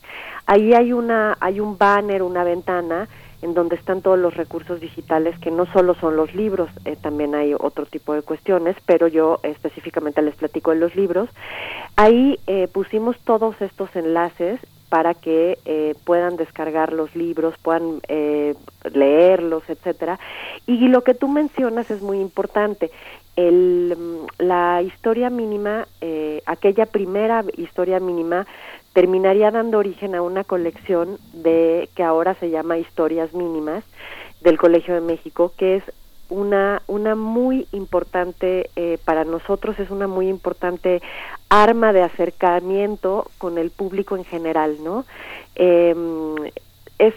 [0.47, 3.09] Ahí hay una hay un banner, una ventana
[3.43, 7.35] en donde están todos los recursos digitales que no solo son los libros, eh, también
[7.35, 11.29] hay otro tipo de cuestiones, pero yo específicamente les platico de los libros.
[11.97, 14.61] Ahí eh, pusimos todos estos enlaces
[14.91, 18.55] para que eh, puedan descargar los libros, puedan eh,
[18.93, 20.19] leerlos, etcétera.
[20.67, 22.91] Y lo que tú mencionas es muy importante.
[23.37, 23.97] El,
[24.39, 28.47] la historia mínima, eh, aquella primera historia mínima,
[28.93, 33.85] terminaría dando origen a una colección de que ahora se llama Historias Mínimas
[34.41, 35.85] del Colegio de México, que es
[36.31, 41.03] una una muy importante eh, para nosotros es una muy importante
[41.49, 45.05] arma de acercamiento con el público en general no
[45.57, 45.95] eh,
[46.99, 47.15] es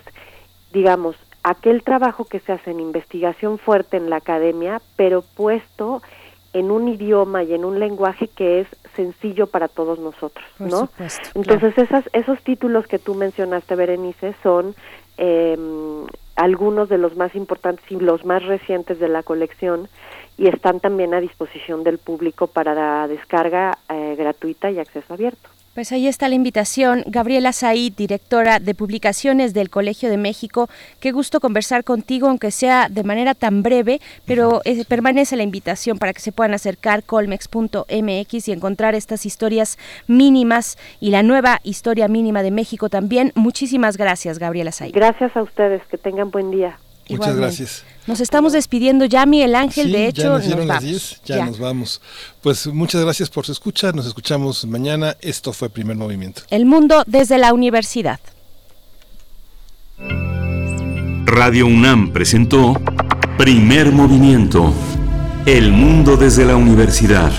[0.74, 6.02] digamos aquel trabajo que se hace en investigación fuerte en la academia pero puesto
[6.54, 10.80] en un idioma y en un lenguaje que es sencillo para todos nosotros, Por ¿no?
[10.82, 14.76] supuesto, Entonces esas, esos títulos que tú mencionaste, Berenice, son
[15.18, 15.58] eh,
[16.36, 19.88] algunos de los más importantes y los más recientes de la colección
[20.38, 25.50] y están también a disposición del público para la descarga eh, gratuita y acceso abierto.
[25.74, 27.04] Pues ahí está la invitación.
[27.08, 30.70] Gabriela Said, directora de publicaciones del Colegio de México.
[31.00, 35.98] Qué gusto conversar contigo, aunque sea de manera tan breve, pero eh, permanece la invitación
[35.98, 42.08] para que se puedan acercar colmex.mx y encontrar estas historias mínimas y la nueva historia
[42.08, 43.32] mínima de México también.
[43.34, 44.94] Muchísimas gracias, Gabriela Said.
[44.94, 46.78] Gracias a ustedes, que tengan buen día.
[47.10, 47.42] Muchas Igualmente.
[47.42, 47.86] gracias.
[48.06, 49.88] Nos estamos despidiendo ya, Miguel Ángel.
[49.88, 50.92] Sí, de ya hecho, nos dieron nos las vamos.
[50.92, 52.02] 10, ya, nos vamos.
[52.42, 55.16] Pues muchas gracias por su escucha, nos escuchamos mañana.
[55.22, 56.42] Esto fue Primer Movimiento.
[56.50, 58.20] El mundo desde la universidad.
[61.26, 62.74] Radio UNAM presentó
[63.38, 64.74] Primer Movimiento.
[65.46, 67.32] El mundo desde la universidad.